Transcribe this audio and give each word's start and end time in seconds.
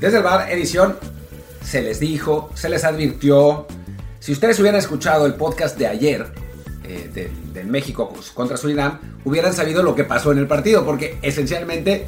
Desde 0.00 0.18
el 0.18 0.22
bar, 0.22 0.50
edición, 0.50 0.96
se 1.62 1.82
les 1.82 2.00
dijo, 2.00 2.50
se 2.54 2.68
les 2.68 2.84
advirtió. 2.84 3.66
Si 4.18 4.32
ustedes 4.32 4.58
hubieran 4.60 4.78
escuchado 4.78 5.26
el 5.26 5.34
podcast 5.34 5.76
de 5.78 5.86
ayer, 5.86 6.26
eh, 6.84 7.10
de, 7.12 7.30
de 7.52 7.64
México 7.64 8.12
contra 8.34 8.56
Surinam, 8.56 8.98
hubieran 9.24 9.52
sabido 9.52 9.82
lo 9.82 9.94
que 9.94 10.04
pasó 10.04 10.32
en 10.32 10.38
el 10.38 10.46
partido, 10.46 10.84
porque 10.84 11.18
esencialmente, 11.22 12.06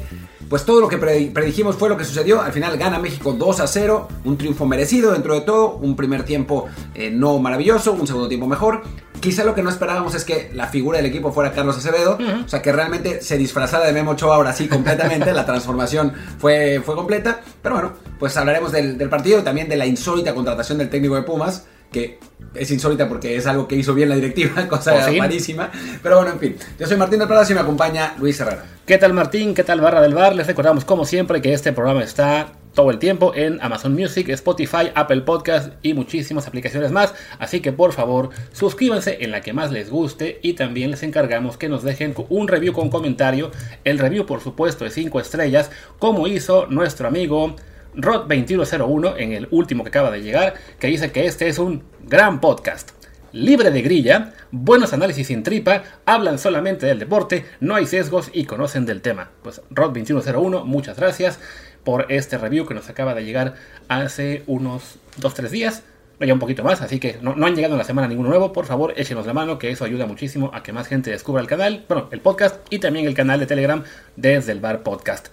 pues 0.49 0.65
todo 0.65 0.81
lo 0.81 0.87
que 0.87 0.99
predi- 0.99 1.31
predijimos 1.31 1.75
fue 1.75 1.87
lo 1.89 1.95
que 1.97 2.03
sucedió. 2.03 2.41
Al 2.41 2.51
final 2.51 2.77
gana 2.77 2.97
México 2.99 3.33
2 3.33 3.59
a 3.59 3.67
0, 3.67 4.07
un 4.25 4.37
triunfo 4.37 4.65
merecido 4.65 5.11
dentro 5.11 5.35
de 5.35 5.41
todo, 5.41 5.75
un 5.75 5.95
primer 5.95 6.23
tiempo 6.23 6.65
eh, 6.95 7.11
no 7.11 7.37
maravilloso, 7.39 7.93
un 7.93 8.07
segundo 8.07 8.27
tiempo 8.27 8.47
mejor. 8.47 8.81
Quizá 9.19 9.45
lo 9.45 9.55
que 9.55 9.63
no 9.63 9.69
esperábamos 9.69 10.15
es 10.15 10.25
que 10.25 10.51
la 10.53 10.67
figura 10.67 10.97
del 10.97 11.05
equipo 11.05 11.31
fuera 11.31 11.53
Carlos 11.53 11.77
Acevedo, 11.77 12.17
o 12.43 12.47
sea, 12.49 12.61
que 12.61 12.73
realmente 12.73 13.21
se 13.21 13.37
disfrazara 13.37 13.85
de 13.85 13.93
Memo 13.93 14.11
Ochoa 14.11 14.35
ahora 14.35 14.51
sí 14.51 14.67
completamente, 14.67 15.31
la 15.33 15.45
transformación 15.45 16.11
fue, 16.39 16.81
fue 16.85 16.93
completa, 16.95 17.39
pero 17.63 17.75
bueno, 17.75 17.93
pues 18.19 18.37
hablaremos 18.37 18.71
del, 18.71 18.97
del 18.97 19.09
partido 19.09 19.39
y 19.39 19.41
también 19.41 19.69
de 19.69 19.77
la 19.77 19.85
insólita 19.85 20.35
contratación 20.35 20.77
del 20.77 20.89
técnico 20.89 21.15
de 21.15 21.23
Pumas, 21.23 21.65
que 21.91 22.19
es 22.53 22.69
insólita 22.69 23.07
porque 23.07 23.37
es 23.37 23.47
algo 23.47 23.67
que 23.67 23.75
hizo 23.75 23.93
bien 23.93 24.09
la 24.09 24.15
directiva, 24.15 24.67
cosa 24.69 25.07
rarísima, 25.07 25.71
pero 26.01 26.17
bueno, 26.17 26.33
en 26.33 26.39
fin, 26.39 26.55
yo 26.77 26.85
soy 26.85 26.97
Martín 26.97 27.19
del 27.19 27.27
Palacio 27.27 27.53
y 27.53 27.55
me 27.55 27.61
acompaña 27.61 28.15
Luis 28.19 28.39
Herrera. 28.39 28.65
¿Qué 28.85 28.97
tal 28.97 29.13
Martín? 29.13 29.53
¿Qué 29.53 29.63
tal 29.63 29.79
Barra 29.79 30.01
del 30.01 30.13
Bar? 30.13 30.35
Les 30.35 30.45
recordamos 30.45 30.83
como 30.83 31.05
siempre 31.05 31.41
que 31.41 31.53
este 31.53 31.71
programa 31.71 32.03
está 32.03 32.51
todo 32.73 32.91
el 32.91 32.99
tiempo 32.99 33.33
en 33.35 33.59
Amazon 33.61 33.93
Music, 33.93 34.29
Spotify, 34.29 34.91
Apple 34.95 35.21
Podcast 35.21 35.73
y 35.81 35.93
muchísimas 35.93 36.47
aplicaciones 36.47 36.91
más. 36.91 37.13
Así 37.39 37.59
que 37.59 37.71
por 37.71 37.93
favor 37.93 38.29
suscríbanse 38.51 39.19
en 39.21 39.31
la 39.31 39.41
que 39.41 39.53
más 39.53 39.71
les 39.71 39.89
guste 39.89 40.39
y 40.41 40.53
también 40.53 40.91
les 40.91 41.03
encargamos 41.03 41.57
que 41.57 41.69
nos 41.69 41.83
dejen 41.83 42.13
un 42.29 42.47
review 42.47 42.73
con 42.73 42.89
comentario. 42.89 43.51
El 43.83 43.99
review 43.99 44.25
por 44.25 44.41
supuesto 44.41 44.83
de 44.83 44.91
5 44.91 45.19
estrellas 45.19 45.71
como 45.99 46.27
hizo 46.27 46.67
nuestro 46.67 47.07
amigo 47.07 47.55
Rod2101 47.95 49.15
en 49.17 49.33
el 49.33 49.47
último 49.51 49.83
que 49.83 49.89
acaba 49.89 50.09
de 50.09 50.21
llegar 50.21 50.55
que 50.79 50.87
dice 50.87 51.11
que 51.11 51.25
este 51.25 51.47
es 51.47 51.59
un 51.59 51.83
gran 52.07 52.41
podcast 52.41 52.91
libre 53.33 53.71
de 53.71 53.81
grilla, 53.81 54.33
buenos 54.51 54.93
análisis 54.93 55.27
sin 55.27 55.41
tripa, 55.41 55.83
hablan 56.05 56.37
solamente 56.37 56.85
del 56.85 56.99
deporte, 56.99 57.45
no 57.59 57.75
hay 57.75 57.87
sesgos 57.87 58.29
y 58.31 58.45
conocen 58.45 58.85
del 58.85 59.01
tema. 59.01 59.31
Pues 59.41 59.61
Rod2101, 59.71 60.63
muchas 60.63 60.97
gracias 60.97 61.39
por 61.83 62.11
este 62.11 62.37
review 62.37 62.65
que 62.65 62.73
nos 62.73 62.89
acaba 62.89 63.13
de 63.13 63.25
llegar 63.25 63.55
hace 63.87 64.43
unos 64.47 64.97
2-3 65.19 65.49
días. 65.49 65.83
No, 66.19 66.27
ya 66.27 66.33
un 66.33 66.39
poquito 66.39 66.63
más, 66.63 66.81
así 66.81 66.99
que 66.99 67.17
no, 67.21 67.35
no 67.35 67.47
han 67.47 67.55
llegado 67.55 67.73
en 67.73 67.79
la 67.79 67.83
semana 67.83 68.07
ninguno 68.07 68.29
nuevo. 68.29 68.53
Por 68.53 68.65
favor, 68.65 68.93
échenos 68.95 69.25
la 69.25 69.33
mano, 69.33 69.57
que 69.57 69.71
eso 69.71 69.83
ayuda 69.83 70.05
muchísimo 70.05 70.51
a 70.53 70.61
que 70.63 70.71
más 70.71 70.87
gente 70.87 71.09
descubra 71.11 71.41
el 71.41 71.47
canal, 71.47 71.85
bueno, 71.87 72.07
el 72.11 72.21
podcast 72.21 72.55
y 72.69 72.79
también 72.79 73.07
el 73.07 73.15
canal 73.15 73.39
de 73.39 73.47
Telegram 73.47 73.83
desde 74.15 74.51
el 74.51 74.59
Bar 74.59 74.83
Podcast. 74.83 75.27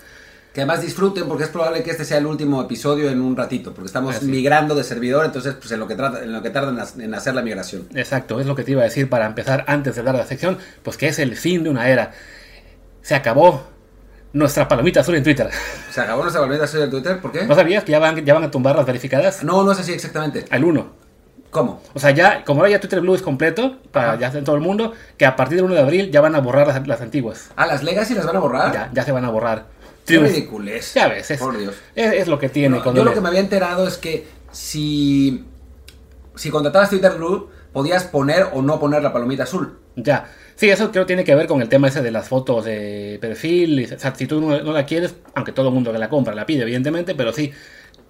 Que 0.55 0.63
además 0.63 0.83
disfruten 0.83 1.29
porque 1.29 1.45
es 1.45 1.51
probable 1.51 1.85
que 1.85 1.93
este 1.93 2.05
sea 2.05 2.19
el 2.19 2.27
último 2.27 2.61
episodio 2.61 3.09
en 3.09 3.21
un 3.21 3.37
ratito, 3.37 3.73
porque 3.73 3.87
estamos 3.87 4.17
Así. 4.17 4.27
migrando 4.27 4.75
de 4.75 4.83
servidor, 4.83 5.25
entonces 5.25 5.55
pues 5.55 5.71
en 5.71 5.79
lo 5.79 5.87
que, 5.87 5.95
trata, 5.95 6.25
en 6.25 6.33
lo 6.33 6.43
que 6.43 6.51
tardan 6.51 6.77
en, 6.97 7.03
en 7.03 7.15
hacer 7.15 7.37
la 7.37 7.43
migración. 7.43 7.87
Exacto, 7.95 8.41
es 8.41 8.47
lo 8.47 8.57
que 8.57 8.65
te 8.65 8.73
iba 8.73 8.81
a 8.81 8.85
decir 8.85 9.09
para 9.09 9.27
empezar 9.27 9.65
antes 9.69 9.95
de 9.95 10.03
dar 10.03 10.17
la 10.17 10.27
sección, 10.27 10.59
pues 10.83 10.97
que 10.97 11.07
es 11.07 11.21
el 11.21 11.37
fin 11.37 11.63
de 11.63 11.71
una 11.71 11.89
era. 11.89 12.11
Se 13.03 13.15
acabó 13.15 13.63
nuestra 14.33 14.69
palomita 14.69 15.01
azul 15.01 15.15
en 15.17 15.23
Twitter. 15.25 15.51
¿Se 15.91 16.01
acabó 16.01 16.23
nuestra 16.23 16.41
volvida 16.43 16.63
a 16.63 16.65
hacer 16.65 16.83
el 16.83 16.91
Twitter? 16.91 17.21
¿Por 17.21 17.33
qué? 17.33 17.45
¿No 17.47 17.55
sabías 17.55 17.85
que 17.85 17.93
ya 17.93 17.99
van, 17.99 18.25
ya 18.25 18.35
van 18.35 18.45
a 18.45 18.51
tumbar 18.51 18.77
las 18.77 18.87
verificadas? 18.87 19.43
No, 19.43 19.63
no 19.65 19.73
es 19.73 19.79
así 19.81 19.93
exactamente. 19.93 20.45
Al 20.51 20.65
1. 20.65 21.01
¿Cómo? 21.51 21.83
O 21.95 21.99
sea, 21.99 22.11
ya, 22.13 22.45
como 22.45 22.61
ahora 22.61 22.71
ya 22.71 22.81
Twitter 22.81 23.01
Blue 23.01 23.15
es 23.17 23.23
completo, 23.23 23.79
para 23.91 24.13
Ajá. 24.13 24.21
ya 24.31 24.39
en 24.39 24.45
todo 24.45 24.55
el 24.55 24.63
mundo, 24.63 24.93
que 25.17 25.27
a 25.27 25.35
partir 25.35 25.57
del 25.57 25.65
1 25.65 25.75
de 25.75 25.81
abril 25.81 26.11
ya 26.13 26.21
van 26.21 26.37
a 26.37 26.41
borrar 26.41 26.69
las, 26.69 26.87
las 26.87 27.01
antiguas. 27.01 27.51
Ah, 27.57 27.67
las 27.67 27.83
Legacy 27.83 28.15
las 28.15 28.25
van 28.25 28.37
a 28.37 28.39
borrar. 28.39 28.73
Ya, 28.73 28.91
ya 28.93 29.03
se 29.05 29.11
van 29.11 29.25
a 29.25 29.31
borrar. 29.31 29.67
Qué 30.07 30.19
Triunf- 30.21 30.29
ridiculez. 30.29 30.95
Ya 30.95 31.09
ves, 31.09 31.29
es, 31.33 31.41
Por 31.41 31.59
Dios. 31.59 31.75
es, 31.97 32.13
es 32.13 32.29
lo 32.29 32.39
que 32.39 32.49
tiene. 32.49 32.77
No, 32.77 32.83
cuando 32.85 33.01
yo 33.01 33.05
lo 33.05 33.13
que 33.15 33.21
me 33.21 33.29
había 33.29 33.41
enterado 33.41 33.89
es 33.89 33.99
que 33.99 34.29
si, 34.53 35.45
si 36.37 36.51
contratabas 36.51 36.91
Twitter 36.91 37.13
Blue, 37.17 37.49
podías 37.73 38.05
poner 38.05 38.47
o 38.53 38.63
no 38.63 38.79
poner 38.79 39.03
la 39.03 39.13
palomita 39.13 39.43
azul. 39.43 39.77
Ya. 39.97 40.29
Sí, 40.61 40.69
eso 40.69 40.93
creo 40.93 41.05
que 41.05 41.07
tiene 41.07 41.25
que 41.25 41.35
ver 41.35 41.47
con 41.47 41.63
el 41.63 41.71
tema 41.71 41.89
ese 41.89 42.03
de 42.03 42.11
las 42.11 42.29
fotos 42.29 42.67
de 42.67 43.17
perfil. 43.19 43.95
o 43.95 43.99
sea, 43.99 44.15
si 44.15 44.27
tú 44.27 44.43
no, 44.43 44.63
no 44.63 44.75
la 44.75 44.85
quieres, 44.85 45.15
aunque 45.35 45.53
todo 45.53 45.69
el 45.69 45.75
mundo 45.75 45.91
que 45.91 45.97
la 45.97 46.11
compra 46.11 46.35
la 46.35 46.45
pide, 46.45 46.65
evidentemente, 46.65 47.15
pero 47.15 47.33
sí, 47.33 47.51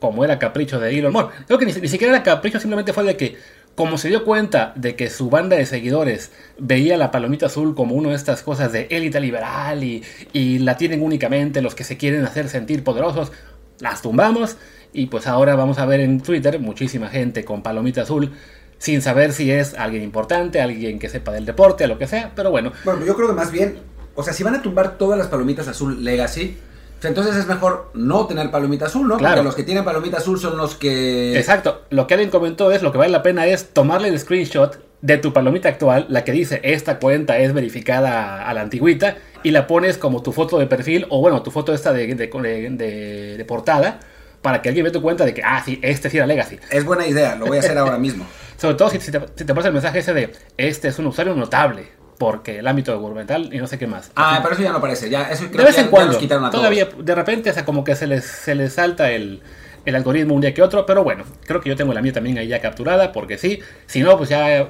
como 0.00 0.24
era 0.24 0.36
capricho 0.40 0.80
de 0.80 0.98
Elon 0.98 1.12
Musk. 1.12 1.28
Creo 1.46 1.60
que 1.60 1.66
ni, 1.66 1.72
ni 1.74 1.86
siquiera 1.86 2.12
era 2.12 2.24
capricho, 2.24 2.58
simplemente 2.58 2.92
fue 2.92 3.04
de 3.04 3.16
que, 3.16 3.36
como 3.76 3.98
se 3.98 4.08
dio 4.08 4.24
cuenta 4.24 4.72
de 4.74 4.96
que 4.96 5.10
su 5.10 5.30
banda 5.30 5.54
de 5.54 5.64
seguidores 5.64 6.32
veía 6.58 6.96
la 6.96 7.12
palomita 7.12 7.46
azul 7.46 7.76
como 7.76 7.94
una 7.94 8.08
de 8.08 8.16
estas 8.16 8.42
cosas 8.42 8.72
de 8.72 8.88
élite 8.90 9.20
liberal 9.20 9.84
y, 9.84 10.02
y 10.32 10.58
la 10.58 10.76
tienen 10.76 11.02
únicamente 11.02 11.62
los 11.62 11.76
que 11.76 11.84
se 11.84 11.96
quieren 11.98 12.24
hacer 12.24 12.48
sentir 12.48 12.82
poderosos, 12.82 13.30
las 13.78 14.02
tumbamos. 14.02 14.56
Y 14.92 15.06
pues 15.06 15.28
ahora 15.28 15.54
vamos 15.54 15.78
a 15.78 15.86
ver 15.86 16.00
en 16.00 16.20
Twitter 16.20 16.58
muchísima 16.58 17.10
gente 17.10 17.44
con 17.44 17.62
palomita 17.62 18.02
azul 18.02 18.32
sin 18.80 19.02
saber 19.02 19.32
si 19.34 19.52
es 19.52 19.74
alguien 19.74 20.02
importante, 20.02 20.60
alguien 20.60 20.98
que 20.98 21.08
sepa 21.08 21.30
del 21.32 21.44
deporte, 21.46 21.86
lo 21.86 21.98
que 21.98 22.06
sea, 22.08 22.32
pero 22.34 22.50
bueno, 22.50 22.72
Bueno, 22.84 23.04
yo 23.04 23.14
creo 23.14 23.28
que 23.28 23.34
más 23.34 23.52
bien, 23.52 23.78
o 24.14 24.22
sea, 24.22 24.32
si 24.32 24.42
van 24.42 24.54
a 24.56 24.62
tumbar 24.62 24.96
todas 24.98 25.18
las 25.18 25.28
palomitas 25.28 25.68
azul 25.68 26.02
Legacy, 26.02 26.56
pues 26.98 27.04
entonces 27.04 27.36
es 27.36 27.46
mejor 27.46 27.90
no 27.94 28.26
tener 28.26 28.50
palomita 28.50 28.86
azul, 28.86 29.06
¿no? 29.06 29.18
Claro. 29.18 29.34
Porque 29.36 29.44
los 29.44 29.54
que 29.54 29.62
tienen 29.64 29.84
palomita 29.84 30.16
azul 30.16 30.40
son 30.40 30.56
los 30.56 30.74
que... 30.76 31.38
exacto, 31.38 31.82
lo 31.90 32.06
que 32.06 32.14
alguien 32.14 32.30
comentó 32.30 32.72
es 32.72 32.82
lo 32.82 32.90
que 32.90 32.98
vale 32.98 33.12
la 33.12 33.22
pena 33.22 33.46
es 33.46 33.68
tomarle 33.74 34.08
el 34.08 34.18
screenshot 34.18 34.78
de 35.02 35.18
tu 35.18 35.32
palomita 35.32 35.68
actual, 35.68 36.06
la 36.08 36.24
que 36.24 36.32
dice 36.32 36.60
esta 36.64 36.98
cuenta 36.98 37.38
es 37.38 37.52
verificada 37.54 38.46
a 38.48 38.52
la 38.54 38.62
antigüita, 38.62 39.16
y 39.42 39.50
la 39.52 39.66
pones 39.66 39.96
como 39.98 40.22
tu 40.22 40.32
foto 40.32 40.58
de 40.58 40.66
perfil, 40.66 41.06
o 41.10 41.20
bueno, 41.20 41.42
tu 41.42 41.50
foto 41.50 41.72
esta 41.72 41.92
de, 41.92 42.06
de, 42.06 42.14
de- 42.26 42.70
de- 42.70 43.36
de 43.38 43.44
portada, 43.46 44.00
para 44.42 44.62
que 44.62 44.68
alguien 44.68 44.84
vea 44.84 44.92
tu 44.92 45.02
cuenta 45.02 45.24
de 45.24 45.34
que, 45.34 45.42
ah, 45.44 45.62
sí, 45.64 45.78
este 45.82 46.10
sí 46.10 46.16
era 46.16 46.26
Legacy. 46.26 46.58
Es 46.70 46.84
buena 46.84 47.06
idea, 47.06 47.36
lo 47.36 47.46
voy 47.46 47.58
a 47.58 47.60
hacer 47.60 47.76
ahora 47.76 47.98
mismo. 47.98 48.26
Sobre 48.56 48.74
todo 48.74 48.90
si, 48.90 49.00
si 49.00 49.10
te, 49.10 49.20
si 49.34 49.44
te 49.44 49.54
pasa 49.54 49.68
el 49.68 49.74
mensaje 49.74 50.00
ese 50.00 50.14
de, 50.14 50.32
este 50.56 50.88
es 50.88 50.98
un 50.98 51.06
usuario 51.06 51.34
notable, 51.34 51.88
porque 52.18 52.58
el 52.58 52.66
ámbito 52.66 52.98
gubernamental 52.98 53.52
y 53.52 53.58
no 53.58 53.66
sé 53.66 53.78
qué 53.78 53.86
más. 53.86 54.10
Ah, 54.16 54.40
pero 54.42 54.54
eso 54.54 54.62
ya 54.62 54.72
no 54.72 54.78
aparece, 54.78 55.08
ya, 55.08 55.30
eso 55.30 55.46
creo 55.46 55.58
de 55.58 55.64
vez 55.64 55.74
que 55.74 55.80
en 55.80 55.86
ya 55.86 55.90
cuando. 55.90 56.12
los 56.12 56.20
quitaron 56.20 56.44
a 56.44 56.50
todos. 56.50 56.60
Todavía, 56.60 56.88
de 56.98 57.14
repente, 57.14 57.50
o 57.50 57.52
sea, 57.52 57.64
como 57.64 57.84
que 57.84 57.96
se 57.96 58.06
les, 58.06 58.24
se 58.24 58.54
les 58.54 58.74
salta 58.74 59.10
el, 59.10 59.40
el 59.86 59.96
algoritmo 59.96 60.34
un 60.34 60.40
día 60.40 60.52
que 60.52 60.62
otro, 60.62 60.84
pero 60.84 61.02
bueno, 61.02 61.24
creo 61.46 61.60
que 61.60 61.70
yo 61.70 61.76
tengo 61.76 61.94
la 61.94 62.02
mía 62.02 62.12
también 62.12 62.36
ahí 62.38 62.48
ya 62.48 62.60
capturada, 62.60 63.12
porque 63.12 63.38
sí, 63.38 63.60
si 63.86 64.02
no, 64.02 64.16
pues 64.16 64.28
ya. 64.28 64.68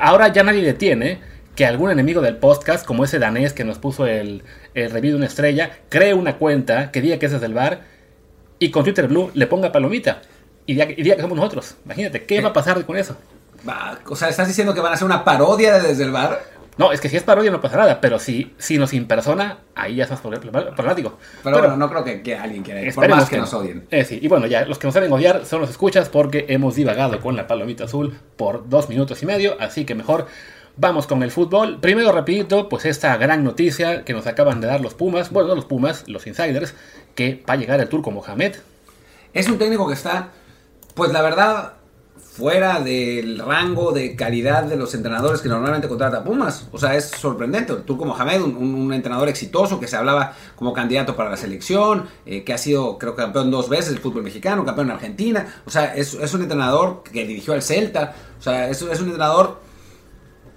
Ahora 0.00 0.28
ya 0.28 0.42
nadie 0.42 0.62
detiene 0.62 1.20
que 1.56 1.66
algún 1.66 1.90
enemigo 1.90 2.20
del 2.20 2.36
podcast, 2.36 2.84
como 2.84 3.04
ese 3.04 3.18
danés 3.18 3.52
que 3.52 3.64
nos 3.64 3.78
puso 3.78 4.06
el, 4.06 4.42
el 4.74 4.90
review 4.90 5.12
de 5.12 5.16
una 5.18 5.26
estrella, 5.26 5.70
cree 5.88 6.14
una 6.14 6.36
cuenta 6.36 6.90
que 6.90 7.00
diga 7.00 7.18
que 7.18 7.26
ese 7.26 7.36
es 7.36 7.42
el 7.42 7.54
bar 7.54 7.82
y 8.58 8.70
con 8.70 8.84
Twitter 8.84 9.08
Blue 9.08 9.30
le 9.34 9.46
ponga 9.46 9.72
palomita 9.72 10.22
y 10.66 10.74
diga, 10.74 10.86
y 10.90 11.02
diga 11.02 11.16
que 11.16 11.22
somos 11.22 11.36
nosotros. 11.36 11.76
Imagínate, 11.84 12.24
¿qué 12.24 12.40
va 12.40 12.50
a 12.50 12.52
pasar 12.52 12.84
con 12.84 12.96
eso? 12.96 13.16
O 14.06 14.16
sea, 14.16 14.28
¿estás 14.28 14.48
diciendo 14.48 14.74
que 14.74 14.80
van 14.80 14.92
a 14.92 14.94
hacer 14.94 15.06
una 15.06 15.24
parodia 15.24 15.74
de 15.74 15.88
Desde 15.88 16.04
el 16.04 16.12
Bar? 16.12 16.54
No, 16.76 16.90
es 16.90 17.00
que 17.00 17.08
si 17.08 17.16
es 17.16 17.22
parodia 17.22 17.52
no 17.52 17.60
pasa 17.60 17.76
nada, 17.76 18.00
pero 18.00 18.18
si, 18.18 18.52
si 18.58 18.78
nos 18.78 18.92
impersona, 18.94 19.58
ahí 19.76 19.96
ya 19.96 20.04
es 20.04 20.10
más 20.10 20.20
problemático. 20.20 21.18
Pero, 21.44 21.58
bueno, 21.58 21.76
no 21.76 21.88
creo 21.88 22.02
que, 22.02 22.20
que 22.20 22.36
alguien 22.36 22.64
quiera 22.64 22.80
por 22.92 23.08
más 23.08 23.28
que, 23.28 23.36
no. 23.36 23.42
nos 23.42 23.54
odien. 23.54 23.86
Eh, 23.90 24.04
sí, 24.04 24.18
y 24.20 24.26
bueno, 24.26 24.46
ya 24.46 24.64
los 24.64 24.78
que 24.78 24.88
nos 24.88 24.94
saben 24.94 25.12
odiar 25.12 25.46
son 25.46 25.60
los 25.60 25.70
escuchas 25.70 26.08
porque 26.08 26.46
hemos 26.48 26.74
divagado 26.74 27.20
con 27.20 27.36
la 27.36 27.46
palomita 27.46 27.84
azul 27.84 28.18
por 28.36 28.68
dos 28.68 28.88
minutos 28.88 29.22
y 29.22 29.26
medio, 29.26 29.56
así 29.60 29.84
que 29.84 29.94
mejor 29.94 30.26
vamos 30.76 31.06
con 31.06 31.22
el 31.22 31.30
fútbol. 31.30 31.78
Primero, 31.80 32.12
rapidito, 32.12 32.68
pues 32.68 32.84
esta 32.84 33.16
gran 33.16 33.44
noticia 33.44 34.04
que 34.04 34.12
nos 34.12 34.26
acaban 34.26 34.60
de 34.60 34.66
dar 34.66 34.80
los 34.80 34.94
Pumas, 34.94 35.30
bueno, 35.30 35.48
no 35.48 35.54
los 35.56 35.64
Pumas, 35.64 36.04
los 36.08 36.26
insiders, 36.26 36.74
que 37.14 37.42
va 37.48 37.54
a 37.54 37.56
llegar 37.56 37.80
el 37.80 37.88
turco 37.88 38.10
Mohamed. 38.10 38.56
Es 39.32 39.48
un 39.48 39.58
técnico 39.58 39.86
que 39.86 39.94
está, 39.94 40.30
pues 40.94 41.12
la 41.12 41.22
verdad, 41.22 41.74
fuera 42.16 42.80
del 42.80 43.38
rango 43.38 43.92
de 43.92 44.16
calidad 44.16 44.64
de 44.64 44.76
los 44.76 44.92
entrenadores 44.94 45.40
que 45.40 45.48
normalmente 45.48 45.86
contrata 45.86 46.24
Pumas. 46.24 46.66
O 46.72 46.78
sea, 46.78 46.96
es 46.96 47.04
sorprendente. 47.06 47.72
El 47.72 47.82
Turco 47.82 48.04
Mohamed, 48.04 48.42
un, 48.42 48.56
un- 48.56 48.92
entrenador 48.92 49.28
exitoso 49.28 49.78
que 49.78 49.86
se 49.86 49.96
hablaba 49.96 50.34
como 50.56 50.72
candidato 50.72 51.14
para 51.14 51.30
la 51.30 51.36
selección, 51.36 52.06
eh, 52.26 52.42
que 52.42 52.52
ha 52.52 52.58
sido, 52.58 52.98
creo 52.98 53.14
campeón 53.14 53.52
dos 53.52 53.68
veces 53.68 53.90
del 53.90 54.00
fútbol 54.00 54.24
mexicano, 54.24 54.64
campeón 54.64 54.88
en 54.88 54.94
Argentina. 54.94 55.46
O 55.64 55.70
sea, 55.70 55.94
es, 55.94 56.14
es 56.14 56.34
un 56.34 56.42
entrenador 56.42 57.04
que 57.04 57.24
dirigió 57.24 57.52
al 57.54 57.62
Celta. 57.62 58.14
O 58.40 58.42
sea, 58.42 58.68
es, 58.68 58.82
es 58.82 58.98
un 59.00 59.06
entrenador 59.06 59.60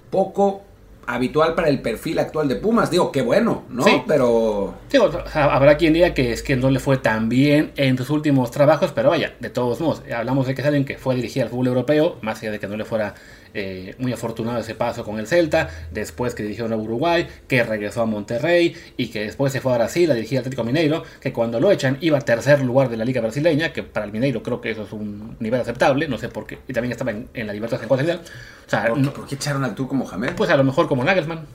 poco 0.09 0.61
habitual 1.07 1.55
para 1.55 1.69
el 1.69 1.81
perfil 1.81 2.19
actual 2.19 2.47
de 2.49 2.57
Pumas. 2.57 2.91
Digo, 2.91 3.11
qué 3.11 3.21
bueno, 3.21 3.63
¿no? 3.69 3.83
Sí. 3.83 4.03
Pero... 4.05 4.75
Sí, 4.89 4.97
o 4.97 5.11
sea, 5.11 5.45
habrá 5.45 5.77
quien 5.77 5.93
diga 5.93 6.13
que 6.13 6.33
es 6.33 6.43
que 6.43 6.55
no 6.57 6.69
le 6.69 6.79
fue 6.79 6.97
tan 6.97 7.29
bien 7.29 7.71
en 7.77 7.97
sus 7.97 8.09
últimos 8.09 8.51
trabajos, 8.51 8.91
pero 8.93 9.09
vaya, 9.09 9.33
de 9.39 9.49
todos 9.49 9.79
modos, 9.79 10.03
hablamos 10.13 10.47
de 10.47 10.53
que 10.53 10.61
es 10.61 10.67
alguien 10.67 10.85
que 10.85 10.97
fue 10.97 11.13
a 11.13 11.15
dirigir 11.15 11.43
al 11.43 11.49
fútbol 11.49 11.67
europeo, 11.67 12.17
más 12.21 12.41
allá 12.41 12.51
de 12.51 12.59
que 12.59 12.67
no 12.67 12.75
le 12.75 12.83
fuera 12.83 13.15
eh, 13.57 13.95
muy 13.97 14.13
afortunado 14.13 14.59
ese 14.59 14.75
paso 14.75 15.03
con 15.03 15.19
el 15.19 15.27
Celta, 15.27 15.69
después 15.91 16.35
que 16.35 16.43
dirigió 16.43 16.65
en 16.67 16.73
Uruguay, 16.73 17.27
que 17.47 17.63
regresó 17.63 18.01
a 18.03 18.05
Monterrey 18.05 18.75
y 18.97 19.07
que 19.07 19.21
después 19.25 19.51
se 19.51 19.59
fue 19.61 19.73
a 19.73 19.77
Brasil 19.77 20.09
a 20.11 20.13
dirigir 20.13 20.37
al 20.37 20.41
Atlético 20.43 20.63
Mineiro, 20.63 21.03
que 21.19 21.33
cuando 21.33 21.59
lo 21.59 21.71
echan 21.71 21.97
iba 22.01 22.17
a 22.19 22.21
tercer 22.21 22.61
lugar 22.61 22.89
de 22.89 22.97
la 22.97 23.03
liga 23.05 23.19
brasileña, 23.21 23.73
que 23.73 23.83
para 23.83 24.05
el 24.05 24.11
Mineiro 24.11 24.43
creo 24.43 24.61
que 24.61 24.71
eso 24.71 24.83
es 24.83 24.91
un 24.93 25.35
nivel 25.39 25.59
aceptable, 25.59 26.07
no 26.07 26.17
sé 26.17 26.29
por 26.29 26.45
qué, 26.45 26.59
y 26.67 26.73
también 26.73 26.91
estaba 26.91 27.11
en, 27.11 27.27
en 27.33 27.47
la 27.47 27.53
Libertad 27.53 27.81
en 27.81 27.87
cuarta 27.87 28.05
final. 28.05 28.21
O 28.65 28.69
sea, 28.69 28.85
¿Por 28.87 28.93
qué, 28.97 29.01
no- 29.01 29.13
por 29.13 29.27
qué 29.27 29.35
echaron 29.35 29.63
al 29.63 29.73
Turco 29.75 29.95
Mohamed? 29.95 30.33
pues 30.35 30.49
a 30.49 30.55
lo 30.57 30.63
mejor 30.63 30.87
como 30.87 31.03
Nagelsmann. 31.03 31.45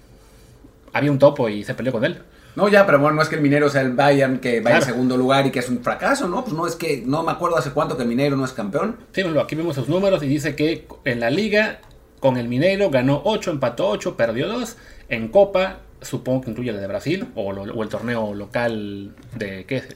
Había 0.92 1.10
un 1.10 1.18
topo 1.18 1.48
y 1.48 1.64
se 1.64 1.74
peleó 1.74 1.92
con 1.92 2.04
él. 2.04 2.18
No, 2.54 2.68
ya, 2.68 2.84
pero 2.84 2.98
bueno, 2.98 3.16
no 3.16 3.22
es 3.22 3.30
que 3.30 3.36
el 3.36 3.40
Minero 3.40 3.70
sea 3.70 3.80
el 3.80 3.92
Bayern 3.92 4.38
que 4.38 4.60
vaya 4.60 4.76
Claro. 4.76 4.82
en 4.84 4.92
segundo 4.92 5.16
lugar 5.16 5.46
y 5.46 5.50
que 5.50 5.60
es 5.60 5.70
un 5.70 5.82
fracaso, 5.82 6.28
¿no? 6.28 6.44
Pues 6.44 6.54
no 6.54 6.66
es 6.66 6.76
que, 6.76 7.02
no 7.06 7.22
me 7.22 7.32
acuerdo 7.32 7.56
hace 7.56 7.70
cuánto 7.70 7.96
que 7.96 8.02
el 8.02 8.08
Minero 8.10 8.36
no 8.36 8.44
es 8.44 8.52
campeón. 8.52 8.96
Sí, 9.12 9.22
bueno, 9.22 9.40
aquí 9.40 9.54
vemos 9.54 9.74
sus 9.74 9.88
números 9.88 10.22
y 10.22 10.26
dice 10.26 10.54
que 10.54 10.86
en 11.06 11.20
la 11.20 11.30
liga 11.30 11.80
con 12.22 12.38
el 12.38 12.48
Mineiro 12.48 12.88
ganó 12.88 13.20
8, 13.24 13.50
empató 13.50 13.88
8, 13.88 14.16
perdió 14.16 14.48
2. 14.48 14.76
En 15.10 15.28
Copa, 15.28 15.80
supongo 16.00 16.40
que 16.42 16.50
incluye 16.52 16.72
la 16.72 16.80
de 16.80 16.86
Brasil 16.86 17.26
o, 17.34 17.52
lo- 17.52 17.64
o 17.64 17.82
el 17.82 17.88
torneo 17.90 18.32
local 18.32 19.10
de, 19.36 19.66
¿qué 19.66 19.76
es? 19.76 19.88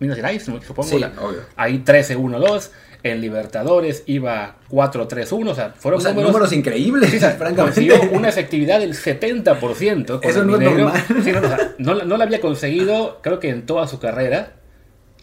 Minas 0.00 0.16
Gerais, 0.16 0.42
supongo. 0.42 0.82
Sí, 0.88 0.98
la- 0.98 1.12
obvio. 1.20 1.42
Ahí 1.54 1.84
13-1-2. 1.84 2.70
En 3.04 3.20
Libertadores 3.20 4.04
iba 4.06 4.56
4-3-1. 4.70 5.48
O 5.50 5.54
sea, 5.54 5.74
fueron 5.76 5.98
O 5.98 6.02
sea, 6.02 6.12
números, 6.12 6.30
números, 6.32 6.52
increíbles, 6.52 7.10
Sí, 7.10 7.16
o 7.16 7.20
sea, 7.20 7.30
francamente. 7.32 7.62
consiguió 7.86 8.10
una 8.16 8.28
efectividad 8.28 8.78
del 8.80 8.94
70%. 8.94 10.20
con 10.20 10.30
Eso 10.30 10.40
el 10.40 10.46
no 10.46 10.54
es 10.56 10.60
normal. 10.62 11.04
Sí, 11.22 11.32
no, 11.32 11.38
o 11.40 11.42
sea, 11.48 11.72
no, 11.78 11.94
la- 11.94 12.04
no 12.04 12.16
la 12.16 12.24
había 12.24 12.40
conseguido, 12.40 13.18
creo 13.22 13.38
que 13.40 13.50
en 13.50 13.66
toda 13.66 13.86
su 13.88 13.98
carrera. 13.98 14.52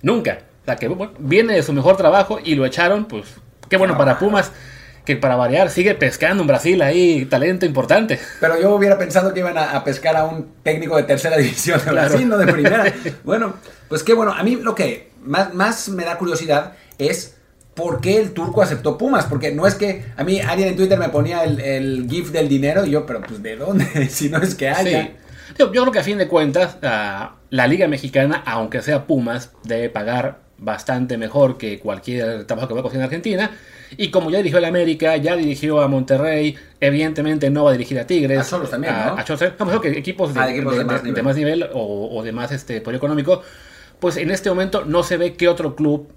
Nunca. 0.02 0.40
O 0.62 0.66
sea, 0.66 0.75
que 0.75 0.88
bueno, 0.90 1.14
viene 1.20 1.54
de 1.54 1.64
su 1.64 1.74
mejor 1.74 1.98
trabajo 1.98 2.40
y 2.44 2.56
lo 2.56 2.66
echaron, 2.66 3.06
pues 3.06 3.25
qué 3.70 3.78
bueno 3.78 3.98
para 3.98 4.20
Pumas, 4.20 4.52
que 5.10 5.16
para 5.16 5.36
variar 5.36 5.72
sigue 5.72 5.96
pescando 5.96 6.44
en 6.44 6.48
Brasil 6.48 6.80
ahí 6.84 7.26
talento 7.26 7.66
importante. 7.66 8.20
Pero 8.40 8.62
yo 8.62 8.76
hubiera 8.76 8.96
pensado 9.00 9.34
que 9.34 9.40
iban 9.40 9.58
a, 9.58 9.72
a 9.72 9.84
pescar 9.84 10.16
a 10.16 10.26
un 10.26 10.52
técnico 10.62 10.98
de 10.98 11.02
tercera 11.04 11.36
división 11.40 11.80
de 11.80 11.86
Claro. 11.90 12.10
Brasil, 12.10 12.30
no 12.30 12.38
de 12.38 12.46
primera. 12.54 12.94
bueno, 13.24 13.56
pues 13.88 14.04
qué 14.04 14.14
bueno. 14.14 14.34
A 14.34 14.44
mí 14.44 14.56
lo 14.62 14.76
que 14.76 15.10
más, 15.24 15.52
más 15.56 15.90
me 15.90 16.06
da 16.06 16.20
curiosidad 16.20 16.74
es 17.00 17.38
por 17.74 18.02
qué 18.02 18.22
el 18.22 18.34
turco 18.34 18.62
aceptó 18.62 19.00
Pumas. 19.00 19.26
Porque 19.26 19.52
no 19.52 19.66
es 19.66 19.74
que 19.74 20.06
a 20.16 20.24
mí 20.24 20.40
alguien 20.42 20.70
en 20.70 20.76
Twitter 20.76 21.00
me 21.00 21.10
ponía 21.10 21.44
el, 21.44 21.60
el 21.60 22.08
GIF 22.08 22.30
del 22.30 22.48
dinero 22.48 22.86
y 22.86 22.92
yo, 22.92 23.08
pero 23.08 23.22
pues 23.22 23.42
¿de 23.42 23.56
dónde? 23.56 24.08
si 24.10 24.30
no 24.30 24.38
es 24.38 24.54
que 24.54 24.70
haya. 24.70 25.02
Sí. 25.06 25.12
Yo, 25.58 25.74
yo 25.74 25.82
creo 25.82 25.92
que 25.92 26.00
a 26.00 26.04
fin 26.04 26.20
de 26.20 26.28
cuentas, 26.28 26.78
ah, 26.84 27.38
la 27.50 27.66
Liga 27.66 27.88
Mexicana, 27.88 28.44
aunque 28.46 28.84
sea 28.84 29.08
Pumas, 29.08 29.50
debe 29.64 29.90
pagar 29.90 30.42
bastante 30.60 31.18
mejor 31.18 31.58
que 31.58 31.80
cualquier 31.80 32.46
trabajo 32.46 32.68
que 32.68 32.76
va 32.76 32.88
a 32.88 32.94
en 32.94 33.02
Argentina. 33.02 33.50
Y 33.97 34.09
como 34.12 34.30
ya 34.31 34.38
dirigió 34.38 34.59
el 34.59 34.65
América, 34.65 35.18
ya 35.18 35.36
dirigió 35.36 35.81
a 35.81 35.88
Monterrey, 35.88 36.56
evidentemente 36.80 37.50
no 37.50 37.63
va 37.63 37.71
a 37.71 37.74
dirigir 37.74 38.00
a 38.00 38.06
Tigres. 38.07 38.39
A 38.39 38.44
Xolos 38.44 38.69
también, 38.69 38.94
a, 38.94 39.06
¿no? 39.07 39.13
a 39.18 39.25
Xolos, 39.25 39.53
vamos, 39.57 39.80
que 39.81 39.89
equipos 39.97 40.33
de, 40.33 40.39
Ah, 40.39 40.45
de 40.47 40.53
equipos 40.53 40.74
de 40.74 40.80
de- 40.80 40.86
más 40.86 41.03
nivel. 41.03 41.15
de 41.15 41.24
más 41.24 41.36
nivel 41.36 41.63
o, 41.74 42.09
o 42.18 42.24
de 42.24 42.31
más 42.31 42.51
este, 42.51 42.81
poder 42.81 42.97
económico. 42.97 43.41
Pues 44.00 44.18
en 44.18 44.31
este 44.31 44.50
momento 44.50 44.86
no 44.86 45.03
se 45.03 45.18
ve 45.18 45.33
qué 45.33 45.47
otro 45.47 45.75
club 45.75 46.09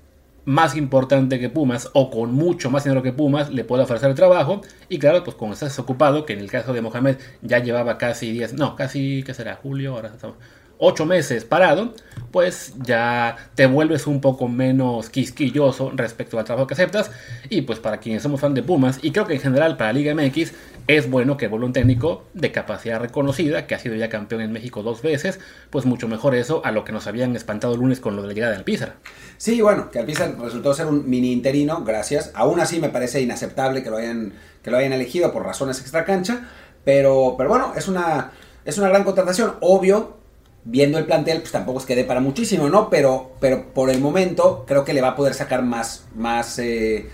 más 0.45 0.75
importante 0.77 1.39
que 1.39 1.49
Pumas 1.51 1.89
o 1.93 2.11
con 2.11 2.33
mucho 2.35 2.69
más 2.69 2.83
dinero 2.85 3.03
que 3.03 3.13
Pumas 3.13 3.51
le 3.51 3.65
puede 3.65 3.85
ofrecer 3.85 4.11
el 4.11 4.17
trabajo. 4.17 4.61
Y 4.89 4.99
claro, 4.99 5.23
pues 5.25 5.37
como 5.37 5.53
estás 5.53 5.69
desocupado, 5.71 6.27
que 6.27 6.33
en 6.33 6.41
el 6.41 6.51
caso 6.51 6.73
de 6.73 6.81
Mohamed 6.83 7.17
ya 7.43 7.61
llevaba 7.61 7.97
casi 7.99 8.33
10, 8.33 8.55
no, 8.55 8.75
casi, 8.77 9.23
¿qué 9.25 9.35
será? 9.35 9.55
Julio, 9.57 9.95
ahora 9.95 10.09
estamos. 10.15 10.37
8 10.85 11.07
meses 11.07 11.45
parado, 11.45 11.95
pues 12.33 12.75
ya 12.83 13.37
te 13.55 13.67
vuelves 13.67 14.09
un 14.09 14.21
poco 14.21 14.49
menos 14.49 15.11
quisquilloso 15.11 15.93
respecto 15.95 16.41
al 16.41 16.45
trabajo 16.45 16.67
que 16.67 16.75
aceptas. 16.75 17.13
Y 17.49 17.63
pues 17.63 17.79
para 17.79 17.99
quienes 17.99 18.25
somos 18.25 18.41
fan 18.41 18.53
de 18.53 18.65
Pumas, 18.65 18.99
y 19.01 19.13
creo 19.13 19.25
que 19.25 19.35
en 19.35 19.41
general 19.41 19.77
para 19.77 19.93
Liga 19.93 20.13
MX, 20.13 20.53
es 20.89 21.09
bueno 21.09 21.37
que 21.37 21.47
vuelva 21.47 21.67
un 21.67 21.73
técnico 21.73 22.25
de 22.35 22.51
capacidad 22.51 22.99
reconocida, 22.99 23.69
que 23.69 23.77
ha 23.77 23.79
sido 23.79 23.95
ya 23.95 24.09
campeón 24.09 24.41
en 24.41 24.51
México 24.51 24.83
dos 24.83 25.03
veces, 25.03 25.39
pues 25.71 25.85
mucho 25.85 26.09
mejor 26.09 26.35
eso 26.35 26.63
a 26.65 26.73
lo 26.73 26.83
que 26.83 26.91
nos 26.91 27.07
habían 27.07 27.37
espantado 27.37 27.75
el 27.75 27.81
lunes 27.81 28.01
con 28.01 28.17
lo 28.17 28.23
de 28.23 28.29
la 28.29 28.35
llegada 28.35 28.51
de 28.51 28.59
Alpizar. 28.59 28.97
Sí, 29.37 29.61
bueno, 29.61 29.89
que 29.93 30.01
Alpizar 30.01 30.37
resultó 30.41 30.75
ser 30.75 30.87
un 30.87 31.09
mini 31.09 31.31
interino, 31.31 31.85
gracias. 31.85 32.33
Aún 32.35 32.59
así 32.59 32.81
me 32.81 32.89
parece 32.89 33.21
inaceptable 33.21 33.85
que 33.85 33.91
lo 33.91 33.99
hayan, 33.99 34.33
que 34.65 34.73
lo 34.73 34.79
hayan 34.79 34.93
elegido 34.93 35.33
por 35.33 35.45
razones 35.45 35.81
extracancha, 35.81 36.49
pero, 36.83 37.37
pero 37.39 37.51
bueno, 37.51 37.73
es 37.77 37.87
una, 37.87 38.33
es 38.65 38.79
una 38.79 38.89
gran 38.89 39.05
contratación. 39.05 39.55
Obvio, 39.61 40.22
viendo 40.65 40.99
el 40.99 41.07
plantel, 41.07 41.41
pues 41.41 41.53
tampoco 41.53 41.81
es 41.81 41.87
que 41.87 41.97
dé 41.97 42.05
para 42.05 42.21
muchísimo, 42.21 42.69
¿no? 42.69 42.89
Pero, 42.91 43.33
pero 43.41 43.73
por 43.75 43.91
el 43.91 44.01
momento 44.01 44.65
creo 44.67 44.85
que 44.85 44.93
le 44.95 45.01
va 45.01 45.09
a 45.09 45.17
poder 45.17 45.35
sacar 45.35 45.63
más, 45.63 46.07
más 46.15 46.59
eh, 46.59 47.09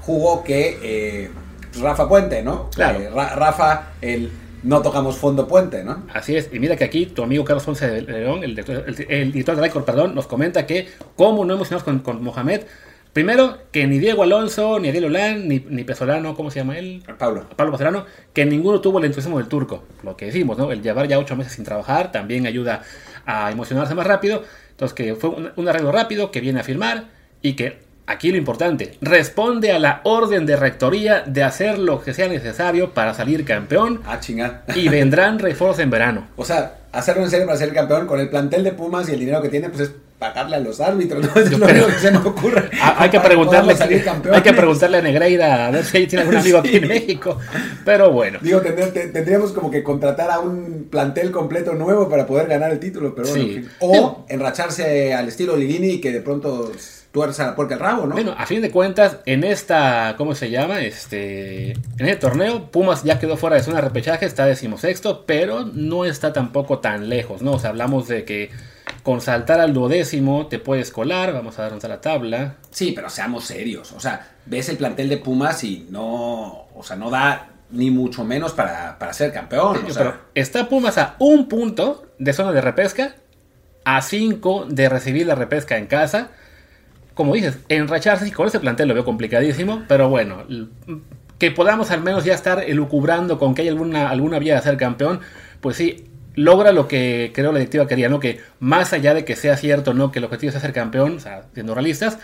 jugo 0.00 0.42
que 0.44 0.78
eh, 0.82 1.30
pues, 1.70 1.80
Rafa 1.82 2.08
Puente, 2.08 2.42
¿no? 2.42 2.70
Claro. 2.70 3.00
Eh, 3.00 3.10
Ra- 3.10 3.34
Rafa, 3.34 3.88
el 4.00 4.30
no 4.62 4.82
tocamos 4.82 5.16
fondo 5.16 5.46
puente, 5.46 5.84
¿no? 5.84 6.04
Así 6.12 6.34
es, 6.34 6.48
y 6.52 6.58
mira 6.58 6.74
que 6.74 6.82
aquí 6.84 7.06
tu 7.06 7.22
amigo 7.22 7.44
Carlos 7.44 7.62
Ponce 7.64 7.86
de 7.88 8.02
León, 8.02 8.42
el 8.42 8.50
director, 8.50 8.84
el, 8.88 9.06
el 9.08 9.30
director 9.32 9.54
de 9.54 9.62
Record, 9.62 9.84
perdón, 9.84 10.14
nos 10.14 10.26
comenta 10.26 10.66
que 10.66 10.88
cómo 11.14 11.44
no 11.44 11.54
emocionamos 11.54 11.84
con, 11.84 11.98
con 12.00 12.22
Mohamed. 12.24 12.62
Primero, 13.16 13.56
que 13.72 13.86
ni 13.86 13.98
Diego 13.98 14.24
Alonso, 14.24 14.78
ni 14.78 14.90
Ariel 14.90 15.06
Olán, 15.06 15.48
ni, 15.48 15.64
ni 15.70 15.84
Pesolano, 15.84 16.34
¿cómo 16.34 16.50
se 16.50 16.58
llama 16.58 16.76
él? 16.76 17.02
Pablo. 17.16 17.46
Pablo 17.56 17.72
Pesolano, 17.72 18.04
que 18.34 18.44
ninguno 18.44 18.82
tuvo 18.82 18.98
el 18.98 19.06
entusiasmo 19.06 19.38
del 19.38 19.48
turco. 19.48 19.84
Lo 20.02 20.18
que 20.18 20.26
decimos, 20.26 20.58
¿no? 20.58 20.70
El 20.70 20.82
llevar 20.82 21.08
ya 21.08 21.18
ocho 21.18 21.34
meses 21.34 21.54
sin 21.54 21.64
trabajar 21.64 22.12
también 22.12 22.46
ayuda 22.46 22.82
a 23.24 23.50
emocionarse 23.50 23.94
más 23.94 24.06
rápido. 24.06 24.42
Entonces, 24.72 24.92
que 24.94 25.14
fue 25.14 25.30
un, 25.30 25.50
un 25.56 25.66
arreglo 25.66 25.92
rápido, 25.92 26.30
que 26.30 26.42
viene 26.42 26.60
a 26.60 26.62
firmar 26.62 27.04
y 27.40 27.54
que 27.54 27.86
Aquí 28.08 28.30
lo 28.30 28.36
importante, 28.36 28.96
responde 29.00 29.72
a 29.72 29.80
la 29.80 30.00
orden 30.04 30.46
de 30.46 30.54
rectoría 30.54 31.22
de 31.26 31.42
hacer 31.42 31.76
lo 31.76 32.00
que 32.00 32.14
sea 32.14 32.28
necesario 32.28 32.94
para 32.94 33.14
salir 33.14 33.44
campeón 33.44 34.00
Ah, 34.06 34.20
chingada. 34.20 34.62
y 34.76 34.88
vendrán 34.90 35.40
refuerzos 35.40 35.80
en 35.80 35.90
verano. 35.90 36.28
O 36.36 36.44
sea, 36.44 36.76
hacerlo 36.98 37.22
en 37.24 37.30
serio 37.30 37.46
para 37.46 37.58
ser 37.58 37.72
campeón 37.72 38.06
con 38.06 38.20
el 38.20 38.28
plantel 38.28 38.64
de 38.64 38.72
Pumas 38.72 39.08
y 39.08 39.12
el 39.12 39.20
dinero 39.20 39.40
que 39.42 39.48
tiene, 39.48 39.68
pues 39.68 39.82
es 39.82 39.90
pagarle 40.18 40.56
a 40.56 40.60
los 40.60 40.80
árbitros, 40.80 41.22
¿no? 41.26 41.30
Es 41.42 41.50
Yo 41.50 41.58
lo 41.58 41.66
creo- 41.66 41.84
único 41.84 42.00
que 42.00 42.06
se 42.06 42.10
me 42.10 42.18
ocurre. 42.18 42.70
Ah, 42.80 42.96
hay 42.98 43.10
que 43.10 43.20
preguntarle 43.20 43.74
hay 44.32 44.42
que 44.42 44.52
preguntarle 44.54 44.96
a 44.98 45.02
Negreira 45.02 45.66
a 45.66 45.70
ver 45.70 45.84
si 45.84 46.06
tiene 46.06 46.22
algún 46.22 46.36
amigo 46.38 46.58
aquí 46.58 46.76
en 46.76 46.88
México. 46.88 47.38
Pero 47.84 48.10
bueno. 48.12 48.38
Digo, 48.40 48.62
tendr- 48.62 48.92
te- 48.92 49.08
tendríamos 49.08 49.52
como 49.52 49.70
que 49.70 49.82
contratar 49.82 50.30
a 50.30 50.38
un 50.40 50.88
plantel 50.90 51.30
completo 51.32 51.74
nuevo 51.74 52.08
para 52.08 52.26
poder 52.26 52.46
ganar 52.48 52.70
el 52.72 52.78
título, 52.80 53.14
pero 53.14 53.28
bueno. 53.28 53.44
Sí. 53.44 53.68
O 53.80 54.24
enracharse 54.28 55.12
al 55.12 55.28
estilo 55.28 55.54
Ligini 55.56 55.88
y 55.94 56.00
que 56.00 56.12
de 56.12 56.20
pronto 56.22 56.72
la 57.16 57.76
rabo, 57.76 58.06
¿no? 58.06 58.14
Bueno, 58.14 58.34
a 58.36 58.46
fin 58.46 58.60
de 58.62 58.70
cuentas, 58.70 59.18
en 59.26 59.44
esta, 59.44 60.14
¿cómo 60.16 60.34
se 60.34 60.50
llama? 60.50 60.80
Este, 60.80 61.72
en 61.72 62.06
el 62.06 62.18
torneo, 62.18 62.70
Pumas 62.70 63.04
ya 63.04 63.18
quedó 63.18 63.36
fuera 63.36 63.56
de 63.56 63.62
zona 63.62 63.76
de 63.76 63.82
repechaje, 63.82 64.26
está 64.26 64.44
decimosexto, 64.46 65.24
pero 65.26 65.64
no 65.64 66.04
está 66.04 66.32
tampoco 66.32 66.78
tan 66.80 67.08
lejos, 67.08 67.42
¿no? 67.42 67.52
O 67.52 67.58
sea, 67.58 67.70
hablamos 67.70 68.08
de 68.08 68.24
que 68.24 68.50
con 69.02 69.20
saltar 69.20 69.60
al 69.60 69.72
duodécimo 69.72 70.46
te 70.46 70.58
puedes 70.58 70.90
colar, 70.90 71.32
vamos 71.32 71.58
a 71.58 71.62
darnos 71.62 71.84
a 71.84 71.88
la 71.88 72.00
tabla. 72.00 72.56
Sí, 72.70 72.92
pero 72.92 73.08
seamos 73.08 73.44
serios. 73.44 73.92
O 73.92 74.00
sea, 74.00 74.34
ves 74.46 74.68
el 74.68 74.76
plantel 74.76 75.08
de 75.08 75.16
Pumas 75.16 75.64
y 75.64 75.86
no, 75.90 76.66
o 76.74 76.82
sea, 76.82 76.96
no 76.96 77.10
da 77.10 77.50
ni 77.70 77.90
mucho 77.90 78.24
menos 78.24 78.52
para, 78.52 78.98
para 78.98 79.12
ser 79.12 79.32
campeón. 79.32 79.84
o 79.88 79.92
sea, 79.92 80.20
está 80.34 80.68
Pumas 80.68 80.98
a 80.98 81.16
un 81.18 81.48
punto 81.48 82.06
de 82.18 82.32
zona 82.32 82.52
de 82.52 82.60
repesca, 82.60 83.16
a 83.84 84.02
cinco 84.02 84.66
de 84.68 84.88
recibir 84.88 85.26
la 85.26 85.34
repesca 85.34 85.78
en 85.78 85.86
casa. 85.86 86.30
Como 87.16 87.32
dices, 87.32 87.58
enracharse 87.70 88.28
y 88.28 88.30
con 88.30 88.46
ese 88.46 88.60
plantel 88.60 88.88
lo 88.88 88.94
veo 88.94 89.06
complicadísimo, 89.06 89.84
pero 89.88 90.10
bueno, 90.10 90.44
que 91.38 91.50
podamos 91.50 91.90
al 91.90 92.02
menos 92.02 92.26
ya 92.26 92.34
estar 92.34 92.62
elucubrando 92.62 93.38
con 93.38 93.54
que 93.54 93.62
hay 93.62 93.68
alguna, 93.68 94.10
alguna 94.10 94.38
vía 94.38 94.54
de 94.54 94.60
ser 94.60 94.76
campeón, 94.76 95.20
pues 95.62 95.78
sí, 95.78 96.04
logra 96.34 96.72
lo 96.72 96.88
que 96.88 97.32
creo 97.34 97.52
la 97.52 97.58
directiva 97.58 97.88
quería, 97.88 98.10
¿no? 98.10 98.20
Que 98.20 98.40
más 98.60 98.92
allá 98.92 99.14
de 99.14 99.24
que 99.24 99.34
sea 99.34 99.56
cierto, 99.56 99.94
¿no? 99.94 100.12
Que 100.12 100.18
el 100.18 100.26
objetivo 100.26 100.52
es 100.52 100.60
ser 100.60 100.74
campeón, 100.74 101.16
o 101.16 101.20
sea, 101.20 101.46
siendo 101.54 101.74
realistas, 101.74 102.18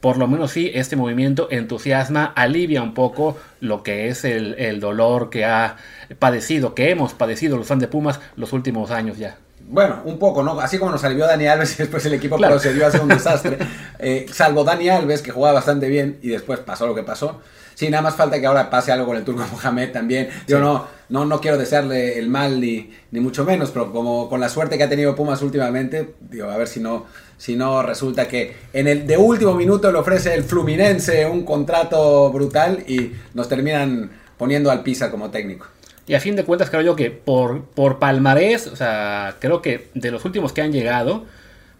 por 0.00 0.16
lo 0.16 0.26
menos 0.26 0.52
sí, 0.52 0.70
este 0.72 0.96
movimiento 0.96 1.48
entusiasma, 1.50 2.24
alivia 2.24 2.82
un 2.82 2.94
poco 2.94 3.36
lo 3.60 3.82
que 3.82 4.08
es 4.08 4.24
el, 4.24 4.54
el 4.54 4.80
dolor 4.80 5.28
que 5.28 5.44
ha 5.44 5.76
padecido, 6.18 6.74
que 6.74 6.90
hemos 6.90 7.12
padecido 7.12 7.58
los 7.58 7.66
fans 7.66 7.82
de 7.82 7.88
Pumas 7.88 8.18
los 8.34 8.54
últimos 8.54 8.90
años 8.90 9.18
ya. 9.18 9.36
Bueno, 9.70 10.00
un 10.04 10.18
poco, 10.18 10.42
¿no? 10.42 10.58
Así 10.60 10.78
como 10.78 10.90
nos 10.90 11.04
alivió 11.04 11.26
Dani 11.26 11.46
Alves 11.46 11.74
y 11.74 11.82
después 11.82 12.04
el 12.06 12.14
equipo 12.14 12.36
Claro. 12.36 12.54
procedió 12.54 12.84
a 12.84 12.88
hacer 12.88 13.00
un 13.02 13.08
desastre. 13.08 13.58
Eh, 14.00 14.26
salvo 14.32 14.62
Dani 14.62 14.88
Alves, 14.88 15.22
que 15.22 15.32
jugaba 15.32 15.54
bastante 15.54 15.88
bien 15.88 16.18
y 16.22 16.28
después 16.28 16.60
pasó 16.60 16.86
lo 16.86 16.94
que 16.94 17.02
pasó. 17.02 17.40
Sí, 17.74 17.90
nada 17.90 18.00
más 18.02 18.14
falta 18.14 18.38
que 18.40 18.46
ahora 18.46 18.70
pase 18.70 18.92
algo 18.92 19.06
con 19.06 19.16
el 19.16 19.24
turco 19.24 19.44
Mohamed 19.52 19.90
también. 19.90 20.28
Yo 20.46 20.60
no, 20.60 20.86
no, 21.08 21.24
no 21.24 21.40
quiero 21.40 21.58
desearle 21.58 22.16
el 22.18 22.28
mal 22.28 22.60
ni, 22.60 22.92
ni 23.10 23.18
mucho 23.20 23.44
menos, 23.44 23.70
pero 23.72 23.92
como 23.92 24.28
con 24.28 24.40
la 24.40 24.48
suerte 24.48 24.78
que 24.78 24.84
ha 24.84 24.88
tenido 24.88 25.16
Pumas 25.16 25.42
últimamente, 25.42 26.14
digo, 26.20 26.48
a 26.48 26.56
ver 26.56 26.68
si 26.68 26.78
no, 26.78 27.06
si 27.36 27.56
no 27.56 27.82
resulta 27.82 28.28
que 28.28 28.54
en 28.72 28.86
el 28.86 29.04
de 29.06 29.16
último 29.16 29.54
minuto 29.54 29.90
le 29.90 29.98
ofrece 29.98 30.32
el 30.34 30.44
Fluminense 30.44 31.26
un 31.26 31.44
contrato 31.44 32.30
brutal 32.32 32.84
y 32.86 33.12
nos 33.34 33.48
terminan 33.48 34.10
poniendo 34.36 34.70
al 34.70 34.82
Pisa 34.84 35.10
como 35.10 35.30
técnico. 35.30 35.66
Y 36.08 36.14
a 36.14 36.20
fin 36.20 36.34
de 36.36 36.44
cuentas 36.44 36.70
creo 36.70 36.82
yo 36.82 36.96
que 36.96 37.10
por, 37.10 37.64
por 37.66 37.98
palmarés, 37.98 38.66
o 38.66 38.74
sea, 38.76 39.36
creo 39.38 39.60
que 39.62 39.88
de 39.94 40.10
los 40.10 40.24
últimos 40.24 40.52
que 40.52 40.62
han 40.62 40.72
llegado, 40.72 41.26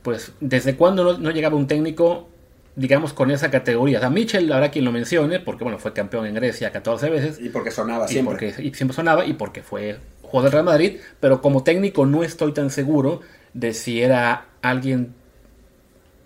pues 0.02 0.32
desde 0.40 0.76
cuando 0.76 1.02
no, 1.02 1.18
no 1.18 1.30
llegaba 1.30 1.56
un 1.56 1.66
técnico, 1.66 2.28
digamos, 2.76 3.14
con 3.14 3.30
esa 3.30 3.50
categoría. 3.50 3.98
O 3.98 4.00
sea, 4.00 4.10
Mitchell 4.10 4.52
habrá 4.52 4.70
quien 4.70 4.84
lo 4.84 4.92
mencione, 4.92 5.40
porque 5.40 5.64
bueno, 5.64 5.78
fue 5.78 5.94
campeón 5.94 6.26
en 6.26 6.34
Grecia 6.34 6.70
14 6.70 7.08
veces, 7.08 7.40
Y 7.40 7.48
porque 7.48 7.70
sonaba 7.70 8.04
y 8.04 8.08
siempre. 8.08 8.52
porque 8.52 8.62
y 8.62 8.74
siempre 8.74 8.94
sonaba, 8.94 9.24
y 9.24 9.32
porque 9.32 9.62
fue 9.62 9.96
jugador 10.22 10.44
del 10.44 10.52
Real 10.52 10.64
Madrid, 10.66 10.98
pero 11.20 11.40
como 11.40 11.62
técnico 11.64 12.04
no 12.04 12.22
estoy 12.22 12.52
tan 12.52 12.70
seguro 12.70 13.22
de 13.54 13.72
si 13.72 14.02
era 14.02 14.44
alguien 14.60 15.14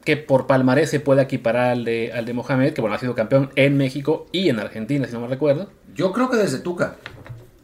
que 0.04 0.16
por 0.16 0.48
palmarés 0.48 0.90
se 0.90 0.98
pueda 0.98 1.22
equiparar 1.22 1.70
al 1.70 1.84
de, 1.84 2.12
al 2.12 2.24
de 2.24 2.32
Mohamed, 2.32 2.72
que 2.72 2.80
bueno, 2.80 2.96
ha 2.96 2.98
sido 2.98 3.14
campeón 3.14 3.50
en 3.54 3.76
México 3.76 4.26
y 4.32 4.48
en 4.48 4.58
Argentina, 4.58 5.06
si 5.06 5.12
no 5.12 5.20
me 5.20 5.28
recuerdo. 5.28 5.70
Yo 5.94 6.12
creo 6.12 6.28
que 6.28 6.36
desde 6.36 6.58
Tuca. 6.58 6.96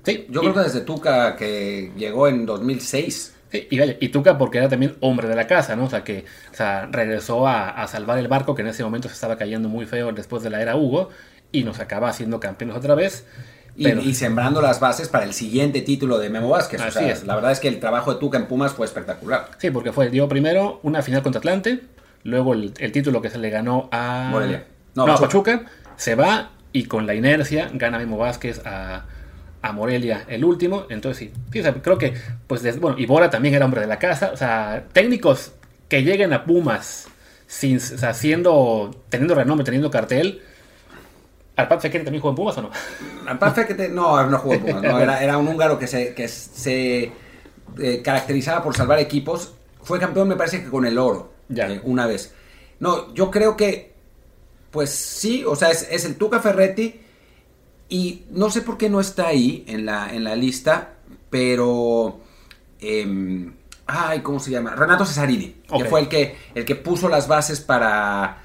Sí, 0.09 0.27
Yo 0.29 0.41
y- 0.41 0.45
creo 0.45 0.55
que 0.55 0.61
desde 0.61 0.81
Tuca, 0.81 1.37
que 1.37 1.93
llegó 1.97 2.29
en 2.29 2.47
2006. 2.47 3.35
Sí, 3.51 3.67
y, 3.71 3.79
vaya, 3.79 3.97
y 4.01 4.09
Tuca 4.09 4.37
porque 4.37 4.59
era 4.59 4.69
también 4.69 4.97
hombre 5.01 5.29
de 5.29 5.35
la 5.35 5.47
casa, 5.47 5.75
¿no? 5.75 5.85
O 5.85 5.91
sea, 5.91 6.05
que 6.05 6.25
o 6.51 6.55
sea, 6.55 6.87
regresó 6.87 7.47
a, 7.47 7.71
a, 7.71 7.87
salvar 7.89 8.19
el 8.19 8.29
barco 8.29 8.55
que 8.55 8.63
en 8.63 8.69
ese 8.69 8.85
momento 8.85 9.09
se 9.09 9.15
estaba 9.15 9.37
cayendo 9.37 9.69
muy 9.69 9.87
feo 9.87 10.13
después 10.13 10.43
de 10.43 10.51
la 10.51 10.61
era 10.61 10.77
Hugo 10.77 11.11
y 11.51 11.65
nos 11.65 11.81
acaba 11.81 12.09
haciendo 12.09 12.41
campeones 12.41 12.77
otra 12.77 12.95
vez. 12.95 13.27
Pero... 13.81 14.03
Y, 14.03 14.09
y, 14.11 14.15
sembrando 14.15 14.61
las 14.61 14.81
bases 14.81 15.09
para 15.09 15.25
el 15.25 15.33
siguiente 15.33 15.83
título 15.83 16.19
de 16.19 16.31
Memo 16.31 16.51
Vázquez. 16.51 16.81
Así 16.81 16.99
o 16.99 17.01
sea, 17.01 17.13
es. 17.13 17.25
La 17.25 17.35
verdad 17.37 17.53
es 17.53 17.61
que 17.61 17.69
el 17.69 17.81
trabajo 17.81 18.13
de 18.13 18.21
Tuca 18.21 18.37
en 18.37 18.47
Pumas 18.47 18.73
fue 18.73 18.87
espectacular. 18.87 19.49
Sí, 19.59 19.71
porque 19.71 19.93
fue, 19.93 20.11
dio 20.11 20.29
primero 20.29 20.81
una 20.83 21.03
final 21.03 21.23
contra 21.23 21.39
Atlante, 21.39 21.81
luego 22.25 22.55
el, 22.55 22.75
el 22.79 22.93
título 22.93 23.23
que 23.23 23.31
se 23.31 23.39
le 23.39 23.51
ganó 23.51 23.89
a... 23.93 24.29
Morelia. 24.31 24.67
No, 24.95 25.07
no 25.07 25.15
a 25.15 25.19
Pachuca, 25.19 25.65
se 25.97 26.17
va 26.17 26.51
y 26.73 26.85
con 26.85 27.07
la 27.07 27.15
inercia 27.15 27.71
gana 27.73 27.99
Memo 27.99 28.19
Vázquez 28.19 28.61
a, 28.67 29.07
a 29.63 29.73
Morelia 29.73 30.25
el 30.29 30.45
último. 30.45 30.87
Entonces 30.89 31.19
sí, 31.19 31.41
sí 31.53 31.61
o 31.61 31.63
sea, 31.63 31.75
creo 31.75 31.99
que, 31.99 32.15
pues, 32.47 32.63
desde, 32.63 32.81
bueno, 32.81 32.99
y 32.99 33.07
Bora 33.07 33.31
también 33.31 33.55
era 33.55 33.65
hombre 33.65 33.81
de 33.81 33.87
la 33.87 33.99
casa. 33.99 34.31
O 34.33 34.37
sea, 34.37 34.85
técnicos 34.93 35.53
que 35.89 36.03
lleguen 36.03 36.33
a 36.33 36.45
Pumas 36.45 37.09
sin, 37.47 37.79
o 37.79 37.81
sea, 37.81 38.15
siendo, 38.15 38.91
teniendo 39.09 39.35
renombre, 39.35 39.65
teniendo 39.65 39.91
cartel. 39.91 40.43
¿Arpad 41.57 41.81
Fekete 41.81 42.05
también 42.05 42.21
jugó 42.21 42.31
en 42.31 42.37
Pumas 42.37 42.59
o 42.59 42.63
no? 42.63 42.71
Arpad 43.27 43.55
Fekete, 43.55 43.89
no, 43.89 44.25
no 44.27 44.39
jugó 44.39 44.55
en 44.55 44.61
Pumas. 44.61 44.83
No, 44.83 45.01
era, 45.01 45.23
era, 45.23 45.39
un 45.39 45.49
húngaro 45.49 45.79
que 45.79 45.87
se, 45.87 46.15
que 46.15 46.29
se 46.29 47.13
eh, 47.79 48.03
caracterizaba 48.03 48.63
por 48.63 48.77
salvar 48.77 48.99
equipos. 49.01 49.55
Fue 49.83 49.99
campeón, 49.99 50.29
me 50.29 50.37
parece 50.37 50.63
que 50.63 50.71
con 50.71 50.87
el 50.87 50.99
oro. 50.99 51.33
Ya. 51.49 51.69
Eh, 51.69 51.81
una 51.83 52.07
vez. 52.07 52.35
No, 52.79 53.13
yo 53.15 53.31
creo 53.31 53.57
que, 53.57 53.95
pues 54.71 54.91
sí, 54.91 55.43
o 55.45 55.57
sea, 55.57 55.71
es, 55.71 55.89
es 55.91 56.05
el 56.05 56.17
Tuca 56.17 56.41
Ferretti. 56.41 57.01
Y 57.89 58.25
no 58.31 58.51
sé 58.51 58.63
por 58.63 58.77
qué 58.77 58.91
no 58.91 59.01
está 59.01 59.29
ahí 59.29 59.65
en 59.67 59.87
la, 59.87 60.13
en 60.13 60.25
la 60.25 60.37
lista, 60.37 60.95
pero... 61.31 62.21
Eh, 62.81 63.51
ay, 63.87 64.21
¿cómo 64.21 64.39
se 64.41 64.51
llama? 64.51 64.75
Renato 64.77 65.05
Cesarini, 65.07 65.57
que 65.79 65.85
fue 65.87 66.01
el 66.01 66.09
que, 66.09 66.37
el 66.55 66.65
que 66.65 66.75
puso 66.77 67.09
las 67.09 67.27
bases 67.27 67.61
para, 67.61 68.43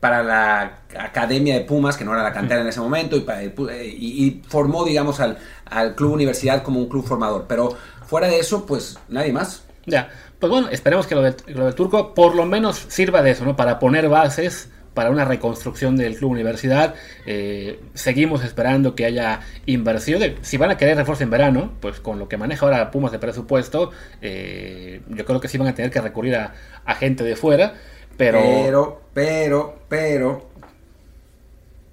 para 0.00 0.22
la 0.22 0.78
Academia 0.98 1.54
de 1.54 1.60
Pumas, 1.60 1.96
que 1.96 2.04
no 2.04 2.12
era 2.14 2.22
la 2.22 2.32
cantera 2.32 2.62
en 2.62 2.66
ese 2.68 2.80
momento, 2.80 3.14
y, 3.16 3.20
pa- 3.20 3.42
y, 3.42 3.52
y 3.54 4.42
formó, 4.48 4.84
digamos, 4.84 5.20
al, 5.20 5.38
al 5.66 5.94
Club 5.94 6.12
Universidad 6.14 6.62
como 6.62 6.80
un 6.80 6.88
club 6.88 7.06
formador. 7.06 7.44
Pero 7.46 7.76
fuera 8.06 8.26
de 8.28 8.38
eso, 8.40 8.64
pues 8.66 8.98
nadie 9.08 9.32
más. 9.32 9.64
Ya, 9.84 10.08
pues 10.40 10.50
bueno, 10.50 10.68
esperemos 10.70 11.06
que 11.06 11.14
lo, 11.14 11.22
del- 11.22 11.36
lo 11.48 11.66
del 11.66 11.74
turco 11.74 12.14
por 12.14 12.34
lo 12.34 12.44
menos 12.46 12.86
sirva 12.88 13.22
de 13.22 13.32
eso, 13.32 13.44
¿no? 13.44 13.54
Para 13.54 13.78
poner 13.78 14.08
bases 14.08 14.70
para 14.96 15.10
una 15.10 15.24
reconstrucción 15.24 15.96
del 15.96 16.16
club 16.16 16.32
universidad. 16.32 16.96
Eh, 17.26 17.78
seguimos 17.94 18.42
esperando 18.42 18.96
que 18.96 19.04
haya 19.04 19.40
inversión. 19.66 20.20
Si 20.42 20.56
van 20.56 20.70
a 20.72 20.76
querer 20.76 20.96
refuerzo 20.96 21.22
en 21.22 21.30
verano, 21.30 21.74
pues 21.80 22.00
con 22.00 22.18
lo 22.18 22.28
que 22.28 22.36
maneja 22.36 22.66
ahora 22.66 22.90
Pumas 22.90 23.12
de 23.12 23.20
presupuesto, 23.20 23.92
eh, 24.20 25.02
yo 25.08 25.24
creo 25.24 25.38
que 25.38 25.46
sí 25.48 25.58
van 25.58 25.68
a 25.68 25.74
tener 25.74 25.92
que 25.92 26.00
recurrir 26.00 26.34
a, 26.34 26.54
a 26.84 26.94
gente 26.96 27.22
de 27.22 27.36
fuera. 27.36 27.74
Pero, 28.16 28.40
Pero, 28.40 29.02
pero, 29.14 29.78
pero... 29.88 30.48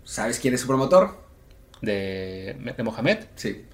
¿Sabes 0.03 0.39
quién 0.39 0.53
es 0.53 0.61
su 0.61 0.67
promotor? 0.67 1.21
de, 1.81 2.55
de 2.77 2.83
Mohamed, 2.83 3.19
Sí. 3.35 3.65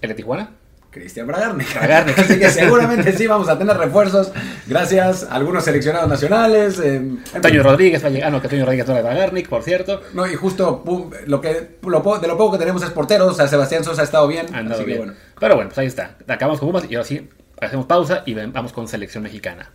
el 0.00 0.08
de 0.08 0.14
Tijuana. 0.14 0.56
Cristian 0.92 1.26
Bragarnik. 1.26 1.74
Bragarnik. 1.74 2.18
Así 2.18 2.38
que 2.38 2.48
seguramente 2.50 3.12
sí 3.16 3.26
vamos 3.26 3.48
a 3.48 3.58
tener 3.58 3.76
refuerzos 3.76 4.30
gracias 4.66 5.24
a 5.24 5.34
algunos 5.34 5.64
seleccionados 5.64 6.08
nacionales. 6.08 6.78
eh, 6.78 7.00
Toño 7.40 7.62
Rodríguez 7.62 8.04
va 8.04 8.08
a 8.08 8.10
llegar. 8.10 8.28
Ah, 8.28 8.30
no, 8.30 8.40
que 8.42 8.48
Toño 8.48 8.64
Rodríguez 8.64 8.86
no 8.86 8.92
era 8.94 9.02
de 9.02 9.08
Bagarnik, 9.08 9.48
por 9.48 9.62
cierto. 9.62 10.02
No, 10.12 10.26
y 10.26 10.34
justo 10.34 10.84
pum, 10.84 11.10
lo 11.26 11.40
que 11.40 11.78
lo 11.82 12.18
de 12.20 12.28
lo 12.28 12.36
poco 12.36 12.52
que 12.52 12.58
tenemos 12.58 12.82
es 12.82 12.90
porteros, 12.90 13.32
o 13.32 13.34
sea, 13.34 13.48
Sebastián 13.48 13.82
Sosa 13.82 14.02
ha 14.02 14.04
estado 14.04 14.28
bien, 14.28 14.46
Ha 14.54 14.58
así 14.58 14.80
que 14.80 14.84
bien. 14.84 14.98
bueno. 14.98 15.14
Pero 15.40 15.54
bueno, 15.56 15.70
pues 15.70 15.78
ahí 15.78 15.86
está. 15.86 16.16
Acabamos 16.28 16.60
con 16.60 16.68
Pumas 16.70 16.84
y 16.88 16.94
ahora 16.94 17.08
sí 17.08 17.28
hacemos 17.60 17.86
pausa 17.86 18.22
y 18.26 18.34
vamos 18.34 18.72
con 18.72 18.86
selección 18.86 19.22
mexicana. 19.24 19.70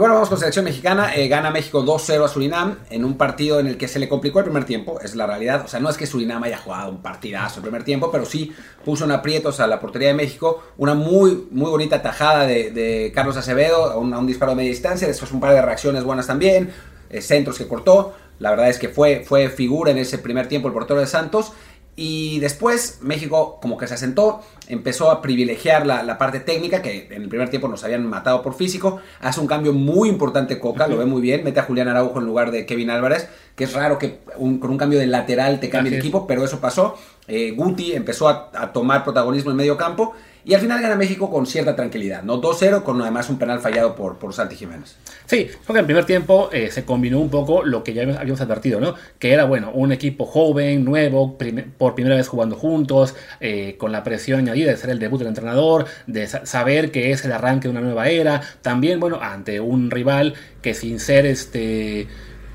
Bueno, 0.00 0.14
vamos 0.14 0.30
con 0.30 0.38
selección 0.38 0.64
mexicana. 0.64 1.14
Eh, 1.14 1.28
gana 1.28 1.50
México 1.50 1.84
2-0 1.84 2.24
a 2.24 2.28
Surinam 2.28 2.78
en 2.88 3.04
un 3.04 3.18
partido 3.18 3.60
en 3.60 3.66
el 3.66 3.76
que 3.76 3.86
se 3.86 3.98
le 3.98 4.08
complicó 4.08 4.38
el 4.38 4.46
primer 4.46 4.64
tiempo. 4.64 4.98
Es 4.98 5.14
la 5.14 5.26
realidad. 5.26 5.62
O 5.66 5.68
sea, 5.68 5.78
no 5.78 5.90
es 5.90 5.98
que 5.98 6.06
Surinam 6.06 6.42
haya 6.42 6.56
jugado 6.56 6.88
un 6.90 7.02
partidazo 7.02 7.56
el 7.56 7.64
primer 7.64 7.84
tiempo, 7.84 8.10
pero 8.10 8.24
sí 8.24 8.50
puso 8.82 9.04
en 9.04 9.10
aprietos 9.10 9.60
a 9.60 9.66
la 9.66 9.78
portería 9.78 10.08
de 10.08 10.14
México. 10.14 10.64
Una 10.78 10.94
muy, 10.94 11.48
muy 11.50 11.68
bonita 11.68 12.00
tajada 12.00 12.46
de, 12.46 13.12
Carlos 13.14 13.36
Acevedo 13.36 13.90
a 13.90 13.98
un, 13.98 14.14
un 14.14 14.26
disparo 14.26 14.52
de 14.52 14.56
media 14.56 14.70
distancia. 14.70 15.06
Después 15.06 15.32
un 15.32 15.40
par 15.40 15.52
de 15.52 15.60
reacciones 15.60 16.02
buenas 16.02 16.26
también. 16.26 16.72
eh, 17.10 17.20
centros 17.20 17.58
que 17.58 17.68
cortó. 17.68 18.14
La 18.38 18.48
verdad 18.48 18.70
es 18.70 18.78
que 18.78 18.88
fue, 18.88 19.22
fue 19.26 19.50
figura 19.50 19.90
en 19.90 19.98
ese 19.98 20.16
primer 20.16 20.48
tiempo 20.48 20.66
el 20.66 20.72
portero 20.72 20.98
de 20.98 21.06
Santos. 21.06 21.52
Y 21.96 22.38
después 22.38 22.98
México 23.02 23.58
como 23.60 23.76
que 23.76 23.86
se 23.86 23.94
asentó, 23.94 24.40
empezó 24.68 25.10
a 25.10 25.20
privilegiar 25.20 25.86
la, 25.86 26.02
la 26.02 26.16
parte 26.16 26.40
técnica, 26.40 26.80
que 26.80 27.08
en 27.10 27.22
el 27.22 27.28
primer 27.28 27.50
tiempo 27.50 27.68
nos 27.68 27.84
habían 27.84 28.06
matado 28.06 28.42
por 28.42 28.54
físico. 28.54 29.00
Hace 29.20 29.40
un 29.40 29.46
cambio 29.46 29.72
muy 29.74 30.08
importante 30.08 30.58
Coca, 30.58 30.86
lo 30.86 30.96
ve 30.96 31.04
muy 31.04 31.20
bien, 31.20 31.44
mete 31.44 31.60
a 31.60 31.64
Julián 31.64 31.88
Araujo 31.88 32.18
en 32.20 32.24
lugar 32.26 32.52
de 32.52 32.64
Kevin 32.64 32.90
Álvarez, 32.90 33.28
que 33.54 33.64
es 33.64 33.72
raro 33.74 33.98
que 33.98 34.20
un- 34.38 34.58
con 34.60 34.70
un 34.70 34.78
cambio 34.78 34.98
de 34.98 35.06
lateral 35.08 35.60
te 35.60 35.68
cambie 35.68 35.92
el 35.92 35.98
equipo, 35.98 36.26
pero 36.26 36.42
eso 36.44 36.60
pasó. 36.60 36.94
Eh, 37.28 37.50
Guti 37.52 37.92
empezó 37.92 38.28
a, 38.28 38.50
a 38.54 38.72
tomar 38.72 39.04
protagonismo 39.04 39.50
en 39.50 39.56
medio 39.58 39.76
campo 39.76 40.14
y 40.44 40.54
al 40.54 40.60
final 40.60 40.80
gana 40.80 40.96
México 40.96 41.30
con 41.30 41.46
cierta 41.46 41.76
tranquilidad, 41.76 42.22
¿no? 42.22 42.40
2-0 42.40 42.82
con 42.82 43.00
además 43.02 43.28
un 43.30 43.38
penal 43.38 43.60
fallado 43.60 43.94
por, 43.94 44.18
por 44.18 44.32
Santi 44.32 44.56
Jiménez. 44.56 44.96
Sí, 45.26 45.44
creo 45.46 45.64
que 45.66 45.72
en 45.72 45.78
el 45.78 45.84
primer 45.84 46.04
tiempo 46.06 46.48
eh, 46.52 46.70
se 46.70 46.84
combinó 46.84 47.20
un 47.20 47.30
poco 47.30 47.62
lo 47.64 47.84
que 47.84 47.92
ya 47.94 48.02
habíamos 48.02 48.40
advertido, 48.40 48.80
¿no? 48.80 48.94
Que 49.18 49.32
era, 49.32 49.44
bueno, 49.44 49.70
un 49.72 49.92
equipo 49.92 50.24
joven, 50.26 50.84
nuevo, 50.84 51.36
prime- 51.38 51.66
por 51.78 51.94
primera 51.94 52.16
vez 52.16 52.26
jugando 52.28 52.56
juntos, 52.56 53.14
eh, 53.40 53.76
con 53.78 53.92
la 53.92 54.02
presión 54.02 54.40
añadida 54.40 54.70
de 54.70 54.76
ser 54.76 54.90
el 54.90 54.98
debut 54.98 55.18
del 55.18 55.28
entrenador, 55.28 55.86
de 56.06 56.26
sa- 56.26 56.46
saber 56.46 56.90
que 56.90 57.12
es 57.12 57.24
el 57.24 57.32
arranque 57.32 57.68
de 57.68 57.72
una 57.72 57.80
nueva 57.80 58.08
era. 58.08 58.40
También, 58.62 58.98
bueno, 59.00 59.18
ante 59.20 59.60
un 59.60 59.90
rival 59.90 60.34
que 60.62 60.74
sin 60.74 60.98
ser 61.00 61.26
este 61.26 62.08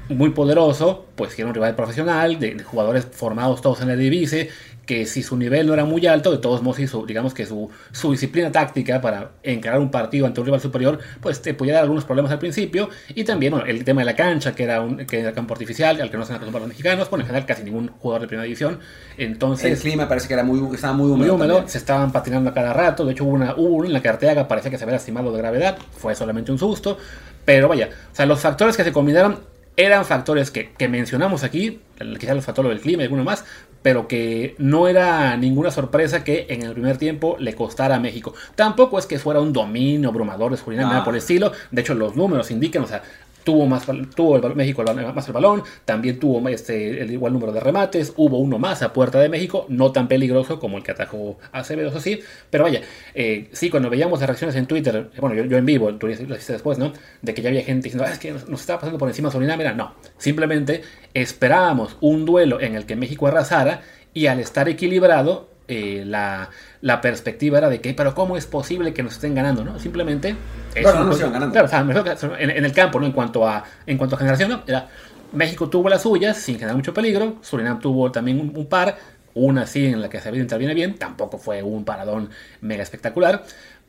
muy 0.10 0.30
poderoso, 0.30 1.08
pues 1.16 1.34
que 1.34 1.42
era 1.42 1.50
un 1.50 1.56
rival 1.56 1.76
profesional, 1.76 2.40
de, 2.40 2.54
de 2.56 2.64
jugadores 2.64 3.08
formados 3.12 3.62
todos 3.62 3.82
en 3.82 3.88
la 3.88 3.96
divise, 3.96 4.50
que 4.86 5.06
si 5.06 5.24
su 5.24 5.36
nivel 5.38 5.68
no 5.68 5.74
era 5.74 5.84
muy 5.86 6.06
alto, 6.08 6.32
de 6.32 6.38
todos 6.38 6.62
modos, 6.62 6.80
hizo, 6.80 7.06
digamos 7.06 7.34
que 7.34 7.46
su, 7.46 7.70
su 7.92 8.12
disciplina 8.12 8.52
táctica 8.52 9.02
para 9.02 9.32
encarar 9.44 9.80
un 9.80 9.90
partido 9.92 10.26
ante 10.26 10.40
un 10.40 10.46
rival 10.46 10.62
superior, 10.62 11.00
pues 11.22 11.42
te 11.42 11.54
podía 11.54 11.74
dar 11.74 11.84
algunos 11.84 12.06
problemas 12.06 12.32
al 12.32 12.40
principio. 12.40 12.90
Y 13.16 13.24
también, 13.24 13.52
bueno, 13.52 13.66
el 13.66 13.84
tema 13.84 14.02
de 14.02 14.06
la 14.06 14.16
cancha, 14.16 14.54
que 14.54 14.64
era 14.64 14.82
un 14.82 15.06
que 15.06 15.20
era 15.20 15.34
campo 15.34 15.54
artificial, 15.54 16.00
al 16.02 16.10
que 16.12 16.18
no 16.18 16.24
se 16.26 16.32
han 16.34 16.38
acostumbrado 16.38 16.68
los 16.68 16.76
mexicanos, 16.76 17.10
bueno, 17.10 17.24
en 17.24 17.28
general 17.28 17.46
casi 17.48 17.64
ningún 17.64 17.88
jugador 17.88 18.22
de 18.22 18.28
primera 18.28 18.44
división. 18.44 18.80
El 19.18 19.28
Entonces, 19.32 19.82
clima 19.82 20.08
parece 20.08 20.28
que 20.28 20.34
era 20.36 20.44
muy, 20.44 20.76
estaba 20.76 20.94
muy 20.94 21.08
muy 21.18 21.30
húmedo. 21.30 21.64
se 21.68 21.78
estaban 21.78 22.12
patinando 22.12 22.50
a 22.52 22.54
cada 22.54 22.74
rato. 22.74 23.06
De 23.06 23.12
hecho, 23.14 23.24
hubo 23.26 23.34
una, 23.34 23.56
hubo 23.56 23.76
uno 23.76 23.88
en 23.88 23.94
la 23.94 24.02
que 24.02 24.10
Arteaga 24.10 24.48
parecía 24.48 24.72
que 24.72 24.78
se 24.78 24.84
había 24.84 24.96
lastimado 24.96 25.32
de 25.32 25.38
gravedad. 25.40 25.78
Fue 25.98 26.14
solamente 26.16 26.52
un 26.52 26.60
susto. 26.60 26.98
Pero 27.44 27.68
vaya, 27.68 27.90
o 28.12 28.16
sea, 28.16 28.26
los 28.26 28.40
factores 28.40 28.76
que 28.78 28.84
se 28.84 28.92
combinaron 28.92 29.40
eran 29.78 30.06
factores 30.06 30.52
que, 30.52 30.72
que 30.78 30.88
mencionamos 30.88 31.44
aquí, 31.44 31.82
el- 32.00 32.18
quizás 32.18 32.36
los 32.36 32.46
factores 32.46 32.70
del 32.72 32.80
clima 32.80 33.04
y 33.04 33.06
alguno 33.06 33.24
más, 33.24 33.44
pero 33.86 34.08
que 34.08 34.56
no 34.58 34.88
era 34.88 35.38
ninguna 35.38 35.70
sorpresa 35.70 36.24
que 36.24 36.48
en 36.50 36.64
el 36.64 36.72
primer 36.74 36.98
tiempo 36.98 37.36
le 37.38 37.54
costara 37.54 37.98
a 37.98 38.00
México. 38.00 38.34
Tampoco 38.56 38.98
es 38.98 39.06
que 39.06 39.20
fuera 39.20 39.40
un 39.40 39.54
dominio 39.54 40.10
abrumador 40.10 40.50
de 40.50 40.58
Surinam, 40.58 40.88
Ah. 40.88 40.90
nada 40.94 41.04
por 41.04 41.14
el 41.14 41.20
estilo. 41.20 41.52
De 41.70 41.82
hecho, 41.82 41.94
los 41.94 42.16
números 42.16 42.50
indican, 42.50 42.82
o 42.82 42.88
sea, 42.88 43.04
tuvo 43.46 43.66
más 43.68 43.86
tuvo 44.16 44.38
México 44.56 44.84
más 44.84 45.28
el 45.28 45.34
balón, 45.34 45.64
también 45.86 46.20
tuvo 46.20 46.46
este, 46.50 47.02
el 47.02 47.12
igual 47.12 47.32
número 47.32 47.54
de 47.54 47.62
remates, 47.62 48.14
hubo 48.18 48.40
uno 48.40 48.60
más 48.60 48.82
a 48.82 48.92
puerta 48.92 49.20
de 49.20 49.30
México, 49.30 49.66
no 49.70 49.94
tan 49.94 50.10
peligroso 50.10 50.60
como 50.60 50.78
el 50.78 50.84
que 50.84 50.92
atajó 50.92 51.38
Acevedo, 51.54 51.90
eso 51.90 52.02
sí, 52.02 52.20
pero 52.50 52.66
vaya, 52.66 52.82
eh, 53.14 53.48
sí, 53.54 53.70
cuando 53.70 53.90
veíamos 53.90 54.20
las 54.20 54.28
reacciones 54.28 54.56
en 54.58 54.66
Twitter, 54.66 55.12
bueno, 55.20 55.42
yo, 55.42 55.58
en 55.58 55.66
vivo, 55.66 55.94
tú 55.96 56.08
lo 56.08 56.14
hiciste 56.14 56.54
después, 56.54 56.78
¿no? 56.78 56.92
De 57.22 57.34
que 57.34 57.42
ya 57.42 57.50
había 57.50 57.64
gente 57.64 57.86
diciendo, 57.86 58.04
"Ah, 58.06 58.12
es 58.12 58.20
que 58.20 58.32
nos, 58.32 58.50
nos 58.50 58.60
estaba 58.60 58.80
pasando 58.80 58.98
por 58.98 59.08
encima 59.08 59.32
Surinam, 59.32 59.62
era 59.62 59.74
no, 59.74 59.94
simplemente 60.18 60.82
esperábamos 61.14 61.98
un 62.02 62.26
duelo 62.26 62.60
en 62.60 62.76
el 62.76 62.86
que 62.86 62.96
México 62.96 63.28
arrasara 63.28 63.82
y 64.14 64.28
al 64.28 64.40
estar 64.40 64.68
equilibrado, 64.68 65.55
eh, 65.68 66.04
la, 66.06 66.50
la 66.82 67.02
perspectiva 67.02 67.58
era 67.58 67.70
de 67.70 67.82
que, 67.82 67.94
pero 67.94 68.14
¿cómo 68.16 68.38
es 68.38 68.46
posible 68.46 68.94
que 68.94 69.04
nos 69.04 69.14
estén 69.14 69.36
ganando? 69.36 69.64
¿no? 69.64 69.80
Simplemente... 69.80 70.36
es 70.76 70.84
Bueno, 70.84 71.00
un 71.00 71.04
no 71.06 71.10
nos 71.10 71.16
juego- 71.18 71.20
iban 71.22 71.34
ganando. 71.34 71.52
Claro, 71.54 71.68
o 71.68 71.70
sea, 71.70 71.84
me 71.84 71.94
refiero 71.94 72.36
que 72.38 72.44
en, 72.44 72.50
en 72.52 72.66
el 72.66 72.72
campo, 72.74 73.00
¿no? 73.00 73.06
En 73.06 73.12
cuanto 73.12 73.48
a, 73.48 73.64
en 73.86 73.98
cuanto 73.98 74.16
a 74.16 74.20
generación, 74.20 74.50
¿no? 74.50 74.64
Era, 74.68 74.88
México 75.34 75.70
tuvo 75.70 75.90
las 75.90 76.04
suyas 76.04 76.38
sin 76.38 76.56
generar 76.56 76.76
mucho 76.78 76.94
peligro, 76.94 77.38
Surinam 77.42 77.80
tuvo 77.80 78.12
también 78.12 78.40
un, 78.40 78.54
un 78.56 78.68
par, 78.68 78.98
una 79.34 79.64
así 79.64 79.86
en 79.86 80.00
la 80.02 80.08
que 80.10 80.18
Acevedo 80.18 80.42
interviene 80.42 80.74
bien, 80.74 80.96
tampoco 80.96 81.38
fue 81.38 81.62
un 81.62 81.84
paradón 81.84 82.30
mega 82.62 82.84
espectacular, 82.84 83.44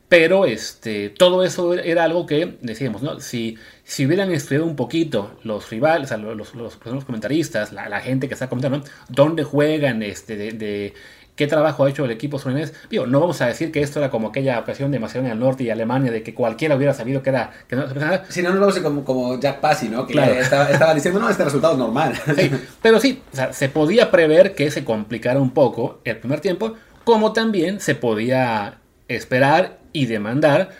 pero 0.09 0.45
este, 0.45 1.09
todo 1.09 1.43
eso 1.43 1.73
era 1.73 2.03
algo 2.05 2.25
que 2.25 2.57
decíamos, 2.61 3.01
¿no? 3.01 3.19
Si, 3.19 3.57
si 3.83 4.05
hubieran 4.05 4.31
estudiado 4.31 4.65
un 4.65 4.75
poquito 4.75 5.37
los 5.43 5.69
rivales, 5.69 6.05
o 6.05 6.07
sea, 6.09 6.17
los, 6.17 6.35
los, 6.35 6.55
los- 6.55 6.77
los 6.85 7.05
comentaristas, 7.05 7.71
la, 7.73 7.87
la 7.89 7.99
gente 8.01 8.27
que 8.27 8.33
está 8.33 8.47
comentando, 8.49 8.79
¿no? 8.79 8.83
¿Dónde 9.09 9.43
juegan? 9.43 10.01
Este, 10.03 10.35
de, 10.37 10.51
de- 10.53 10.93
¿Qué 11.37 11.47
trabajo 11.47 11.85
ha 11.85 11.89
hecho 11.89 12.03
el 12.03 12.11
equipo 12.11 12.37
surinés? 12.39 12.73
Digo, 12.89 13.05
no 13.07 13.21
vamos 13.21 13.39
a 13.41 13.45
decir 13.47 13.71
que 13.71 13.81
esto 13.81 13.99
era 13.99 14.09
como 14.09 14.27
aquella 14.27 14.59
ocasión 14.59 14.91
de 14.91 14.99
Macedonia 14.99 15.29
del 15.31 15.39
Norte 15.39 15.63
y 15.63 15.69
Alemania, 15.69 16.11
de 16.11 16.23
que 16.23 16.33
cualquiera 16.33 16.75
hubiera 16.75 16.93
sabido 16.93 17.23
que 17.23 17.29
era... 17.29 17.51
Que 17.69 17.75
no, 17.77 17.85
Si 18.27 18.41
no, 18.41 18.49
nos 18.49 18.59
vamos 18.59 18.77
a 18.77 18.83
como, 18.83 19.05
como 19.05 19.39
Jack 19.39 19.59
Passy, 19.61 19.87
¿no? 19.87 20.05
Que 20.05 20.13
Claro. 20.13 20.33
estaba, 20.33 20.69
estaba 20.69 20.93
diciendo, 20.93 21.19
no, 21.21 21.29
este 21.29 21.45
resultado 21.45 21.73
es 21.73 21.79
normal. 21.79 22.13
Sí, 22.35 22.51
pero 22.81 22.99
sí, 22.99 23.21
o 23.31 23.35
sea, 23.35 23.53
se 23.53 23.69
podía 23.69 24.11
prever 24.11 24.55
que 24.55 24.69
se 24.71 24.83
complicara 24.83 25.39
un 25.39 25.51
poco 25.51 26.01
el 26.03 26.17
primer 26.17 26.41
tiempo, 26.41 26.73
como 27.05 27.31
también 27.31 27.79
se 27.79 27.95
podía 27.95 28.79
esperar 29.07 29.77
y 29.93 30.07
demandar 30.07 30.71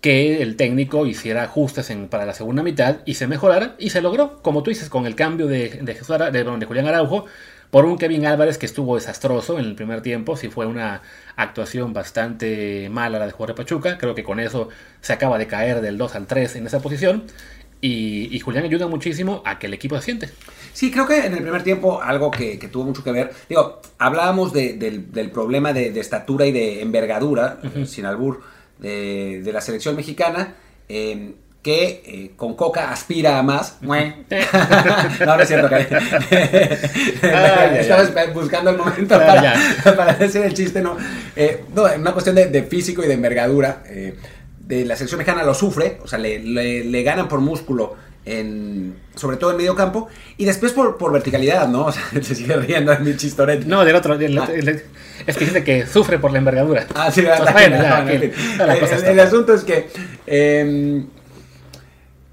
que 0.00 0.40
el 0.42 0.56
técnico 0.56 1.04
hiciera 1.04 1.42
ajustes 1.42 1.90
en, 1.90 2.08
para 2.08 2.24
la 2.24 2.32
segunda 2.32 2.62
mitad 2.62 2.98
y 3.04 3.14
se 3.14 3.26
mejorara 3.26 3.74
y 3.78 3.90
se 3.90 4.00
logró, 4.00 4.40
como 4.40 4.62
tú 4.62 4.70
dices, 4.70 4.88
con 4.88 5.04
el 5.04 5.14
cambio 5.14 5.46
de, 5.46 5.68
de, 5.82 5.94
Jesús 5.94 6.10
Ara- 6.10 6.30
de, 6.30 6.42
de 6.42 6.64
Julián 6.66 6.86
Araujo 6.86 7.26
por 7.70 7.84
un 7.84 7.98
Kevin 7.98 8.26
Álvarez 8.26 8.58
que 8.58 8.66
estuvo 8.66 8.96
desastroso 8.96 9.58
en 9.58 9.64
el 9.64 9.74
primer 9.74 10.02
tiempo, 10.02 10.36
sí 10.36 10.48
fue 10.48 10.66
una 10.66 11.02
actuación 11.36 11.92
bastante 11.92 12.88
mala 12.90 13.18
la 13.18 13.26
de 13.26 13.32
jugador 13.32 13.54
de 13.56 13.62
Pachuca, 13.62 13.96
creo 13.98 14.14
que 14.14 14.24
con 14.24 14.40
eso 14.40 14.68
se 15.00 15.12
acaba 15.12 15.38
de 15.38 15.46
caer 15.46 15.80
del 15.80 15.96
2 15.96 16.14
al 16.16 16.26
3 16.26 16.56
en 16.56 16.66
esa 16.66 16.80
posición. 16.80 17.24
Y, 17.82 18.28
y 18.30 18.40
Julián 18.40 18.64
ayuda 18.64 18.88
muchísimo 18.88 19.40
a 19.46 19.58
que 19.58 19.66
el 19.66 19.72
equipo 19.72 19.96
se 19.96 20.02
siente. 20.02 20.28
Sí, 20.74 20.90
creo 20.90 21.06
que 21.06 21.24
en 21.24 21.32
el 21.32 21.40
primer 21.42 21.62
tiempo 21.62 22.02
algo 22.02 22.30
que, 22.30 22.58
que 22.58 22.68
tuvo 22.68 22.84
mucho 22.84 23.02
que 23.02 23.10
ver, 23.10 23.30
digo, 23.48 23.80
hablábamos 23.98 24.52
de- 24.52 24.74
del, 24.74 25.10
del 25.12 25.30
problema 25.30 25.72
de, 25.72 25.90
de 25.90 26.00
estatura 26.00 26.44
y 26.44 26.52
de 26.52 26.82
envergadura, 26.82 27.58
sin 27.86 28.04
albur, 28.04 28.42
de, 28.78 29.40
de 29.42 29.52
la 29.52 29.62
selección 29.62 29.96
mexicana, 29.96 30.56
eh, 30.90 31.32
que 31.62 32.02
eh, 32.06 32.30
con 32.36 32.54
Coca 32.56 32.90
aspira 32.90 33.38
a 33.38 33.42
más. 33.42 33.76
Mue. 33.82 34.24
no, 35.26 35.36
no 35.36 35.40
es 35.42 35.48
cierto, 35.48 35.68
Cari. 35.68 35.84
Ay, 37.22 37.78
Estaba 37.80 38.00
ay, 38.02 38.06
esper- 38.08 38.32
buscando 38.32 38.70
el 38.70 38.78
momento 38.78 39.14
Ah, 39.14 39.26
para, 39.84 39.96
para 39.96 40.14
decir 40.14 40.42
el 40.42 40.54
chiste, 40.54 40.80
no. 40.80 40.96
Eh, 41.36 41.64
no, 41.74 41.88
en 41.88 42.00
una 42.00 42.12
cuestión 42.12 42.34
de, 42.36 42.46
de 42.46 42.62
físico 42.62 43.02
y 43.04 43.08
de 43.08 43.14
envergadura. 43.14 43.82
eh, 43.86 44.14
de 44.60 44.84
la 44.84 44.94
selección 44.94 45.18
mexicana 45.18 45.42
lo 45.42 45.52
sufre, 45.52 45.98
o 46.00 46.06
sea, 46.06 46.16
le, 46.20 46.38
le- 46.38 46.84
le 46.84 47.02
ganan 47.02 47.26
por 47.26 47.40
músculo, 47.40 47.96
en, 48.24 48.94
sobre 49.16 49.36
todo 49.36 49.50
en 49.50 49.56
medio 49.56 49.74
campo, 49.74 50.06
y 50.36 50.44
después 50.44 50.70
por, 50.70 50.96
por 50.96 51.10
verticalidad, 51.12 51.66
¿no? 51.66 51.86
O 51.86 51.92
sea, 51.92 52.04
se 52.22 52.36
sigue 52.36 52.54
riendo 52.54 52.92
en 52.92 53.02
mi 53.02 53.16
chistoret. 53.16 53.64
No, 53.64 53.84
del 53.84 53.96
otro, 53.96 54.16
del 54.16 54.38
el- 54.38 54.82
es 55.26 55.36
que 55.36 55.44
dice 55.44 55.64
que 55.64 55.86
sufre 55.88 56.20
por 56.20 56.30
la 56.30 56.38
envergadura. 56.38 56.86
Ah, 56.94 57.10
sí, 57.10 57.22
Pues 57.22 57.36
toda 57.38 57.52
la 57.52 58.74
El- 58.74 58.80
cosa 58.80 58.92
el, 58.94 58.98
está- 58.98 59.10
el 59.10 59.18
asunto 59.20 59.54
es 59.54 59.64
que 59.64 59.88
eh, 60.28 61.02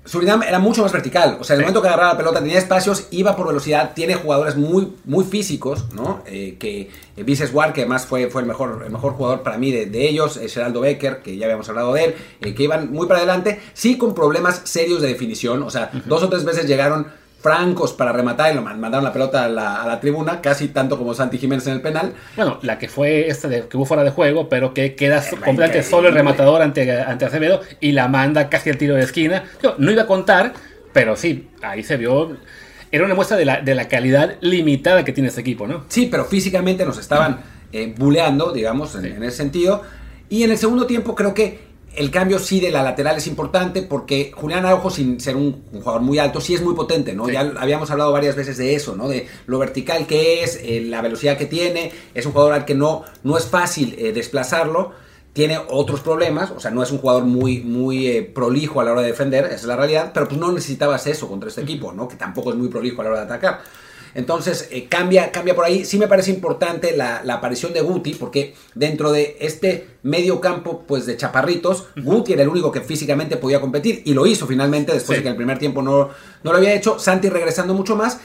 Surinam 0.08 0.42
era 0.44 0.60
mucho 0.60 0.82
más 0.82 0.92
vertical. 0.92 1.38
O 1.40 1.44
sea, 1.44 1.56
en 1.56 1.60
el 1.60 1.66
momento 1.66 1.82
que 1.82 1.90
agarraba 1.90 2.14
la 2.14 2.18
pelota 2.18 2.40
tenía 2.40 2.58
espacios, 2.58 3.08
iba 3.12 3.36
por 3.36 3.48
velocidad, 3.48 3.92
tiene 3.94 4.16
jugadores 4.16 4.56
muy, 4.56 4.94
muy 5.06 5.26
físicos, 5.26 5.86
¿no? 5.94 6.24
Eh, 6.26 6.56
que 6.58 6.90
eh, 7.18 7.24
Vices 7.24 7.54
War, 7.54 7.74
que 7.74 7.82
además 7.82 8.06
fue, 8.06 8.30
fue 8.30 8.42
el, 8.42 8.48
mejor, 8.48 8.84
el 8.86 8.92
mejor 8.92 9.14
jugador 9.14 9.44
para 9.44 9.58
mí 9.58 9.72
de, 9.72 9.86
de 9.86 10.08
ellos, 10.08 10.38
eh, 10.38 10.48
Geraldo 10.48 10.82
Becker, 10.82 11.22
que 11.22 11.36
ya 11.36 11.46
habíamos 11.46 11.68
hablado 11.68 11.94
de 11.94 12.06
él, 12.06 12.16
eh, 12.42 12.56
que 12.56 12.64
iban 12.64 12.92
muy 12.92 13.08
para 13.08 13.20
adelante, 13.20 13.60
sí 13.74 13.98
con 13.98 14.14
problemas 14.16 14.62
serios 14.64 15.02
de 15.02 15.10
definición. 15.10 15.64
O 15.64 15.70
sea, 15.70 15.92
dos 16.06 16.24
o 16.24 16.30
tres 16.30 16.46
veces 16.46 16.68
llegaron 16.68 17.08
francos 17.48 17.94
para 17.94 18.12
rematar 18.12 18.52
y 18.52 18.56
lo 18.56 18.62
man- 18.62 18.80
mandaron 18.80 19.04
la 19.06 19.14
pelota 19.14 19.46
a 19.46 19.48
la, 19.48 19.82
a 19.82 19.88
la 19.88 20.00
tribuna, 20.02 20.42
casi 20.42 20.68
tanto 20.68 20.98
como 20.98 21.14
Santi 21.14 21.38
Jiménez 21.38 21.66
en 21.68 21.74
el 21.74 21.82
penal. 21.82 22.14
Bueno, 22.36 22.60
la 22.62 22.78
que 22.78 22.90
fue 22.90 23.30
esta 23.30 23.48
de, 23.48 23.68
que 23.68 23.78
hubo 23.78 23.86
fuera 23.86 24.04
de 24.04 24.10
juego, 24.10 24.50
pero 24.50 24.74
que 24.74 24.96
queda 24.96 25.20
Eh, 25.20 25.30
completamente 25.32 25.84
solo 25.84 26.10
el 26.10 26.14
rematador 26.14 26.62
ante, 26.62 26.92
ante 27.02 27.26
Acevedo 27.26 27.62
y 27.80 27.94
la 27.94 28.08
manda 28.10 28.50
casi 28.50 28.70
al 28.70 28.78
tiro 28.78 28.96
de 28.96 29.04
esquina. 29.04 29.46
Yo 29.64 29.76
no 29.78 29.92
iba 29.92 30.04
a 30.04 30.08
contar, 30.08 30.54
pero 30.92 31.16
sí, 31.16 31.48
ahí 31.62 31.84
se 31.84 31.96
vio. 31.98 32.36
Era 32.92 33.06
una 33.06 33.16
muestra 33.16 33.38
de 33.38 33.46
la, 33.46 33.62
de 33.62 33.76
la 33.76 33.88
calidad 33.88 34.36
limitada 34.42 35.04
que 35.06 35.14
tiene 35.14 35.30
este 35.30 35.42
equipo, 35.42 35.68
¿no? 35.68 35.86
Sí, 35.88 36.08
pero 36.12 36.26
físicamente 36.26 36.86
nos 36.86 36.98
estaban 36.98 37.40
eh, 37.72 37.94
buleando, 37.98 38.52
digamos, 38.52 38.96
en, 38.96 39.02
Sí. 39.04 39.08
en 39.10 39.24
ese 39.24 39.38
sentido. 39.38 39.84
Y 40.30 40.44
en 40.44 40.52
el 40.52 40.58
segundo 40.58 40.86
tiempo 40.86 41.16
creo 41.16 41.34
que 41.34 41.67
el 41.98 42.12
cambio 42.12 42.38
sí 42.38 42.60
de 42.60 42.72
la 42.72 42.84
lateral 42.84 43.18
es 43.18 43.26
importante 43.28 43.82
porque 43.82 44.32
Julián 44.34 44.66
Araujo, 44.66 44.92
sin 44.92 45.20
ser 45.20 45.36
un, 45.36 45.64
un 45.72 45.82
jugador 45.82 46.02
muy 46.02 46.20
alto, 46.20 46.40
sí 46.40 46.54
es 46.54 46.62
muy 46.62 46.76
potente, 46.76 47.14
¿no? 47.14 47.26
Sí. 47.26 47.34
Ya 47.34 47.52
habíamos 47.58 47.90
hablado 47.90 48.12
varias 48.12 48.36
veces 48.36 48.58
de 48.58 48.76
eso, 48.76 48.96
¿no? 48.96 49.10
De 49.10 49.28
lo 49.48 49.58
vertical 49.58 50.06
que 50.06 50.44
es, 50.44 50.60
eh, 50.62 50.82
la 50.86 51.02
velocidad 51.02 51.38
que 51.38 51.48
tiene. 51.48 51.92
Es 52.14 52.26
un 52.26 52.34
jugador 52.34 52.54
al 52.54 52.66
que 52.66 52.76
no, 52.76 53.04
no 53.24 53.38
es 53.38 53.46
fácil 53.46 53.96
eh, 53.98 54.14
desplazarlo. 54.14 54.92
Tiene 55.34 55.60
otros 55.70 56.02
problemas, 56.02 56.52
o 56.52 56.60
sea, 56.60 56.72
no 56.72 56.82
es 56.82 56.92
un 56.92 57.00
jugador 57.00 57.26
muy, 57.26 57.62
muy 57.62 58.08
eh, 58.08 58.24
prolijo 58.24 58.80
a 58.80 58.84
la 58.84 58.92
hora 58.92 59.02
de 59.02 59.08
defender, 59.08 59.46
esa 59.46 59.56
es 59.56 59.64
la 59.66 59.76
realidad, 59.76 60.12
pero 60.14 60.28
pues 60.28 60.40
no 60.40 60.52
necesitabas 60.52 61.06
eso 61.06 61.28
contra 61.28 61.50
este 61.50 61.62
equipo, 61.62 61.94
¿no? 61.94 62.08
Que 62.08 62.16
tampoco 62.16 62.52
es 62.52 62.56
muy 62.56 62.70
prolijo 62.70 63.02
a 63.02 63.04
la 63.04 63.10
hora 63.12 63.20
de 63.20 63.26
atacar. 63.26 63.62
Entonces, 64.16 64.68
eh, 64.72 64.88
cambia, 64.90 65.32
cambia 65.32 65.56
por 65.56 65.66
ahí. 65.66 65.86
Sí 65.86 65.98
me 65.98 66.08
parece 66.08 66.32
importante 66.32 66.96
la, 66.96 67.22
la 67.24 67.36
aparición 67.36 67.74
de 67.74 67.82
Guti, 67.82 68.14
porque 68.16 68.54
dentro 68.76 69.12
de 69.12 69.38
este 69.40 69.88
medio 70.04 70.40
campo, 70.42 70.84
pues 70.88 71.06
de 71.06 71.18
chaparritos, 71.18 71.88
Guti 72.02 72.34
era 72.34 72.44
el 72.44 72.50
único 72.50 72.72
que 72.72 72.82
físicamente 72.82 73.38
podía 73.38 73.60
competir 73.62 74.02
y 74.06 74.14
lo 74.14 74.26
hizo 74.26 74.48
finalmente 74.48 74.92
después 74.94 75.18
Sí. 75.18 75.20
de 75.20 75.22
que 75.24 75.28
en 75.30 75.34
el 75.34 75.38
primer 75.38 75.60
tiempo 75.60 75.82
no, 75.82 76.10
no 76.44 76.52
lo 76.52 76.58
había 76.58 76.74
hecho. 76.74 77.00
Santi 77.00 77.30
regresando 77.30 77.74
mucho 77.74 77.96
más. 77.96 78.20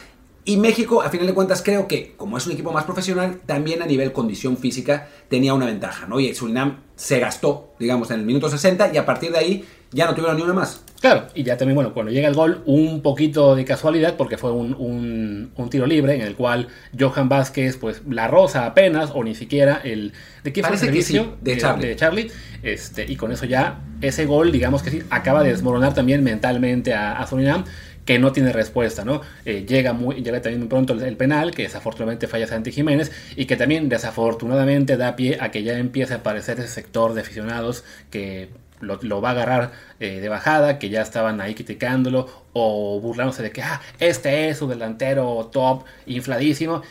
Y 0.45 0.57
México, 0.57 1.03
a 1.03 1.09
final 1.09 1.29
de 1.29 1.35
cuentas, 1.35 1.63
creo 1.63 1.87
que 1.87 2.15
como 2.17 2.37
es 2.37 2.47
un 2.47 2.53
equipo 2.55 2.73
más 2.73 2.83
profesional, 2.85 3.41
también 3.47 3.81
a 3.81 3.87
nivel 3.87 4.13
condición 4.13 4.57
física 4.57 5.09
tenía 5.29 5.55
una 5.55 5.67
ventaja, 5.67 6.07
¿no? 6.09 6.19
Y 6.19 6.35
Surinam 6.35 6.81
se 6.97 7.21
gastó, 7.21 7.75
digamos, 7.79 8.11
en 8.11 8.19
el 8.19 8.27
minuto 8.27 8.49
60 8.49 8.91
y 8.93 8.97
a 8.97 9.07
partir 9.07 9.31
de 9.31 9.39
ahí 9.39 9.65
ya 9.93 10.07
no 10.07 10.15
tuvieron 10.17 10.37
ni 10.37 10.43
una 10.43 10.53
más. 10.53 10.83
Claro, 11.03 11.27
y 11.35 11.43
ya 11.43 11.57
también, 11.57 11.75
bueno, 11.75 11.93
cuando 11.93 12.13
llega 12.13 12.29
el 12.29 12.35
gol, 12.35 12.63
un 12.65 13.03
poquito 13.03 13.57
de 13.57 13.65
casualidad, 13.65 14.17
porque 14.17 14.39
fue 14.39 14.53
un, 14.53 14.73
un- 14.75 15.51
un 15.57 15.69
tiro 15.69 15.85
libre 15.85 16.15
en 16.15 16.21
el 16.21 16.37
cual 16.37 16.69
Johan 16.99 17.29
Vázquez, 17.29 17.77
pues, 17.77 18.03
la 18.09 18.29
rosa 18.29 18.67
apenas, 18.67 19.11
o 19.13 19.25
ni 19.25 19.35
siquiera 19.35 19.81
el. 19.83 20.13
¿De 20.45 20.53
qué 20.53 20.63
fue 20.63 20.77
el 20.77 20.81
Parece 20.81 20.87
servicio? 20.87 21.25
sí, 21.25 21.31
de 21.41 21.59
Charlie. 21.59 21.89
de 21.89 21.97
Charlie. 21.97 22.31
Este, 22.63 23.05
y 23.11 23.17
con 23.17 23.33
eso 23.33 23.47
ya, 23.47 23.81
ese 24.01 24.27
gol, 24.27 24.53
digamos 24.53 24.85
que 24.85 24.91
sí, 24.91 25.03
acaba 25.11 25.43
de 25.43 25.51
desmoronar 25.51 25.93
también 25.93 26.23
mentalmente 26.23 26.95
a, 26.95 27.19
a 27.19 27.27
Surinam, 27.27 27.65
que 28.05 28.21
no 28.21 28.31
tiene 28.33 28.53
respuesta, 28.53 29.05
¿no? 29.05 29.23
Eh, 29.45 29.65
llega, 29.69 29.93
muy, 29.95 30.23
llega 30.23 30.41
también 30.41 30.61
muy 30.61 30.69
pronto 30.69 30.93
el, 30.93 31.03
el 31.03 31.17
penal, 31.17 31.51
que 31.53 31.63
desafortunadamente 31.65 32.29
falla 32.29 32.47
Santi 32.47 32.71
Jiménez, 32.73 33.11
y 33.37 33.47
que 33.47 33.57
también 33.57 33.89
desafortunadamente 33.89 34.97
da 34.97 35.17
pie 35.17 35.39
a 35.41 35.51
que 35.51 35.65
ya 35.65 35.77
empiece 35.79 36.15
a 36.15 36.19
aparecer 36.19 36.59
ese 36.61 36.69
sector 36.69 37.15
de 37.15 37.21
aficionados 37.23 37.85
que 38.11 38.51
lo, 38.83 39.21
va 39.21 39.31
a 39.31 39.33
agarrar 39.33 39.73
eh, 40.01 40.21
de 40.21 40.29
bajada, 40.29 40.79
que 40.79 40.91
ya 40.91 41.03
estaban 41.03 41.41
ahí 41.41 41.55
criticándolo 41.55 42.29
o 42.53 43.01
burlándose 43.01 43.43
de 43.43 43.51
que 43.51 43.63
ah, 43.63 43.81
este 43.99 44.49
es 44.49 44.59
su 44.59 44.69
delantero 44.69 45.49
top, 45.53 45.85
infladísimo. 46.07 46.83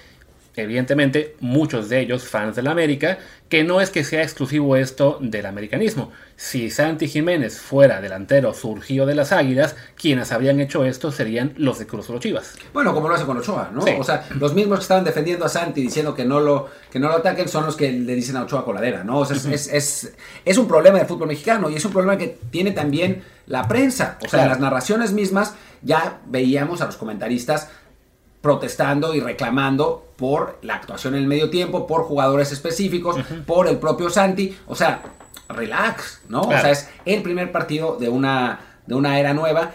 Evidentemente, 0.55 1.35
muchos 1.39 1.87
de 1.89 2.01
ellos 2.01 2.27
fans 2.27 2.55
del 2.55 2.67
América, 2.67 3.19
que 3.51 3.65
no 3.65 3.81
es 3.81 3.89
que 3.89 4.05
sea 4.05 4.23
exclusivo 4.23 4.77
esto 4.77 5.17
del 5.19 5.45
americanismo. 5.45 6.11
Si 6.37 6.71
Santi 6.71 7.09
Jiménez 7.09 7.59
fuera 7.59 7.99
delantero 7.99 8.53
surgido 8.53 9.05
de 9.05 9.13
las 9.13 9.33
Águilas, 9.33 9.75
quienes 9.95 10.31
habrían 10.31 10.61
hecho 10.61 10.85
esto 10.85 11.11
serían 11.11 11.53
los 11.57 11.77
de 11.77 11.85
Cruz 11.85 12.05
Azul 12.05 12.21
Chivas. 12.21 12.55
Bueno, 12.73 12.93
como 12.93 13.09
lo 13.09 13.15
hace 13.15 13.25
con 13.25 13.37
Ochoa, 13.37 13.69
¿no? 13.73 13.81
Sí. 13.81 13.91
O 13.99 14.03
sea, 14.05 14.25
los 14.39 14.53
mismos 14.55 14.79
que 14.79 14.83
estaban 14.83 15.03
defendiendo 15.03 15.43
a 15.45 15.49
Santi 15.49 15.81
diciendo 15.81 16.15
que 16.15 16.23
no 16.23 16.39
lo, 16.39 16.69
que 16.89 16.97
no 16.97 17.09
lo 17.09 17.15
ataquen 17.17 17.49
son 17.49 17.65
los 17.65 17.75
que 17.75 17.91
le 17.91 18.15
dicen 18.15 18.37
a 18.37 18.43
Ochoa 18.43 18.63
coladera, 18.63 19.03
¿no? 19.03 19.19
O 19.19 19.25
sea, 19.25 19.35
es, 19.35 19.45
es, 19.45 19.67
es, 19.67 20.13
es 20.45 20.57
un 20.57 20.67
problema 20.69 20.97
del 20.97 21.07
fútbol 21.07 21.27
mexicano 21.27 21.69
y 21.69 21.75
es 21.75 21.83
un 21.83 21.91
problema 21.91 22.17
que 22.17 22.37
tiene 22.51 22.71
también 22.71 23.21
la 23.47 23.67
prensa. 23.67 24.17
O 24.19 24.21
sea, 24.21 24.29
Claro. 24.39 24.49
las 24.51 24.59
narraciones 24.61 25.11
mismas 25.11 25.55
ya 25.81 26.21
veíamos 26.25 26.79
a 26.81 26.85
los 26.85 26.95
comentaristas 26.95 27.67
protestando 28.39 29.13
y 29.13 29.19
reclamando 29.19 30.07
por 30.21 30.59
la 30.61 30.75
actuación 30.75 31.15
en 31.15 31.23
el 31.23 31.27
medio 31.27 31.49
tiempo, 31.49 31.87
por 31.87 32.03
jugadores 32.03 32.51
específicos, 32.51 33.15
por 33.47 33.67
el 33.67 33.77
propio 33.79 34.11
Santi. 34.11 34.55
O 34.67 34.75
sea, 34.75 35.01
relax, 35.49 36.21
¿no? 36.29 36.41
O 36.41 36.47
Claro. 36.47 36.61
sea, 36.61 36.71
es 36.71 36.87
el 37.05 37.23
primer 37.23 37.51
partido 37.51 37.97
de 37.99 38.07
una, 38.07 38.59
de 38.85 38.93
una 38.95 39.19
era 39.19 39.33
nueva 39.33 39.71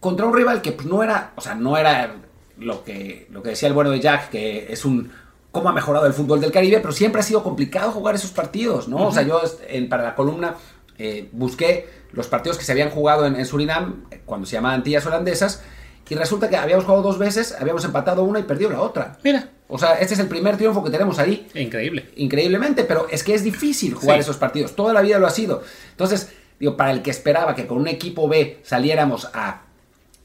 contra 0.00 0.26
un 0.26 0.34
rival 0.34 0.60
que 0.62 0.72
pues, 0.72 0.86
no 0.88 1.02
era, 1.04 1.30
o 1.36 1.40
sea, 1.40 1.54
no 1.54 1.76
era 1.76 2.16
lo 2.58 2.82
que, 2.84 3.28
lo 3.30 3.42
que 3.42 3.50
decía 3.50 3.68
el 3.68 3.74
bueno 3.74 3.90
de 3.90 4.00
Jack, 4.00 4.30
que 4.30 4.72
es 4.72 4.84
un 4.84 5.12
cómo 5.52 5.68
ha 5.68 5.72
mejorado 5.72 6.06
el 6.06 6.12
fútbol 6.12 6.40
del 6.40 6.50
Caribe, 6.50 6.80
pero 6.80 6.92
siempre 6.92 7.20
ha 7.20 7.24
sido 7.24 7.44
complicado 7.44 7.92
jugar 7.92 8.16
esos 8.16 8.32
partidos, 8.32 8.88
¿no? 8.88 9.06
O 9.06 9.12
sea, 9.12 9.22
yo 9.22 9.40
en- 9.68 9.88
para 9.88 10.02
la 10.02 10.14
columna 10.16 10.56
eh, 10.98 11.28
busqué 11.32 11.88
los 12.12 12.26
partidos 12.26 12.58
que 12.58 12.64
se 12.64 12.72
habían 12.72 12.90
jugado 12.90 13.24
en, 13.26 13.36
en 13.36 13.46
Surinam, 13.46 14.04
eh, 14.10 14.20
cuando 14.26 14.46
se 14.46 14.54
llamaban 14.56 14.78
Antillas 14.80 15.06
Holandesas, 15.06 15.62
y 16.08 16.14
resulta 16.16 16.50
que 16.50 16.56
habíamos 16.56 16.84
jugado 16.84 17.02
dos 17.02 17.18
veces, 17.18 17.56
habíamos 17.58 17.82
empatado 17.84 18.24
una 18.24 18.38
y 18.40 18.42
perdido 18.42 18.70
la 18.70 18.80
otra. 18.82 19.16
Mira, 19.24 19.48
O 19.68 19.78
sea, 19.78 19.94
este 19.94 20.14
es 20.14 20.20
el 20.20 20.28
primer 20.28 20.56
triunfo 20.56 20.84
que 20.84 20.90
tenemos 20.90 21.18
ahí 21.18 21.46
increíble. 21.54 22.06
increíblemente, 22.16 22.84
pero 22.84 23.06
es 23.10 23.22
que 23.24 23.34
es 23.34 23.42
difícil 23.42 23.94
jugar 23.94 24.16
Sí. 24.18 24.20
esos 24.22 24.36
partidos. 24.36 24.76
Toda 24.76 24.92
la 24.92 25.00
vida 25.02 25.18
lo 25.18 25.26
ha 25.26 25.30
sido. 25.30 25.62
Entonces, 25.90 26.30
digo, 26.60 26.76
para 26.76 26.90
el 26.90 27.02
que 27.02 27.10
esperaba 27.10 27.54
que 27.54 27.66
con 27.66 27.78
un 27.78 27.88
equipo 27.88 28.28
B 28.28 28.58
saliéramos 28.62 29.28
a 29.32 29.62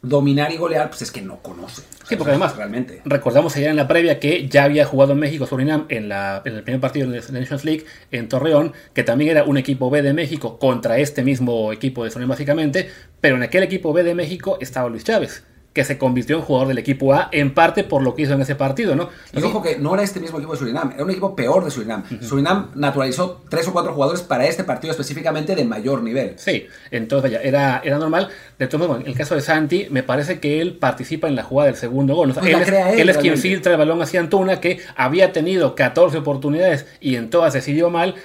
dominar 0.01 0.51
y 0.53 0.57
golear, 0.57 0.89
pues 0.89 1.01
es 1.01 1.11
que 1.11 1.21
no 1.21 1.37
conoce. 1.41 1.81
O 1.81 1.97
sea, 1.97 2.07
Sí, 2.07 2.15
porque 2.15 2.31
además, 2.31 2.55
realmente. 2.55 3.01
recordamos 3.03 3.53
ayer 3.57 3.69
en 3.69 3.75
la 3.75 3.87
previa 3.87 4.17
que 4.19 4.47
ya 4.47 4.63
había 4.63 4.85
jugado 4.85 5.11
en 5.11 5.19
México 5.19 5.45
Surinam 5.45 5.85
en, 5.89 6.07
la, 6.07 6.41
en 6.45 6.55
el 6.55 6.63
primer 6.63 6.79
partido 6.79 7.09
de 7.09 7.19
la 7.19 7.39
Nations 7.39 7.65
League 7.65 7.85
en 8.11 8.29
Torreón, 8.29 8.71
que 8.93 9.03
también 9.03 9.31
era 9.31 9.43
un 9.43 9.57
equipo 9.57 9.89
B 9.89 10.01
de 10.01 10.13
México 10.13 10.57
contra 10.57 10.99
este 10.99 11.21
mismo 11.23 11.73
equipo 11.73 12.05
de 12.05 12.11
Surinam 12.11 12.29
básicamente, 12.29 12.89
pero 13.19 13.35
en 13.35 13.43
aquel 13.43 13.63
equipo 13.63 13.91
B 13.91 14.03
de 14.03 14.15
México 14.15 14.57
estaba 14.61 14.87
Luis 14.89 15.03
Chávez, 15.03 15.43
que 15.73 15.83
se 15.83 15.97
convirtió 15.97 16.35
en 16.35 16.41
jugador 16.41 16.67
del 16.69 16.77
equipo 16.79 17.13
A 17.13 17.29
en 17.31 17.53
parte 17.53 17.83
por 17.83 18.01
lo 18.01 18.15
que 18.15 18.23
hizo 18.23 18.33
en 18.33 18.41
ese 18.41 18.55
partido, 18.55 18.95
¿no? 18.95 19.09
Y 19.33 19.41
ojo 19.43 19.61
que 19.61 19.77
no 19.77 19.93
era 19.93 20.03
este 20.03 20.19
mismo 20.19 20.37
equipo 20.37 20.53
de 20.53 20.59
Surinam, 20.59 20.91
era 20.93 21.03
un 21.03 21.11
equipo 21.11 21.35
peor 21.35 21.63
de 21.63 21.71
Surinam. 21.71 22.03
Surinam 22.21 22.71
naturalizó 22.75 23.41
tres 23.49 23.67
o 23.67 23.73
cuatro 23.73 23.93
jugadores 23.93 24.21
para 24.21 24.45
este 24.47 24.63
partido 24.63 24.91
específicamente 24.91 25.55
de 25.55 25.63
mayor 25.65 26.01
nivel. 26.01 26.33
Sí, 26.37 26.65
entonces 26.91 27.31
ya 27.31 27.39
era, 27.39 27.81
era 27.83 27.97
normal. 27.97 28.29
De 28.57 28.67
todos 28.67 28.87
modos, 28.87 29.01
en 29.03 29.07
el 29.07 29.15
caso 29.15 29.35
de 29.35 29.41
Santi, 29.41 29.87
me 29.91 30.03
parece 30.03 30.39
que 30.39 30.59
él 30.59 30.73
participa 30.73 31.27
en 31.27 31.35
la 31.35 31.43
jugada 31.43 31.67
del 31.67 31.77
segundo 31.77 32.15
gol. 32.15 32.31
O 32.31 32.33
sea, 32.33 32.41
Pues 32.41 32.55
él, 32.55 32.61
es, 32.61 32.67
él, 32.69 32.99
él 33.01 33.09
es 33.09 33.17
quien 33.17 33.37
filtra 33.37 33.71
el 33.71 33.77
balón 33.77 34.01
hacia 34.01 34.19
Antuna, 34.19 34.59
que 34.59 34.79
había 34.95 35.31
tenido 35.31 35.75
14 35.75 36.17
oportunidades 36.17 36.87
y 36.99 37.15
en 37.15 37.29
todas 37.29 37.53
decidió 37.53 37.89
mal. 37.89 38.15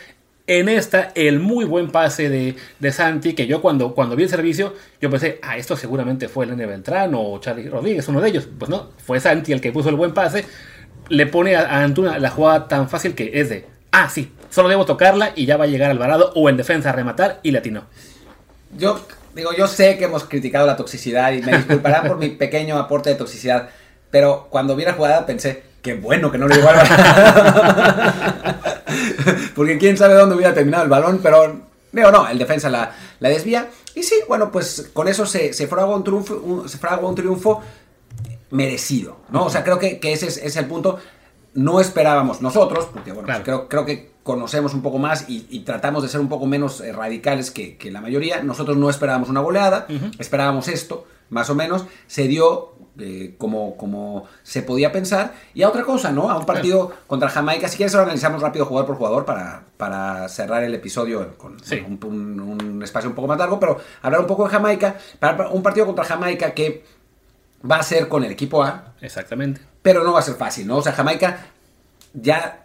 En 0.46 0.68
esta, 0.68 1.10
el 1.14 1.40
muy 1.40 1.64
buen 1.64 1.90
pase 1.90 2.28
de, 2.28 2.54
de 2.78 2.92
Santi, 2.92 3.34
que 3.34 3.46
yo 3.46 3.62
cuando, 3.62 3.94
cuando 3.94 4.14
vi 4.14 4.24
el 4.24 4.28
servicio, 4.28 4.74
yo 5.00 5.08
pensé, 5.08 5.38
ah, 5.42 5.56
esto 5.56 5.74
seguramente 5.74 6.28
fue 6.28 6.44
Lene 6.44 6.66
Beltrán 6.66 7.14
o 7.14 7.38
Charlie 7.40 7.70
Rodríguez, 7.70 8.06
uno 8.08 8.20
de 8.20 8.28
ellos. 8.28 8.46
Pues 8.58 8.68
no, 8.68 8.90
fue 9.06 9.20
Santi 9.20 9.52
el 9.52 9.62
que 9.62 9.72
puso 9.72 9.88
el 9.88 9.94
buen 9.94 10.12
pase. 10.12 10.44
Le 11.08 11.26
pone 11.26 11.56
a, 11.56 11.62
a 11.62 11.82
Antuna 11.82 12.18
la 12.18 12.28
jugada 12.28 12.68
tan 12.68 12.90
fácil 12.90 13.14
que 13.14 13.30
es 13.40 13.48
de, 13.48 13.66
ah, 13.92 14.10
sí, 14.10 14.32
solo 14.50 14.68
debo 14.68 14.84
tocarla 14.84 15.32
y 15.34 15.46
ya 15.46 15.56
va 15.56 15.64
a 15.64 15.66
llegar 15.66 15.90
Alvarado 15.90 16.32
o 16.34 16.50
en 16.50 16.58
defensa 16.58 16.90
a 16.90 16.92
rematar 16.92 17.40
y 17.42 17.50
latino. 17.50 17.84
Yo 18.76 19.00
digo, 19.34 19.52
yo 19.56 19.66
sé 19.66 19.96
que 19.96 20.04
hemos 20.04 20.24
criticado 20.24 20.66
la 20.66 20.76
toxicidad 20.76 21.32
y 21.32 21.40
me 21.40 21.56
disculparán 21.56 22.06
por 22.06 22.18
mi 22.18 22.28
pequeño 22.28 22.76
aporte 22.78 23.08
de 23.10 23.16
toxicidad, 23.16 23.70
pero 24.10 24.48
cuando 24.50 24.76
vi 24.76 24.84
la 24.84 24.92
jugada 24.92 25.24
pensé, 25.24 25.62
qué 25.80 25.94
bueno 25.94 26.30
que 26.30 26.38
no 26.38 26.48
le 26.48 26.56
llegó 26.56 26.68
al 26.68 26.76
balón. 26.76 28.56
Porque 29.54 29.78
quién 29.78 29.96
sabe 29.96 30.14
dónde 30.14 30.34
hubiera 30.36 30.54
terminado 30.54 30.84
el 30.84 30.90
balón, 30.90 31.20
pero 31.22 31.60
digo, 31.92 32.10
no, 32.10 32.26
el 32.28 32.38
defensa 32.38 32.68
la, 32.70 32.94
la 33.20 33.28
desvía. 33.28 33.68
Y 33.94 34.02
sí, 34.02 34.16
bueno, 34.28 34.50
pues 34.50 34.90
con 34.92 35.06
eso 35.08 35.24
se, 35.26 35.52
se 35.52 35.66
fragua 35.68 35.96
un 35.96 36.04
triunfo, 36.04 36.34
un- 36.36 36.68
se 36.68 36.78
fragua 36.78 37.08
un 37.08 37.14
triunfo 37.14 37.60
merecido, 38.50 39.18
¿no? 39.30 39.44
O 39.44 39.50
sea, 39.50 39.64
creo 39.64 39.78
que, 39.78 39.98
que 39.98 40.12
ese 40.12 40.26
es, 40.26 40.36
es 40.36 40.56
el 40.56 40.66
punto. 40.66 40.98
No 41.54 41.80
esperábamos 41.80 42.40
nosotros, 42.42 42.86
porque 42.92 43.12
bueno, 43.12 43.26
Claro. 43.26 43.44
creo, 43.44 43.68
creo 43.68 43.86
que 43.86 44.10
conocemos 44.24 44.74
un 44.74 44.82
poco 44.82 44.98
más 44.98 45.28
y, 45.28 45.46
y 45.50 45.60
tratamos 45.60 46.02
de 46.02 46.08
ser 46.08 46.20
un 46.20 46.28
poco 46.28 46.46
menos 46.46 46.80
eh, 46.80 46.92
radicales 46.92 47.50
que, 47.52 47.76
que 47.76 47.90
la 47.92 48.00
mayoría. 48.00 48.42
Nosotros 48.42 48.76
no 48.76 48.90
esperábamos 48.90 49.28
una 49.28 49.40
goleada, 49.40 49.86
esperábamos 50.18 50.66
esto, 50.66 51.06
más 51.30 51.50
o 51.50 51.54
menos. 51.54 51.84
Se 52.08 52.26
dio 52.26 52.73
eh, 52.98 53.34
como, 53.38 53.76
como 53.76 54.26
se 54.42 54.62
podía 54.62 54.92
pensar. 54.92 55.34
Y 55.54 55.62
a 55.62 55.68
otra 55.68 55.82
cosa, 55.82 56.10
¿no? 56.12 56.30
A 56.30 56.38
un 56.38 56.46
partido 56.46 56.92
contra 57.06 57.28
Jamaica. 57.28 57.68
Si 57.68 57.76
quieres, 57.76 57.94
ahora 57.94 58.04
analizamos 58.06 58.40
rápido 58.42 58.66
jugador 58.66 58.86
por 58.86 58.96
jugador 58.96 59.24
para, 59.24 59.64
para 59.76 60.28
cerrar 60.28 60.62
el 60.62 60.74
episodio 60.74 61.36
con 61.36 61.58
Sí. 61.64 61.82
un, 61.86 61.98
un- 62.04 62.40
un 62.40 62.82
espacio 62.82 63.08
un 63.10 63.16
poco 63.16 63.28
más 63.28 63.38
largo, 63.38 63.58
pero 63.58 63.78
hablar 64.02 64.20
un 64.20 64.26
poco 64.26 64.44
de 64.44 64.50
Jamaica. 64.50 64.96
Para 65.18 65.48
un 65.48 65.62
partido 65.62 65.86
contra 65.86 66.04
Jamaica 66.04 66.52
que 66.54 66.84
va 67.70 67.76
a 67.76 67.82
ser 67.82 68.08
con 68.08 68.22
el 68.24 68.30
equipo 68.32 68.62
A, 68.62 68.92
Exactamente. 69.00 69.60
pero 69.82 70.04
no 70.04 70.12
va 70.12 70.18
a 70.20 70.22
ser 70.22 70.34
fácil, 70.34 70.66
¿no? 70.66 70.76
O 70.76 70.82
sea, 70.82 70.92
Jamaica 70.92 71.46
ya 72.12 72.64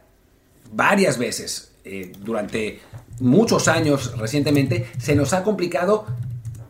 varias 0.71 1.17
veces 1.17 1.71
eh, 1.85 2.11
durante 2.19 2.79
muchos 3.19 3.67
años 3.67 4.15
recientemente 4.17 4.89
se 4.99 5.15
nos 5.15 5.33
ha 5.33 5.43
complicado 5.43 6.05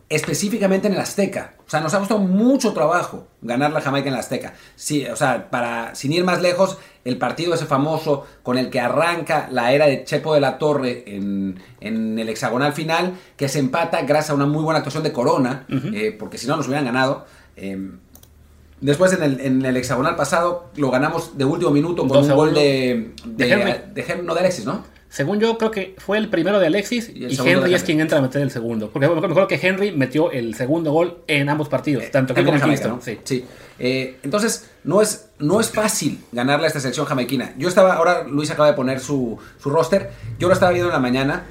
específicamente 0.09 0.87
en 0.87 0.93
el 0.93 0.99
Azteca. 0.99 1.53
O 1.65 1.69
sea, 1.69 1.81
nos 1.81 1.93
ha 1.93 1.99
costado 1.99 2.19
mucho 2.19 2.73
trabajo 2.73 3.27
ganar 3.41 3.71
la 3.71 3.79
Jamaica 3.81 4.07
en 4.07 4.15
el 4.15 4.19
Azteca. 4.19 4.53
Sí, 4.75 5.05
o 5.05 5.15
sea, 5.15 5.49
para, 5.51 5.93
sin 5.93 6.11
ir 6.11 6.23
más 6.23 6.41
lejos, 6.41 6.77
el 7.05 7.17
partido 7.17 7.53
ese 7.53 7.65
famoso 7.65 8.25
con 8.41 8.57
el 8.57 8.69
que 8.71 8.79
arranca 8.79 9.47
la 9.51 9.71
era 9.71 9.85
de 9.85 10.03
Chepo 10.03 10.33
de 10.33 10.41
la 10.41 10.57
Torre 10.57 11.03
en, 11.05 11.59
en 11.79 12.17
el 12.17 12.27
hexagonal 12.29 12.73
final, 12.73 13.13
que 13.37 13.47
se 13.47 13.59
empata 13.59 14.01
gracias 14.01 14.31
a 14.31 14.33
una 14.33 14.47
muy 14.47 14.63
buena 14.63 14.79
actuación 14.79 15.03
de 15.03 15.11
Corona, 15.13 15.65
eh, 15.69 16.15
porque 16.17 16.37
si 16.39 16.47
no 16.47 16.57
nos 16.57 16.65
hubieran 16.67 16.85
ganado. 16.85 17.25
Eh, 17.55 17.91
Después 18.81 19.11
en 19.11 19.21
el, 19.23 19.41
en 19.41 19.65
el 19.65 19.75
hexagonal 19.75 20.15
pasado 20.15 20.69
lo 20.77 20.89
ganamos 20.89 21.37
de 21.37 21.43
último 21.43 21.69
minuto 21.69 22.07
con 22.07 22.17
un 22.23 22.37
gol 22.37 22.53
de, 22.53 23.11
de, 23.25 23.45
De 23.45 23.51
Henry. 23.51 23.73
de 23.93 24.07
Hen- 24.07 24.23
no 24.23 24.33
de 24.33 24.39
Alexis, 24.39 24.63
¿no? 24.65 24.85
Según 25.09 25.39
yo, 25.39 25.57
creo 25.57 25.71
que 25.71 25.95
fue 25.97 26.19
el 26.19 26.29
primero 26.29 26.59
de 26.59 26.67
Alexis 26.67 27.09
Y 27.09 27.25
Henry 27.25 27.73
es 27.73 27.83
quien 27.83 27.99
entra 27.99 28.19
a 28.19 28.21
meter 28.21 28.41
el 28.43 28.51
segundo. 28.51 28.91
Porque 28.91 29.07
me 29.07 29.15
acuerdo 29.15 29.47
que 29.47 29.59
Henry 29.61 29.91
metió 29.91 30.31
el 30.31 30.53
segundo 30.53 30.91
gol 30.91 31.23
en 31.27 31.49
ambos 31.49 31.67
partidos, 31.67 32.09
tanto 32.11 32.33
aquí 32.33 32.41
Henry 32.41 32.59
como 32.59 32.65
Kingston. 32.65 32.91
¿no? 32.91 33.01
Sí. 33.01 33.17
Sí. 33.23 33.45
Eh, 33.79 34.17
entonces, 34.21 34.69
no 34.83 35.01
es, 35.01 35.29
no 35.39 35.59
es 35.59 35.71
fácil 35.71 36.19
ganarle 36.31 36.65
a 36.65 36.67
esta 36.67 36.79
selección 36.79 37.07
jamaiquina. 37.07 37.53
Yo 37.57 37.69
estaba, 37.69 37.95
ahora 37.95 38.23
Luis 38.23 38.51
acaba 38.51 38.67
de 38.67 38.73
poner 38.73 38.99
su, 38.99 39.39
su 39.57 39.69
roster. 39.69 40.11
Yo 40.37 40.47
lo 40.47 40.53
estaba 40.53 40.71
viendo 40.71 40.89
en 40.89 40.93
la 40.93 40.99
mañana, 40.99 41.43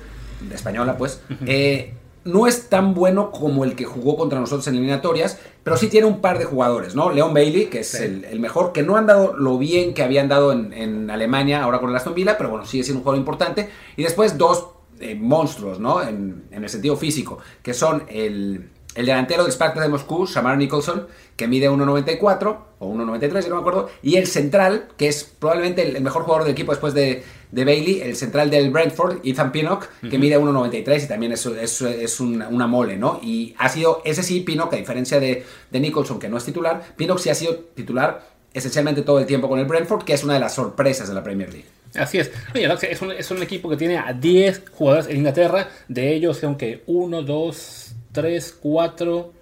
de 0.49 0.55
española, 0.55 0.97
pues. 0.97 1.21
Eh, 1.47 1.95
no 2.29 2.47
es 2.47 2.69
tan 2.69 2.95
bueno 2.95 3.31
como 3.31 3.65
el 3.65 3.75
que 3.75 3.85
jugó 3.85 4.17
contra 4.17 4.39
nosotros 4.39 4.67
en 4.69 4.75
eliminatorias, 4.75 5.39
pero 5.65 5.77
sí 5.77 5.89
tiene 5.89 6.07
un 6.07 6.21
par 6.21 6.39
de 6.39 6.45
jugadores, 6.45 6.95
¿no? 6.95 7.11
Leon 7.11 7.33
Bailey, 7.33 7.67
que 7.67 7.81
es 7.81 7.89
Sí. 7.93 8.05
el, 8.05 8.25
el 8.27 8.39
mejor, 8.41 8.73
que 8.73 8.83
no 8.83 8.97
han 8.97 9.07
dado 9.07 9.35
lo 9.37 9.57
bien 9.59 9.95
que 9.95 10.03
habían 10.03 10.29
dado 10.29 10.53
en, 10.53 10.73
en 10.73 11.11
Alemania, 11.11 11.63
ahora 11.63 11.79
con 11.81 11.91
el 11.91 11.97
Aston 11.97 12.15
Villa, 12.15 12.37
pero 12.37 12.51
bueno, 12.51 12.67
sigue 12.67 12.85
siendo 12.85 12.99
un 12.99 13.05
jugador 13.05 13.19
importante. 13.19 13.71
Y 13.97 14.03
después 14.03 14.37
dos 14.37 14.69
eh, 15.01 15.15
monstruos, 15.15 15.81
¿no? 15.81 16.03
En, 16.03 16.45
en 16.51 16.63
el 16.65 16.69
sentido 16.69 16.97
físico, 16.97 17.39
que 17.63 17.73
son 17.73 18.05
el, 18.09 18.71
el 18.95 19.07
delantero 19.07 19.45
del 19.45 19.53
Spartak 19.53 19.83
de 19.83 19.89
Moscú, 19.89 20.27
Shamar 20.27 20.57
Nicholson, 20.59 21.07
que 21.37 21.47
mide 21.49 21.71
1.94 21.71 22.57
o 22.81 22.93
1.93, 22.93 23.43
yo 23.45 23.49
no 23.51 23.55
me 23.57 23.61
acuerdo, 23.61 23.89
y 24.03 24.17
el 24.17 24.27
central, 24.27 24.89
que 24.97 25.09
es 25.09 25.25
probablemente 25.25 25.89
el, 25.89 25.97
el 25.97 26.03
mejor 26.03 26.23
jugador 26.23 26.45
del 26.45 26.53
equipo 26.53 26.73
después 26.73 26.95
de, 26.95 27.25
de 27.51 27.65
Bailey, 27.65 28.01
el 28.03 28.17
central 28.17 28.51
del 28.51 28.71
Brentford, 28.71 29.21
Ethan 29.25 29.53
Pinnock, 29.53 29.89
que 30.09 30.19
mide 30.19 30.39
1.93 30.39 31.05
y 31.05 31.09
también 31.09 31.33
es, 31.33 31.47
es, 31.47 31.81
es 31.81 32.21
una, 32.21 32.49
una 32.49 32.67
mole, 32.67 32.97
¿no? 32.97 33.21
Y 33.23 33.55
ha 33.59 33.69
sido, 33.69 34.03
ese 34.05 34.23
sí, 34.23 34.41
Pinnock, 34.41 34.75
a 34.75 34.77
diferencia 34.77 35.19
de, 35.19 35.45
de 35.71 35.81
Nicholson, 35.81 36.19
que 36.19 36.29
no 36.29 36.37
es 36.37 36.45
titular, 36.45 36.83
Pinnock 36.97 37.19
sí 37.19 37.31
ha 37.31 37.35
sido 37.35 37.55
titular 37.75 38.39
esencialmente 38.53 39.03
todo 39.03 39.19
el 39.19 39.27
tiempo 39.27 39.49
con 39.49 39.59
el 39.59 39.67
Brentford, 39.67 40.05
que 40.05 40.13
es 40.15 40.25
una 40.25 40.35
de 40.35 40.41
las 40.41 40.55
sorpresas 40.55 41.09
de 41.09 41.15
la 41.15 41.23
Premier 41.23 41.53
League. 41.53 41.67
Así 41.95 42.19
es. 42.19 42.31
Oye, 42.55 42.69
es, 42.91 43.03
un, 43.03 43.13
es 43.13 43.31
un 43.31 43.43
equipo 43.43 43.69
que 43.69 43.77
tiene 43.77 43.99
a 43.99 44.13
10 44.13 44.65
jugadores 44.73 45.09
en 45.09 45.17
Inglaterra. 45.17 45.69
De 45.89 46.13
ellos, 46.15 46.43
aunque 46.45 46.83
1, 46.87 47.23
2, 47.23 47.93
3, 48.13 48.59
4. 48.61 49.33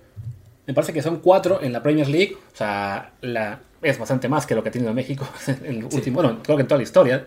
Me 0.67 0.75
parece 0.75 0.93
que 0.93 1.03
son 1.03 1.19
4 1.19 1.63
en 1.63 1.73
la 1.73 1.83
Premier 1.83 2.09
League. 2.09 2.37
O 2.53 2.57
sea, 2.57 3.13
la, 3.21 3.61
es 3.83 3.99
bastante 3.99 4.29
más 4.29 4.47
que 4.47 4.55
lo 4.55 4.63
que 4.63 4.69
ha 4.69 4.73
tenido 4.73 4.93
México 4.95 5.27
en 5.47 5.65
el 5.65 5.85
último. 5.85 6.23
Bueno, 6.23 6.41
creo 6.43 6.57
que 6.57 6.63
en 6.63 6.69
toda 6.69 6.79
la 6.79 6.85
historia. 6.85 7.27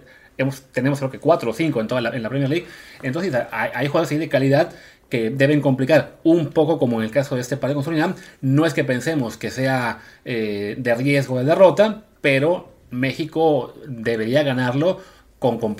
Tenemos 0.71 0.99
creo 0.99 1.11
que 1.11 1.19
4 1.19 1.49
o 1.49 1.53
5 1.53 1.81
en 1.81 1.87
toda 1.87 2.01
la, 2.01 2.09
en 2.09 2.23
la 2.23 2.29
Premier 2.29 2.49
League. 2.49 2.65
Entonces, 3.03 3.33
hay, 3.51 3.69
hay 3.73 3.87
jugadores 3.87 4.17
de 4.19 4.29
calidad 4.29 4.71
que 5.09 5.29
deben 5.31 5.59
complicar 5.61 6.17
un 6.23 6.47
poco 6.49 6.77
como 6.77 6.99
en 6.99 7.05
el 7.05 7.11
caso 7.11 7.35
de 7.35 7.41
este 7.41 7.57
partido 7.57 7.75
con 7.75 7.83
Surinam. 7.83 8.15
No 8.41 8.65
es 8.65 8.73
que 8.73 8.83
pensemos 8.83 9.37
que 9.37 9.49
sea 9.49 9.99
eh, 10.25 10.75
de 10.77 10.95
riesgo 10.95 11.39
de 11.39 11.45
derrota, 11.45 12.03
pero 12.21 12.69
México 12.91 13.73
debería 13.87 14.43
ganarlo 14.43 14.99
con, 15.39 15.57
con- 15.57 15.75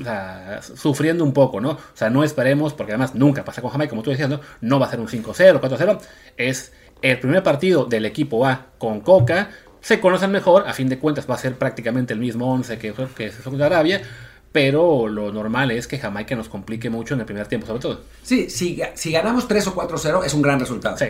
sufriendo 0.62 1.24
un 1.24 1.34
poco, 1.34 1.62
¿no? 1.62 1.72
O 1.72 1.80
sea, 1.94 2.10
no 2.10 2.24
esperemos, 2.24 2.74
porque 2.74 2.94
además 2.94 3.14
nunca 3.16 3.44
pasa 3.46 3.62
con 3.62 3.70
Jamaica, 3.72 3.90
como 3.92 4.04
tú 4.04 4.10
decías, 4.10 4.30
¿no? 4.30 4.40
No 4.62 4.80
va 4.80 4.88
a 4.88 4.90
ser 4.90 5.00
un 5.00 5.08
5-0, 5.08 5.60
4-0. 5.60 6.00
Es 6.38 6.72
el 7.02 7.20
primer 7.20 7.44
partido 7.44 7.86
del 7.86 8.06
equipo 8.06 8.46
A 8.46 8.68
con 8.78 9.02
Coca. 9.02 9.50
Se 9.82 10.00
conocen 10.00 10.32
mejor, 10.32 10.68
a 10.68 10.74
fin 10.74 10.90
de 10.90 10.98
cuentas 10.98 11.30
va 11.30 11.36
a 11.36 11.38
ser 11.38 11.56
prácticamente 11.56 12.14
el 12.14 12.20
mismo 12.20 12.52
11 12.52 12.78
que, 12.80 12.94
que 13.16 13.32
Saudi 13.32 13.62
Arabia, 13.62 14.02
pero 14.52 15.08
lo 15.08 15.32
normal 15.32 15.72
es 15.72 15.88
que 15.88 16.00
Jamaica 16.00 16.36
nos 16.36 16.50
complique 16.50 16.90
mucho 16.90 17.14
en 17.14 17.20
el 17.20 17.26
primer 17.26 17.48
tiempo, 17.48 17.68
sobre 17.68 17.82
todo. 17.82 18.02
Sí, 18.24 18.50
si, 18.50 18.82
si 18.96 19.12
ganamos 19.12 19.48
3 19.48 19.68
o 19.68 19.76
4-0 19.76 20.26
es 20.26 20.34
un 20.34 20.42
gran 20.42 20.60
resultado. 20.60 20.98
Sí. 20.98 21.06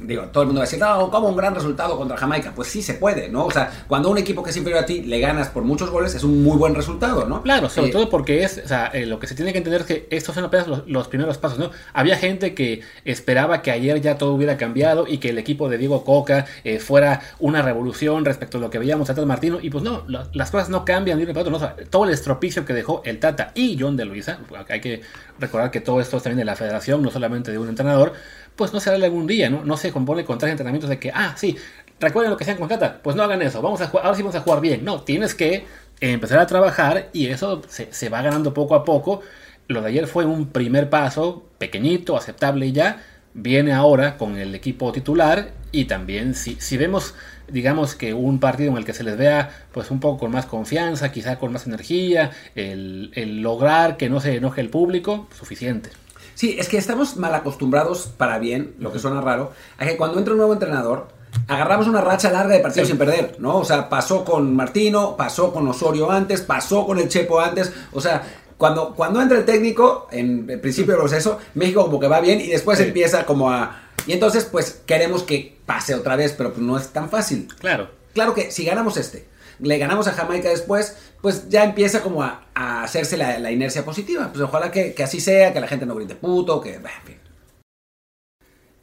Digo, 0.00 0.22
todo 0.32 0.42
el 0.42 0.46
mundo 0.48 0.60
va 0.60 0.64
a 0.64 0.66
decir, 0.66 0.78
no, 0.78 1.10
¿cómo 1.10 1.28
un 1.28 1.36
gran 1.36 1.54
resultado 1.54 1.96
contra 1.96 2.16
Jamaica? 2.16 2.52
Pues 2.54 2.68
sí 2.68 2.82
se 2.82 2.94
puede, 2.94 3.28
¿no? 3.28 3.46
O 3.46 3.50
sea, 3.50 3.70
cuando 3.88 4.10
un 4.10 4.18
equipo 4.18 4.42
que 4.42 4.50
es 4.50 4.56
inferior 4.56 4.82
a 4.82 4.86
ti 4.86 5.02
le 5.02 5.20
ganas 5.20 5.48
por 5.48 5.64
muchos 5.64 5.90
goles, 5.90 6.14
es 6.14 6.22
un 6.24 6.42
muy 6.42 6.56
buen 6.56 6.74
resultado, 6.74 7.26
¿no? 7.26 7.42
Claro, 7.42 7.68
sobre 7.68 7.88
Eh, 7.88 7.92
todo 7.92 8.08
porque 8.10 8.44
es, 8.44 8.60
o 8.64 8.68
sea, 8.68 8.86
eh, 8.88 9.06
lo 9.06 9.18
que 9.18 9.26
se 9.26 9.34
tiene 9.34 9.52
que 9.52 9.58
entender 9.58 9.80
es 9.82 9.86
que 9.86 10.06
estos 10.10 10.34
son 10.34 10.44
apenas 10.44 10.68
los, 10.68 10.86
los 10.88 11.08
primeros 11.08 11.38
pasos, 11.38 11.58
¿no? 11.58 11.70
Había 11.92 12.16
gente 12.16 12.54
que 12.54 12.82
esperaba 13.04 13.62
que 13.62 13.70
ayer 13.70 14.00
ya 14.00 14.18
todo 14.18 14.34
hubiera 14.34 14.56
cambiado 14.56 15.06
y 15.06 15.18
que 15.18 15.30
el 15.30 15.38
equipo 15.38 15.68
de 15.68 15.78
Diego 15.78 16.04
Coca 16.04 16.46
eh, 16.64 16.78
fuera 16.78 17.20
una 17.38 17.62
revolución 17.62 18.24
respecto 18.24 18.58
a 18.58 18.60
lo 18.60 18.70
que 18.70 18.78
veíamos 18.78 19.08
a 19.10 19.14
Tata 19.14 19.26
Martino, 19.26 19.58
y 19.60 19.70
pues 19.70 19.82
no, 19.84 20.04
la- 20.08 20.28
las 20.32 20.50
cosas 20.50 20.68
no 20.68 20.84
cambian 20.84 21.18
de 21.18 21.24
un 21.24 21.36
otro, 21.36 21.50
¿no? 21.50 21.56
O 21.56 21.60
sea, 21.60 21.74
todo 21.90 22.04
el 22.04 22.10
estropicio 22.10 22.64
que 22.64 22.72
dejó 22.74 23.02
el 23.04 23.18
Tata 23.18 23.52
y 23.54 23.76
John 23.78 23.96
de 23.96 24.04
Luisa, 24.04 24.38
hay 24.68 24.80
que 24.80 25.00
recordar 25.38 25.70
que 25.70 25.80
todo 25.80 26.00
esto 26.00 26.16
es 26.16 26.22
también 26.22 26.38
de 26.38 26.44
la 26.44 26.56
federación, 26.56 27.02
no 27.02 27.10
solamente 27.10 27.50
de 27.52 27.58
un 27.58 27.68
entrenador, 27.68 28.12
pues 28.56 28.72
no 28.72 28.80
se 28.80 28.90
hará 28.90 29.04
algún 29.04 29.26
día, 29.28 29.48
¿no? 29.50 29.64
No 29.64 29.76
se 29.76 29.87
compone 29.92 30.24
con 30.24 30.34
entrenamientos 30.42 30.90
de 30.90 30.98
que, 30.98 31.10
ah, 31.14 31.34
sí, 31.36 31.56
recuerden 32.00 32.30
lo 32.30 32.36
que 32.36 32.44
hacían 32.44 32.58
con 32.58 32.68
Tata, 32.68 33.00
pues 33.02 33.16
no 33.16 33.22
hagan 33.22 33.42
eso, 33.42 33.60
vamos 33.62 33.80
a 33.80 33.88
jugar, 33.88 34.06
ahora 34.06 34.16
sí 34.16 34.22
vamos 34.22 34.36
a 34.36 34.40
jugar 34.40 34.60
bien. 34.60 34.84
No, 34.84 35.02
tienes 35.02 35.34
que 35.34 35.66
empezar 36.00 36.38
a 36.38 36.46
trabajar 36.46 37.08
y 37.12 37.26
eso 37.26 37.62
se, 37.68 37.92
se 37.92 38.08
va 38.08 38.22
ganando 38.22 38.54
poco 38.54 38.74
a 38.74 38.84
poco. 38.84 39.20
Lo 39.66 39.82
de 39.82 39.88
ayer 39.88 40.06
fue 40.06 40.24
un 40.24 40.48
primer 40.48 40.88
paso, 40.88 41.44
pequeñito, 41.58 42.16
aceptable 42.16 42.66
y 42.66 42.72
ya. 42.72 43.02
Viene 43.34 43.72
ahora 43.72 44.16
con 44.16 44.38
el 44.38 44.54
equipo 44.54 44.90
titular 44.92 45.52
y 45.70 45.84
también 45.84 46.34
si, 46.34 46.56
si 46.60 46.76
vemos, 46.76 47.14
digamos 47.48 47.94
que 47.94 48.14
un 48.14 48.40
partido 48.40 48.70
en 48.70 48.78
el 48.78 48.84
que 48.84 48.94
se 48.94 49.04
les 49.04 49.16
vea 49.18 49.50
pues 49.72 49.90
un 49.90 50.00
poco 50.00 50.20
con 50.20 50.32
más 50.32 50.46
confianza, 50.46 51.12
quizá 51.12 51.38
con 51.38 51.52
más 51.52 51.66
energía, 51.66 52.30
el 52.54 53.42
lograr 53.42 53.96
que 53.96 54.08
no 54.08 54.20
se 54.20 54.36
enoje 54.36 54.60
el 54.60 54.70
público, 54.70 55.28
suficiente. 55.38 55.90
Sí, 56.38 56.54
es 56.56 56.68
que 56.68 56.78
estamos 56.78 57.16
mal 57.16 57.34
acostumbrados, 57.34 58.12
para 58.16 58.38
bien, 58.38 58.76
lo 58.78 58.92
que 58.92 59.00
suena 59.00 59.20
raro, 59.20 59.50
a 59.76 59.84
que 59.84 59.96
cuando 59.96 60.18
entra 60.18 60.34
un 60.34 60.38
nuevo 60.38 60.52
entrenador, 60.52 61.08
agarramos 61.48 61.88
una 61.88 62.00
racha 62.00 62.30
larga 62.30 62.54
de 62.54 62.60
partidos 62.60 62.86
Sí. 62.86 62.92
sin 62.92 62.98
perder, 62.98 63.34
¿no? 63.40 63.56
O 63.56 63.64
sea, 63.64 63.88
pasó 63.88 64.24
con 64.24 64.54
Martino, 64.54 65.16
pasó 65.16 65.52
con 65.52 65.66
Osorio 65.66 66.08
antes, 66.12 66.42
pasó 66.42 66.86
con 66.86 67.00
el 67.00 67.08
Chepo 67.08 67.40
antes, 67.40 67.72
o 67.92 68.00
sea... 68.00 68.22
Cuando, 68.56 68.92
cuando 68.94 69.20
entra 69.22 69.38
el 69.38 69.44
técnico, 69.44 70.08
en 70.10 70.48
el 70.50 70.60
principio 70.60 70.92
del 70.94 71.00
proceso, 71.02 71.38
México 71.54 71.84
como 71.84 72.00
que 72.00 72.08
va 72.08 72.18
bien 72.20 72.40
y 72.40 72.48
después 72.48 72.78
Sí. 72.78 72.84
empieza 72.86 73.24
como 73.24 73.50
a... 73.52 73.82
Y 74.06 74.12
entonces, 74.12 74.44
pues, 74.46 74.80
queremos 74.84 75.22
que 75.24 75.58
pase 75.64 75.94
otra 75.94 76.16
vez, 76.16 76.34
pero 76.36 76.50
pues 76.52 76.62
no 76.62 76.76
es 76.76 76.88
tan 76.88 77.08
fácil. 77.08 77.46
Claro. 77.60 77.88
Claro 78.14 78.34
que 78.34 78.50
si 78.50 78.64
ganamos 78.64 78.96
este, 78.96 79.28
le 79.60 79.78
ganamos 79.78 80.06
a 80.08 80.12
Jamaica 80.12 80.48
después, 80.48 80.96
pues 81.20 81.48
ya 81.48 81.64
empieza 81.64 82.02
como 82.02 82.22
a, 82.22 82.42
hacerse 82.54 83.16
la, 83.16 83.38
la, 83.38 83.50
inercia 83.50 83.84
positiva. 83.84 84.28
Pues 84.32 84.42
ojalá 84.42 84.70
que, 84.70 84.94
que, 84.94 85.02
así 85.02 85.20
sea, 85.20 85.52
que 85.52 85.60
la 85.60 85.68
gente 85.68 85.86
no 85.86 85.94
grite 85.94 86.14
puto, 86.14 86.60
que... 86.60 86.74
En 86.74 86.82
fin. 87.04 87.18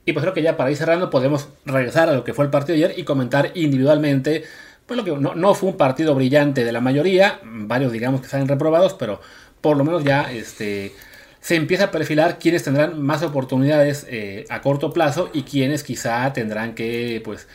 Y 0.05 0.13
pues 0.13 0.23
creo 0.23 0.33
que 0.33 0.43
ya 0.43 0.55
para 0.55 0.69
ir 0.69 0.77
cerrando 0.77 1.09
podemos 1.09 1.49
regresar 1.65 2.09
a 2.09 2.13
lo 2.13 2.23
que 2.23 2.33
fue 2.33 2.45
el 2.45 2.51
partido 2.51 2.77
de 2.77 2.85
ayer 2.85 2.99
y 2.99 3.03
comentar 3.03 3.51
individualmente, 3.55 4.43
pues 4.85 4.97
lo 4.97 5.03
que 5.03 5.11
no, 5.11 5.33
no 5.33 5.55
fue 5.55 5.69
un 5.69 5.77
partido 5.77 6.13
brillante 6.13 6.63
de 6.63 6.71
la 6.71 6.79
mayoría, 6.79 7.39
varios 7.43 7.91
digamos 7.91 8.21
que 8.21 8.27
salen 8.27 8.47
reprobados, 8.47 8.93
pero 8.93 9.19
por 9.61 9.77
lo 9.77 9.83
menos 9.83 10.03
ya 10.03 10.31
este, 10.31 10.93
se 11.41 11.55
empieza 11.55 11.85
a 11.85 11.91
perfilar 11.91 12.37
quienes 12.37 12.63
tendrán 12.63 13.01
más 13.01 13.23
oportunidades 13.23 14.05
eh, 14.09 14.45
a 14.49 14.61
corto 14.61 14.93
plazo 14.93 15.31
y 15.33 15.41
quienes 15.41 15.83
quizá 15.83 16.31
tendrán 16.33 16.75
que 16.75 17.19
pues 17.25 17.47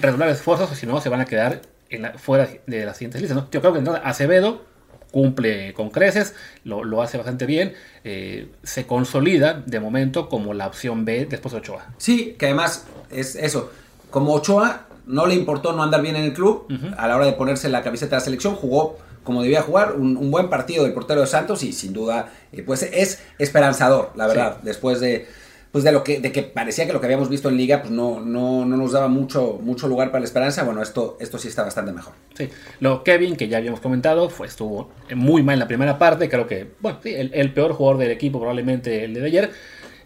redoblar 0.00 0.30
esfuerzos 0.30 0.72
o 0.72 0.74
si 0.74 0.84
no 0.86 1.00
se 1.00 1.08
van 1.08 1.20
a 1.20 1.26
quedar 1.26 1.62
en 1.90 2.02
la, 2.02 2.18
fuera 2.18 2.48
de 2.66 2.84
las 2.84 2.96
siguientes 2.96 3.20
listas. 3.20 3.36
¿no? 3.36 3.48
Yo 3.50 3.60
creo 3.60 3.72
que 3.72 3.90
Acevedo 4.04 4.64
cumple 5.10 5.72
con 5.74 5.90
creces, 5.90 6.34
lo, 6.64 6.84
lo 6.84 7.02
hace 7.02 7.16
bastante 7.16 7.46
bien, 7.46 7.74
eh, 8.04 8.48
se 8.62 8.86
consolida 8.86 9.62
de 9.64 9.80
momento 9.80 10.28
como 10.28 10.54
la 10.54 10.66
opción 10.66 11.04
B 11.04 11.26
después 11.26 11.52
de 11.52 11.58
Ochoa. 11.58 11.86
Sí, 11.96 12.36
que 12.38 12.46
además 12.46 12.86
es 13.10 13.34
eso, 13.34 13.70
como 14.10 14.34
Ochoa 14.34 14.86
no 15.06 15.26
le 15.26 15.34
importó 15.34 15.72
no 15.72 15.82
andar 15.82 16.02
bien 16.02 16.16
en 16.16 16.24
el 16.24 16.34
club, 16.34 16.66
uh 16.68 16.72
-huh. 16.72 16.94
a 16.98 17.08
la 17.08 17.16
hora 17.16 17.24
de 17.24 17.32
ponerse 17.32 17.68
la 17.70 17.82
camiseta 17.82 18.16
de 18.16 18.20
la 18.20 18.24
selección, 18.24 18.54
jugó 18.54 18.98
como 19.24 19.42
debía 19.42 19.62
jugar, 19.62 19.92
un, 19.92 20.16
un 20.16 20.30
buen 20.30 20.48
partido 20.48 20.84
del 20.84 20.94
portero 20.94 21.20
de 21.20 21.26
Santos 21.26 21.62
y 21.62 21.72
sin 21.72 21.92
duda 21.92 22.30
eh, 22.52 22.62
pues 22.62 22.82
es 22.82 23.22
esperanzador, 23.38 24.12
la 24.14 24.26
verdad, 24.26 24.54
sí. 24.56 24.60
después 24.64 25.00
de 25.00 25.26
pues 25.72 25.84
de 25.84 25.92
lo 25.92 26.02
que 26.02 26.20
de 26.20 26.32
que 26.32 26.42
parecía 26.42 26.86
que 26.86 26.92
lo 26.92 27.00
que 27.00 27.06
habíamos 27.06 27.28
visto 27.28 27.48
en 27.48 27.56
liga 27.56 27.82
pues 27.82 27.90
no, 27.90 28.20
no, 28.20 28.64
no 28.64 28.76
nos 28.76 28.92
daba 28.92 29.08
mucho, 29.08 29.58
mucho 29.62 29.86
lugar 29.88 30.08
para 30.10 30.20
la 30.20 30.26
esperanza. 30.26 30.64
Bueno 30.64 30.82
esto, 30.82 31.16
esto 31.20 31.38
sí 31.38 31.48
está 31.48 31.62
bastante 31.62 31.92
mejor. 31.92 32.14
Sí. 32.34 32.48
Lo 32.80 33.04
Kevin 33.04 33.36
que 33.36 33.48
ya 33.48 33.58
habíamos 33.58 33.80
comentado 33.80 34.30
fue 34.30 34.46
estuvo 34.46 34.90
muy 35.14 35.42
mal 35.42 35.54
en 35.54 35.60
la 35.60 35.68
primera 35.68 35.98
parte. 35.98 36.28
Creo 36.28 36.46
que 36.46 36.70
bueno 36.80 36.98
sí, 37.02 37.14
el, 37.14 37.52
peor 37.52 37.72
jugador 37.72 37.98
del 37.98 38.10
equipo 38.10 38.38
probablemente 38.38 39.04
el 39.04 39.14
de 39.14 39.24
ayer. 39.24 39.50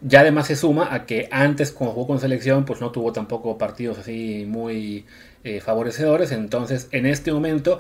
Ya 0.04 0.20
además 0.20 0.48
se 0.48 0.56
suma 0.56 0.92
a 0.92 1.06
que 1.06 1.28
antes 1.30 1.70
cuando 1.70 1.94
jugó 1.94 2.08
con 2.08 2.18
selección 2.18 2.64
pues 2.64 2.80
no 2.80 2.90
tuvo 2.90 3.12
tampoco 3.12 3.56
partidos 3.56 3.98
así 3.98 4.44
muy 4.48 5.06
eh, 5.44 5.60
favorecedores. 5.60 6.32
Entonces 6.32 6.88
en 6.90 7.06
este 7.06 7.32
momento 7.32 7.78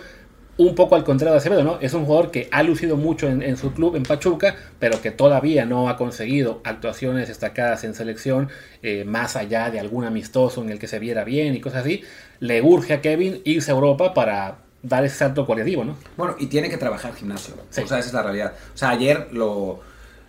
un 0.68 0.74
poco 0.74 0.96
al 0.96 1.04
contrario 1.04 1.32
de 1.32 1.38
Acevedo, 1.38 1.64
¿no? 1.64 1.78
Es 1.80 1.94
un 1.94 2.04
jugador 2.04 2.30
que 2.30 2.48
ha 2.50 2.62
lucido 2.62 2.96
mucho 2.96 3.28
en, 3.28 3.42
en, 3.42 3.56
su 3.56 3.72
club, 3.72 3.96
en 3.96 4.02
Pachuca, 4.02 4.56
pero 4.78 5.00
que 5.00 5.10
todavía 5.10 5.64
no 5.64 5.88
ha 5.88 5.96
conseguido 5.96 6.60
actuaciones 6.64 7.28
destacadas 7.28 7.84
en 7.84 7.94
selección, 7.94 8.48
eh, 8.82 9.04
más 9.04 9.36
allá 9.36 9.70
de 9.70 9.80
algún 9.80 10.04
amistoso 10.04 10.62
en 10.62 10.70
el 10.70 10.78
que 10.78 10.88
se 10.88 10.98
viera 10.98 11.24
bien 11.24 11.54
y 11.54 11.60
cosas 11.60 11.82
así. 11.82 12.02
Le 12.40 12.62
urge 12.62 12.94
a 12.94 13.00
Kevin 13.00 13.40
irse 13.44 13.70
a 13.70 13.74
Europa 13.74 14.14
para 14.14 14.58
dar 14.82 15.04
ese 15.04 15.16
salto 15.16 15.46
cualitativo, 15.46 15.84
¿no? 15.84 15.96
Bueno, 16.16 16.34
y 16.38 16.46
tiene 16.46 16.68
que 16.68 16.76
trabajar 16.76 17.14
gimnasio. 17.14 17.54
Sí. 17.70 17.82
O 17.82 17.86
sea, 17.86 17.98
esa 17.98 18.08
es 18.08 18.14
la 18.14 18.22
realidad. 18.22 18.52
O 18.74 18.76
sea, 18.76 18.90
ayer 18.90 19.28
lo, 19.32 19.80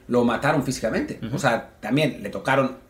lo 0.08 0.24
mataron 0.24 0.64
físicamente. 0.64 1.20
Uh 1.22 1.26
-huh. 1.26 1.36
O 1.36 1.40
sea, 1.40 1.72
también 1.80 2.22
le 2.22 2.30
tocaron 2.30 2.83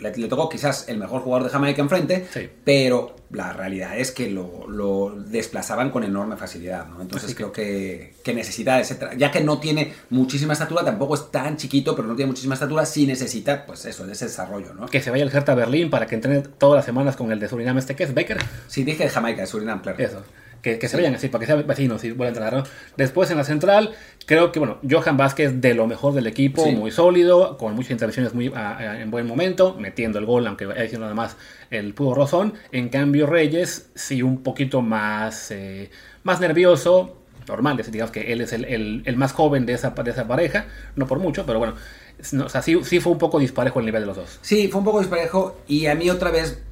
le, 0.00 0.10
tocó 0.28 0.48
quizás 0.48 0.88
el 0.88 0.98
mejor 0.98 1.22
jugador 1.22 1.44
de 1.44 1.50
Jamaica 1.50 1.80
enfrente, 1.80 2.26
sí. 2.30 2.48
pero 2.64 3.16
la 3.30 3.52
realidad 3.52 3.98
es 3.98 4.12
que 4.12 4.30
lo, 4.30 4.68
lo, 4.68 5.14
desplazaban 5.16 5.90
con 5.90 6.04
enorme 6.04 6.36
facilidad, 6.36 6.86
¿no? 6.86 7.00
Entonces 7.00 7.30
sí. 7.30 7.36
creo 7.36 7.52
que, 7.52 8.14
que 8.22 8.34
necesita 8.34 8.78
ese 8.78 8.98
ya 9.16 9.30
que 9.30 9.40
no 9.40 9.58
tiene 9.58 9.92
muchísima 10.10 10.52
estatura, 10.52 10.84
tampoco 10.84 11.14
es 11.14 11.30
tan 11.30 11.56
chiquito, 11.56 11.96
pero 11.96 12.06
no 12.06 12.14
tiene 12.14 12.28
muchísima 12.28 12.54
estatura, 12.54 12.86
sí 12.86 13.06
necesita, 13.06 13.66
pues 13.66 13.84
eso, 13.86 14.08
ese 14.08 14.26
desarrollo, 14.26 14.74
¿no? 14.74 14.86
Que 14.86 15.00
se 15.00 15.10
vaya 15.10 15.24
al 15.24 15.34
Hertha 15.34 15.54
Berlín 15.54 15.90
para 15.90 16.06
que 16.06 16.14
entrene 16.14 16.42
todas 16.42 16.76
las 16.76 16.84
semanas 16.84 17.16
con 17.16 17.32
el 17.32 17.40
de 17.40 17.48
Surinam 17.48 17.78
este 17.78 17.96
que 17.96 18.04
es 18.04 18.14
Becker. 18.14 18.38
Sí, 18.68 18.84
dije 18.84 19.04
de 19.04 19.10
Jamaica, 19.10 19.40
de 19.40 19.46
Surinam, 19.46 19.80
claro. 19.80 19.98
Eso. 19.98 20.22
Que, 20.62 20.78
que, 20.78 20.88
se 20.88 20.96
vayan 20.96 21.14
así, 21.14 21.28
para 21.28 21.40
que 21.40 21.46
sean 21.46 21.66
vecinos 21.66 22.02
y 22.04 22.10
vuelvan 22.10 22.42
a 22.42 22.46
entrenar. 22.46 22.70
Después 22.96 23.30
en 23.30 23.36
la 23.36 23.44
central, 23.44 23.94
creo 24.26 24.50
que, 24.52 24.58
bueno, 24.58 24.78
Johan 24.88 25.16
Vázquez 25.16 25.60
de 25.60 25.74
lo 25.74 25.86
mejor 25.86 26.14
del 26.14 26.26
equipo, 26.26 26.64
sí. 26.64 26.72
muy 26.72 26.90
sólido, 26.90 27.56
con 27.56 27.74
muchas 27.74 27.92
intervenciones 27.92 28.34
muy 28.34 28.52
a, 28.54 28.76
a, 28.76 29.00
en 29.00 29.10
buen 29.10 29.26
momento, 29.26 29.76
metiendo 29.78 30.18
el 30.18 30.26
gol, 30.26 30.46
aunque 30.46 30.64
haya 30.64 30.88
sido 30.88 31.00
nada 31.00 31.14
más 31.14 31.36
el 31.70 31.94
puro 31.94 32.14
rozón. 32.14 32.54
En 32.72 32.88
cambio, 32.88 33.26
Reyes, 33.26 33.90
sí, 33.94 34.22
un 34.22 34.42
poquito 34.42 34.82
más, 34.82 35.50
eh, 35.50 35.90
más 36.24 36.40
nervioso, 36.40 37.16
normal, 37.48 37.80
digamos 37.90 38.10
que 38.10 38.32
él 38.32 38.40
es 38.40 38.52
el, 38.52 38.64
el, 38.64 39.02
el, 39.04 39.16
más 39.16 39.32
joven 39.32 39.66
de 39.66 39.74
esa, 39.74 39.90
de 39.90 40.10
esa 40.10 40.26
pareja, 40.26 40.66
no 40.96 41.06
por 41.06 41.18
mucho, 41.18 41.46
pero 41.46 41.58
bueno, 41.58 41.74
no, 42.32 42.46
o 42.46 42.48
sea, 42.48 42.62
sí, 42.62 42.78
sí 42.82 43.00
fue 43.00 43.12
un 43.12 43.18
poco 43.18 43.38
disparejo 43.38 43.80
el 43.80 43.86
nivel 43.86 44.02
de 44.02 44.06
los 44.06 44.16
dos. 44.16 44.38
Sí, 44.42 44.68
fue 44.68 44.80
un 44.80 44.84
poco 44.84 45.00
disparejo 45.00 45.60
y 45.66 45.86
a 45.86 45.94
mí 45.94 46.10
otra 46.10 46.30
vez 46.30 46.62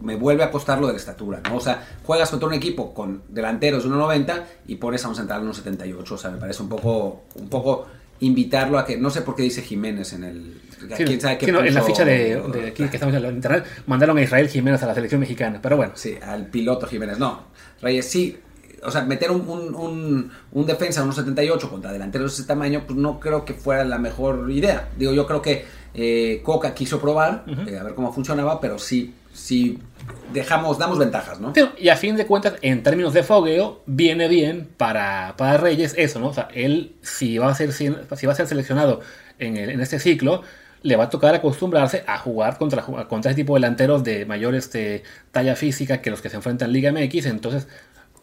me 0.00 0.16
vuelve 0.16 0.44
a 0.44 0.50
costar 0.50 0.80
lo 0.80 0.86
de 0.86 0.92
la 0.94 0.98
estatura, 0.98 1.40
¿no? 1.48 1.56
O 1.56 1.60
sea, 1.60 1.86
juegas 2.04 2.30
contra 2.30 2.48
un 2.48 2.54
equipo 2.54 2.94
con 2.94 3.22
delanteros 3.28 3.84
de 3.84 3.90
1.90 3.90 4.42
y 4.68 4.76
pones 4.76 5.04
a 5.04 5.08
un 5.08 5.16
central 5.16 5.42
de 5.42 5.50
1.78, 5.50 6.10
o 6.10 6.16
sea, 6.18 6.30
me 6.30 6.38
parece 6.38 6.62
un 6.62 6.68
poco, 6.68 7.24
un 7.34 7.48
poco 7.48 7.86
invitarlo 8.20 8.78
a 8.78 8.84
que, 8.84 8.96
no 8.96 9.10
sé 9.10 9.22
por 9.22 9.34
qué 9.36 9.42
dice 9.42 9.62
Jiménez 9.62 10.12
en 10.12 10.24
el... 10.24 10.60
Sí, 10.96 11.04
¿Quién 11.04 11.20
sabe 11.20 11.38
qué 11.38 11.46
sí, 11.46 11.52
no, 11.52 11.64
en 11.64 11.74
la 11.74 11.82
ficha 11.82 12.04
de, 12.04 12.40
de, 12.52 12.68
aquí 12.68 12.88
que 12.88 12.96
estamos 12.96 13.14
en 13.14 13.24
internet 13.26 13.64
mandaron 13.86 14.16
a 14.18 14.22
Israel 14.22 14.48
Jiménez 14.48 14.82
a 14.82 14.86
la 14.86 14.94
selección 14.94 15.20
mexicana, 15.20 15.60
pero 15.62 15.76
bueno. 15.76 15.92
Sí, 15.94 16.16
al 16.22 16.46
piloto 16.46 16.86
Jiménez, 16.86 17.18
no. 17.18 17.46
Reyes, 17.80 18.08
sí, 18.08 18.38
o 18.82 18.90
sea, 18.90 19.02
meter 19.02 19.30
un, 19.30 19.48
un, 19.48 19.74
un, 19.74 20.30
un 20.52 20.66
defensa 20.66 21.02
de 21.02 21.10
1.78 21.10 21.68
contra 21.68 21.92
delanteros 21.92 22.32
de 22.32 22.42
ese 22.42 22.48
tamaño, 22.48 22.84
pues 22.86 22.98
no 22.98 23.18
creo 23.18 23.44
que 23.44 23.54
fuera 23.54 23.84
la 23.84 23.98
mejor 23.98 24.50
idea. 24.50 24.88
Digo, 24.96 25.12
yo 25.12 25.26
creo 25.26 25.42
que 25.42 25.64
eh, 25.94 26.40
Coca 26.44 26.74
quiso 26.74 27.00
probar, 27.00 27.44
uh 27.46 27.50
-huh. 27.50 27.68
eh, 27.68 27.78
a 27.78 27.82
ver 27.82 27.94
cómo 27.94 28.12
funcionaba, 28.12 28.60
pero 28.60 28.78
sí 28.78 29.14
si 29.38 29.78
dejamos, 30.32 30.78
damos 30.78 30.98
ventajas, 30.98 31.40
¿no? 31.40 31.52
Y 31.78 31.88
a 31.88 31.96
fin 31.96 32.16
de 32.16 32.26
cuentas, 32.26 32.54
en 32.60 32.82
términos 32.82 33.14
de 33.14 33.22
fogueo, 33.22 33.82
viene 33.86 34.28
bien 34.28 34.68
para, 34.76 35.34
para 35.36 35.56
Reyes 35.56 35.94
eso, 35.96 36.18
¿no? 36.18 36.28
O 36.28 36.34
sea, 36.34 36.48
él, 36.54 36.96
si 37.02 37.38
va 37.38 37.50
a 37.50 37.54
ser, 37.54 37.72
si 37.72 37.88
va 37.88 38.32
a 38.32 38.34
ser 38.34 38.46
seleccionado 38.46 39.00
en, 39.38 39.56
el, 39.56 39.70
en 39.70 39.80
este 39.80 40.00
ciclo, 40.00 40.42
le 40.82 40.96
va 40.96 41.04
a 41.04 41.10
tocar 41.10 41.34
acostumbrarse 41.34 42.04
a 42.06 42.18
jugar 42.18 42.58
contra, 42.58 42.82
contra 42.82 43.30
este 43.30 43.42
tipo 43.42 43.54
de 43.54 43.60
delanteros 43.60 44.04
de 44.04 44.26
mayor 44.26 44.54
este, 44.54 45.04
talla 45.30 45.54
física 45.54 46.02
que 46.02 46.10
los 46.10 46.20
que 46.20 46.28
se 46.28 46.36
enfrentan 46.36 46.68
en 46.68 46.72
Liga 46.72 46.92
MX. 46.92 47.26
Entonces, 47.26 47.68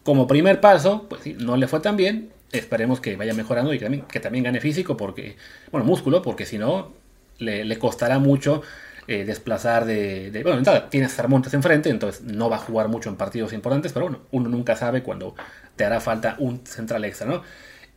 como 0.02 0.26
primer 0.26 0.60
paso, 0.60 1.06
pues 1.08 1.22
sí, 1.22 1.34
no 1.38 1.56
le 1.56 1.66
fue 1.66 1.80
tan 1.80 1.96
bien. 1.96 2.30
Esperemos 2.52 3.00
que 3.00 3.16
vaya 3.16 3.34
mejorando 3.34 3.72
y 3.74 3.78
que 3.78 3.84
también, 3.84 4.04
que 4.04 4.20
también 4.20 4.44
gane 4.44 4.60
físico, 4.60 4.96
porque, 4.96 5.36
bueno, 5.72 5.86
músculo, 5.86 6.22
porque 6.22 6.46
si 6.46 6.58
no, 6.58 6.92
le, 7.38 7.64
le 7.64 7.78
costará 7.78 8.18
mucho 8.18 8.62
eh, 9.08 9.24
desplazar 9.24 9.84
de, 9.84 10.30
de, 10.30 10.42
Bueno, 10.42 10.58
entonces, 10.58 10.90
tienes 10.90 11.14
Cermontes 11.14 11.54
enfrente, 11.54 11.90
entonces 11.90 12.22
no 12.22 12.50
va 12.50 12.56
a 12.56 12.60
jugar 12.60 12.88
mucho 12.88 13.08
en 13.08 13.16
partidos 13.16 13.52
importantes, 13.52 13.92
pero 13.92 14.06
bueno, 14.06 14.20
uno 14.32 14.48
nunca 14.48 14.76
sabe 14.76 15.02
cuando 15.02 15.34
te 15.76 15.84
hará 15.84 16.00
falta 16.00 16.36
un 16.38 16.66
central 16.66 17.04
extra, 17.04 17.26
¿no? 17.26 17.42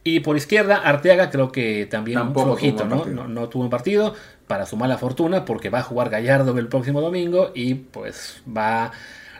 Y 0.04 0.22
por 0.22 0.38
izquierda, 0.38 0.78
Arteaga 0.78 1.30
creo 1.30 1.52
que 1.52 1.86
también 1.86 2.20
Tampoco 2.20 2.52
un 2.52 2.58
flojito, 2.58 2.86
¿no? 2.86 3.06
¿no? 3.06 3.28
¿no? 3.28 3.50
tuvo 3.50 3.64
un 3.64 3.70
partido 3.70 4.16
para 4.48 4.66
su 4.66 4.78
mala 4.78 4.98
fortuna, 4.98 5.46
porque 5.46 5.70
va 5.70 5.80
a 5.80 5.84
jugar 5.84 6.10
Gallardo 6.10 6.58
el 6.58 6.68
próximo 6.68 7.02
domingo 7.02 7.52
y 7.54 7.76
pues 7.76 8.42
va 8.48 8.92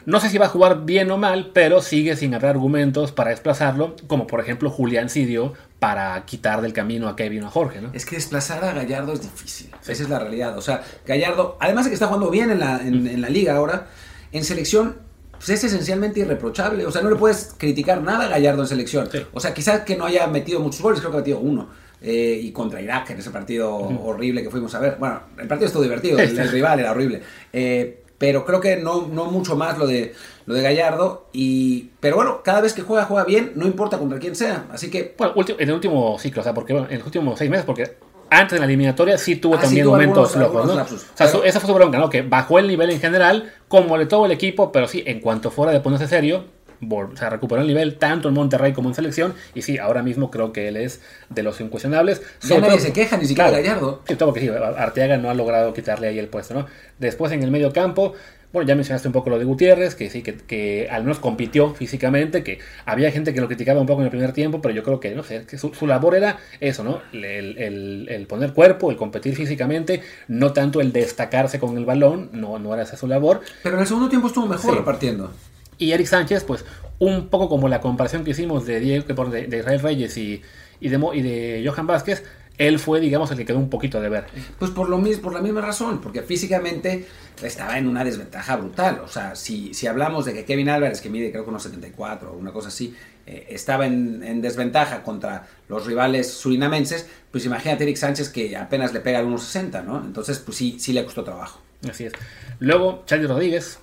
no 0.06 0.18
sé 0.20 0.30
si 0.30 0.38
va 0.38 0.46
a 0.46 0.48
jugar 0.48 0.84
bien 0.84 1.10
o 1.10 1.18
mal, 1.18 1.50
pero 1.52 1.82
sigue 1.82 2.16
sin 2.16 2.34
haber 2.34 2.50
argumentos 2.50 3.12
para 3.12 3.30
desplazarlo, 3.30 3.96
como 4.06 4.26
por 4.26 4.40
ejemplo 4.40 4.70
Julián 4.70 5.08
Sidio 5.08 5.52
para 5.80 6.24
quitar 6.26 6.60
del 6.60 6.72
camino 6.72 7.08
a 7.08 7.16
Kevin 7.16 7.42
o 7.42 7.46
a 7.48 7.50
Jorge, 7.50 7.80
¿no? 7.80 7.90
Es 7.92 8.04
que 8.06 8.14
desplazar 8.16 8.62
a 8.64 8.72
Gallardo 8.72 9.14
es 9.14 9.22
difícil. 9.22 9.70
Esa 9.82 10.02
es 10.04 10.08
la 10.08 10.18
realidad. 10.18 10.56
O 10.56 10.60
sea, 10.60 10.82
Gallardo, 11.06 11.56
además 11.58 11.86
de 11.86 11.90
que 11.90 11.94
está 11.94 12.06
jugando 12.06 12.30
bien 12.30 12.50
en 12.50 12.60
la, 12.60 12.80
en, 12.80 13.06
en 13.06 13.20
la 13.20 13.30
liga 13.30 13.56
ahora, 13.56 13.88
en 14.30 14.44
selección 14.44 15.08
pues 15.32 15.48
es 15.48 15.64
esencialmente 15.64 16.20
irreprochable. 16.20 16.84
O 16.84 16.92
sea, 16.92 17.00
no 17.00 17.08
le 17.08 17.16
puedes 17.16 17.54
criticar 17.56 18.02
nada 18.02 18.26
a 18.26 18.28
Gallardo 18.28 18.60
en 18.60 18.68
selección. 18.68 19.08
Sí. 19.10 19.24
O 19.32 19.40
sea, 19.40 19.54
quizás 19.54 19.80
que 19.80 19.96
no 19.96 20.04
haya 20.04 20.26
metido 20.26 20.60
muchos 20.60 20.82
goles, 20.82 21.00
creo 21.00 21.10
que 21.10 21.16
ha 21.16 21.20
metido 21.20 21.38
uno. 21.38 21.68
Eh, 22.02 22.40
y 22.42 22.52
contra 22.52 22.80
Irak 22.80 23.10
en 23.10 23.18
ese 23.18 23.30
partido 23.30 23.76
uh 23.76 23.90
-huh. 23.90 24.00
horrible 24.04 24.42
que 24.42 24.50
fuimos 24.50 24.74
a 24.74 24.80
ver. 24.80 24.96
Bueno, 24.98 25.20
el 25.38 25.48
partido 25.48 25.66
estuvo 25.66 25.82
divertido, 25.82 26.18
el, 26.18 26.38
el 26.38 26.48
rival 26.50 26.80
era 26.80 26.92
horrible. 26.92 27.22
Eh, 27.52 27.99
pero 28.20 28.44
creo 28.44 28.60
que 28.60 28.76
no, 28.76 29.08
no 29.10 29.24
mucho 29.30 29.56
más 29.56 29.78
lo 29.78 29.86
de, 29.86 30.12
lo 30.44 30.52
de 30.52 30.60
Gallardo. 30.60 31.24
Y, 31.32 31.88
pero 32.00 32.16
bueno, 32.16 32.42
cada 32.44 32.60
vez 32.60 32.74
que 32.74 32.82
juega, 32.82 33.06
juega 33.06 33.24
bien, 33.24 33.52
no 33.54 33.64
importa 33.64 33.96
contra 33.96 34.18
quién 34.18 34.36
sea. 34.36 34.66
Así 34.70 34.90
que. 34.90 35.14
Bueno, 35.16 35.32
en 35.38 35.68
el 35.68 35.74
último 35.74 36.18
ciclo, 36.18 36.42
o 36.42 36.44
sea, 36.44 36.52
porque 36.52 36.74
bueno, 36.74 36.86
en 36.90 36.98
los 36.98 37.06
últimos 37.06 37.38
seis 37.38 37.50
meses, 37.50 37.64
porque 37.64 37.96
antes 38.28 38.52
de 38.52 38.58
la 38.58 38.66
eliminatoria 38.66 39.16
sí 39.16 39.36
tuvo 39.36 39.54
ah, 39.54 39.60
también 39.60 39.84
sí, 39.84 39.84
tuvo 39.84 39.92
momentos 39.92 40.36
algunos, 40.36 40.68
algunos 40.68 40.90
¿no? 40.92 40.96
O 40.96 41.16
sea, 41.16 41.28
pero... 41.32 41.44
esa 41.44 41.60
fue 41.60 41.68
su 41.68 41.74
bronca, 41.74 41.96
¿no? 41.96 42.10
Que 42.10 42.20
bajó 42.20 42.58
el 42.58 42.68
nivel 42.68 42.90
en 42.90 43.00
general, 43.00 43.54
como 43.68 43.96
le 43.96 44.04
todo 44.04 44.26
el 44.26 44.32
equipo, 44.32 44.70
pero 44.70 44.86
sí, 44.86 45.02
en 45.06 45.20
cuanto 45.20 45.50
fuera 45.50 45.72
de 45.72 45.80
ponerse 45.80 46.06
serio, 46.06 46.44
o 46.88 47.16
sea, 47.16 47.30
recuperó 47.30 47.60
el 47.60 47.66
nivel 47.66 47.96
tanto 47.96 48.28
en 48.28 48.34
Monterrey 48.34 48.72
como 48.72 48.88
en 48.88 48.94
selección. 48.94 49.34
Y 49.54 49.62
sí, 49.62 49.78
ahora 49.78 50.02
mismo 50.02 50.30
creo 50.30 50.52
que 50.52 50.68
él 50.68 50.76
es 50.76 51.00
de 51.28 51.42
los 51.42 51.60
incuestionables. 51.60 52.22
Ya 52.42 52.60
nadie 52.60 52.76
todo, 52.76 52.80
se 52.80 52.92
queja, 52.92 53.16
ni 53.16 53.26
siquiera 53.26 53.50
claro, 53.50 53.62
Gallardo. 53.62 54.02
Sí, 54.06 54.16
todo 54.16 54.32
que 54.32 54.40
sí, 54.40 54.48
Arteaga 54.48 55.16
no 55.18 55.30
ha 55.30 55.34
logrado 55.34 55.72
quitarle 55.72 56.08
ahí 56.08 56.18
el 56.18 56.28
puesto, 56.28 56.54
¿no? 56.54 56.66
Después 56.98 57.32
en 57.32 57.42
el 57.42 57.50
medio 57.50 57.72
campo, 57.72 58.14
bueno, 58.52 58.66
ya 58.66 58.74
mencionaste 58.74 59.06
un 59.06 59.12
poco 59.12 59.30
lo 59.30 59.38
de 59.38 59.44
Gutiérrez, 59.44 59.94
que 59.94 60.10
sí, 60.10 60.22
que, 60.22 60.34
que, 60.34 60.88
al 60.90 61.02
menos 61.02 61.20
compitió 61.20 61.72
físicamente, 61.74 62.42
que 62.42 62.58
había 62.84 63.12
gente 63.12 63.32
que 63.32 63.40
lo 63.40 63.46
criticaba 63.46 63.80
un 63.80 63.86
poco 63.86 64.00
en 64.00 64.06
el 64.06 64.10
primer 64.10 64.32
tiempo, 64.32 64.60
pero 64.60 64.74
yo 64.74 64.82
creo 64.82 64.98
que, 64.98 65.14
no 65.14 65.22
sé, 65.22 65.44
que 65.46 65.56
su, 65.56 65.72
su 65.72 65.86
labor 65.86 66.16
era 66.16 66.38
eso, 66.58 66.82
¿no? 66.82 67.00
El, 67.12 67.56
el, 67.58 68.08
el, 68.08 68.26
poner 68.26 68.52
cuerpo, 68.52 68.90
el 68.90 68.96
competir 68.96 69.36
físicamente, 69.36 70.02
no 70.26 70.52
tanto 70.52 70.80
el 70.80 70.92
destacarse 70.92 71.60
con 71.60 71.78
el 71.78 71.84
balón, 71.84 72.30
no, 72.32 72.58
no 72.58 72.74
era 72.74 72.82
esa 72.82 72.96
su 72.96 73.06
labor. 73.06 73.40
Pero 73.62 73.76
en 73.76 73.82
el 73.82 73.86
segundo 73.86 74.08
tiempo 74.08 74.26
estuvo 74.26 74.46
mejor 74.46 74.72
sí. 74.72 74.78
repartiendo. 74.78 75.32
Y 75.80 75.92
Eric 75.92 76.06
Sánchez, 76.06 76.44
pues 76.44 76.64
un 76.98 77.28
poco 77.28 77.48
como 77.48 77.68
la 77.68 77.80
comparación 77.80 78.22
que 78.22 78.30
hicimos 78.30 78.66
de 78.66 78.78
Diego, 78.78 79.24
de, 79.24 79.46
de 79.46 79.58
Israel 79.58 79.80
Reyes 79.80 80.16
y, 80.18 80.42
y, 80.78 80.88
de, 80.90 81.00
y 81.14 81.22
de 81.22 81.64
Johan 81.66 81.86
Vázquez, 81.86 82.22
él 82.58 82.78
fue, 82.78 83.00
digamos, 83.00 83.30
el 83.30 83.38
que 83.38 83.46
quedó 83.46 83.58
un 83.58 83.70
poquito 83.70 83.98
de 84.02 84.10
ver. 84.10 84.26
Pues 84.58 84.70
por, 84.70 84.90
lo 84.90 84.98
mismo, 84.98 85.22
por 85.22 85.32
la 85.32 85.40
misma 85.40 85.62
razón, 85.62 86.02
porque 86.02 86.20
físicamente 86.20 87.06
estaba 87.42 87.78
en 87.78 87.88
una 87.88 88.04
desventaja 88.04 88.56
brutal. 88.56 89.00
O 89.02 89.08
sea, 89.08 89.34
si, 89.34 89.72
si 89.72 89.86
hablamos 89.86 90.26
de 90.26 90.34
que 90.34 90.44
Kevin 90.44 90.68
Álvarez, 90.68 91.00
que 91.00 91.08
mide 91.08 91.30
creo 91.30 91.44
que 91.44 91.48
unos 91.48 91.62
74 91.62 92.30
o 92.30 92.36
una 92.36 92.52
cosa 92.52 92.68
así, 92.68 92.94
eh, 93.26 93.46
estaba 93.48 93.86
en, 93.86 94.22
en, 94.22 94.42
desventaja 94.42 95.02
contra 95.02 95.48
los 95.68 95.86
rivales 95.86 96.30
surinamenses, 96.30 97.08
pues 97.30 97.46
imagínate 97.46 97.84
Eric 97.84 97.96
Sánchez 97.96 98.28
que 98.28 98.54
apenas 98.54 98.92
le 98.92 99.00
pega 99.00 99.20
a 99.20 99.24
unos 99.24 99.44
60, 99.44 99.80
¿no? 99.80 100.04
Entonces, 100.04 100.38
pues 100.40 100.58
sí, 100.58 100.76
sí 100.78 100.92
le 100.92 101.02
costó 101.06 101.24
trabajo. 101.24 101.62
Así 101.88 102.04
es. 102.04 102.12
Luego, 102.58 103.04
Charlie 103.06 103.26
Rodríguez, 103.26 103.78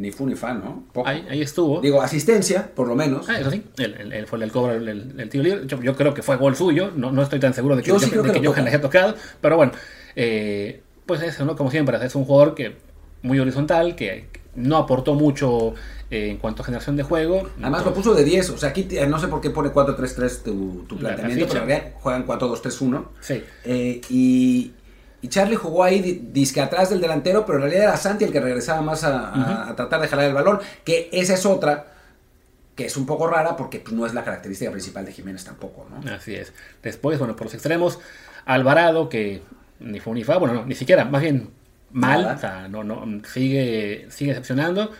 ni 0.00 0.10
fu 0.10 0.26
ni 0.26 0.34
fan, 0.34 0.62
¿no? 0.64 1.02
Ahí, 1.04 1.26
ahí, 1.28 1.42
estuvo. 1.42 1.80
Digo, 1.80 2.00
asistencia, 2.00 2.70
por 2.74 2.88
lo 2.88 2.96
menos. 2.96 3.28
Ah, 3.28 3.38
eso 3.38 3.50
sí, 3.50 3.62
él, 3.78 4.12
él, 4.12 4.26
fue 4.26 4.42
el 4.42 4.50
cobro 4.50 4.72
el, 4.72 4.88
el, 4.88 5.28
tiro 5.28 5.44
libre. 5.44 5.62
Yo, 5.66 5.80
yo, 5.80 5.94
creo 5.94 6.14
que 6.14 6.22
fue 6.22 6.36
gol 6.36 6.56
suyo, 6.56 6.90
no, 6.96 7.12
no 7.12 7.22
estoy 7.22 7.38
tan 7.38 7.52
seguro 7.54 7.76
de 7.76 7.82
que, 7.82 7.88
yo 7.88 7.98
sí 8.00 8.10
de 8.10 8.22
que, 8.22 8.40
que 8.40 8.46
Johan 8.46 8.64
le 8.64 8.70
haya 8.70 8.80
tocado, 8.80 9.14
pero 9.40 9.56
bueno, 9.56 9.72
eh, 10.16 10.82
pues 11.06 11.22
eso, 11.22 11.44
¿no? 11.44 11.54
Como 11.54 11.70
siempre, 11.70 11.98
es 12.04 12.14
un 12.14 12.24
jugador 12.24 12.54
que 12.54 12.76
muy 13.22 13.38
horizontal, 13.38 13.94
que 13.94 14.28
no 14.54 14.76
aportó 14.76 15.14
mucho 15.14 15.74
eh, 16.10 16.30
en 16.30 16.38
cuanto 16.38 16.62
a 16.62 16.64
generación 16.64 16.96
de 16.96 17.02
juego. 17.02 17.48
Además 17.60 17.84
lo 17.84 17.94
puso 17.94 18.14
de 18.14 18.24
10, 18.24 18.50
o 18.50 18.58
sea, 18.58 18.70
aquí 18.70 18.88
no 19.08 19.18
sé 19.18 19.28
por 19.28 19.40
qué 19.40 19.50
pone 19.50 19.70
4-3-3 19.70 20.42
tu, 20.42 20.84
tu 20.88 20.96
planteamiento, 20.96 21.46
pero 21.46 21.60
en 21.62 21.68
realidad 21.68 21.92
juegan 22.00 22.26
4-2-3-1. 22.26 23.04
Sí. 23.20 23.42
Eh, 23.64 24.00
y, 24.08 24.72
y 25.22 25.28
Charlie 25.28 25.56
jugó 25.56 25.84
ahí 25.84 26.28
disque 26.32 26.60
atrás 26.60 26.90
del 26.90 27.00
delantero, 27.00 27.44
pero 27.44 27.58
en 27.58 27.62
realidad 27.64 27.84
era 27.84 27.96
Santi 27.96 28.24
el 28.24 28.32
que 28.32 28.40
regresaba 28.40 28.80
más 28.80 29.04
a, 29.04 29.28
a, 29.28 29.30
uh 29.30 29.42
-huh. 29.42 29.70
a 29.70 29.76
tratar 29.76 30.00
de 30.00 30.08
jalar 30.08 30.26
el 30.26 30.34
balón, 30.34 30.60
que 30.84 31.08
esa 31.12 31.34
es 31.34 31.44
otra 31.46 31.86
que 32.80 32.86
es 32.86 32.96
un 32.96 33.04
poco 33.04 33.26
rara 33.26 33.56
porque 33.56 33.80
pues, 33.80 33.94
no 33.94 34.06
es 34.06 34.14
la 34.14 34.24
característica 34.24 34.70
principal 34.70 35.04
de 35.04 35.12
Jiménez 35.12 35.44
tampoco, 35.44 35.86
¿no? 35.90 36.10
Así 36.10 36.34
es. 36.34 36.54
Después, 36.82 37.18
bueno, 37.18 37.36
por 37.36 37.48
los 37.48 37.54
extremos, 37.54 37.98
Alvarado, 38.46 39.10
que 39.10 39.42
ni 39.80 40.00
fue 40.00 40.14
ni 40.14 40.24
fa, 40.24 40.38
bueno, 40.38 40.54
no, 40.54 40.64
ni 40.64 40.74
siquiera, 40.74 41.04
más 41.04 41.20
bien 41.20 41.50
mal, 41.92 42.24
o 42.24 42.38
sea, 42.38 42.68
no, 42.68 42.82
no, 42.82 43.04
sigue, 43.26 44.06
sigue 44.08 44.30
decepcionando. 44.30 44.92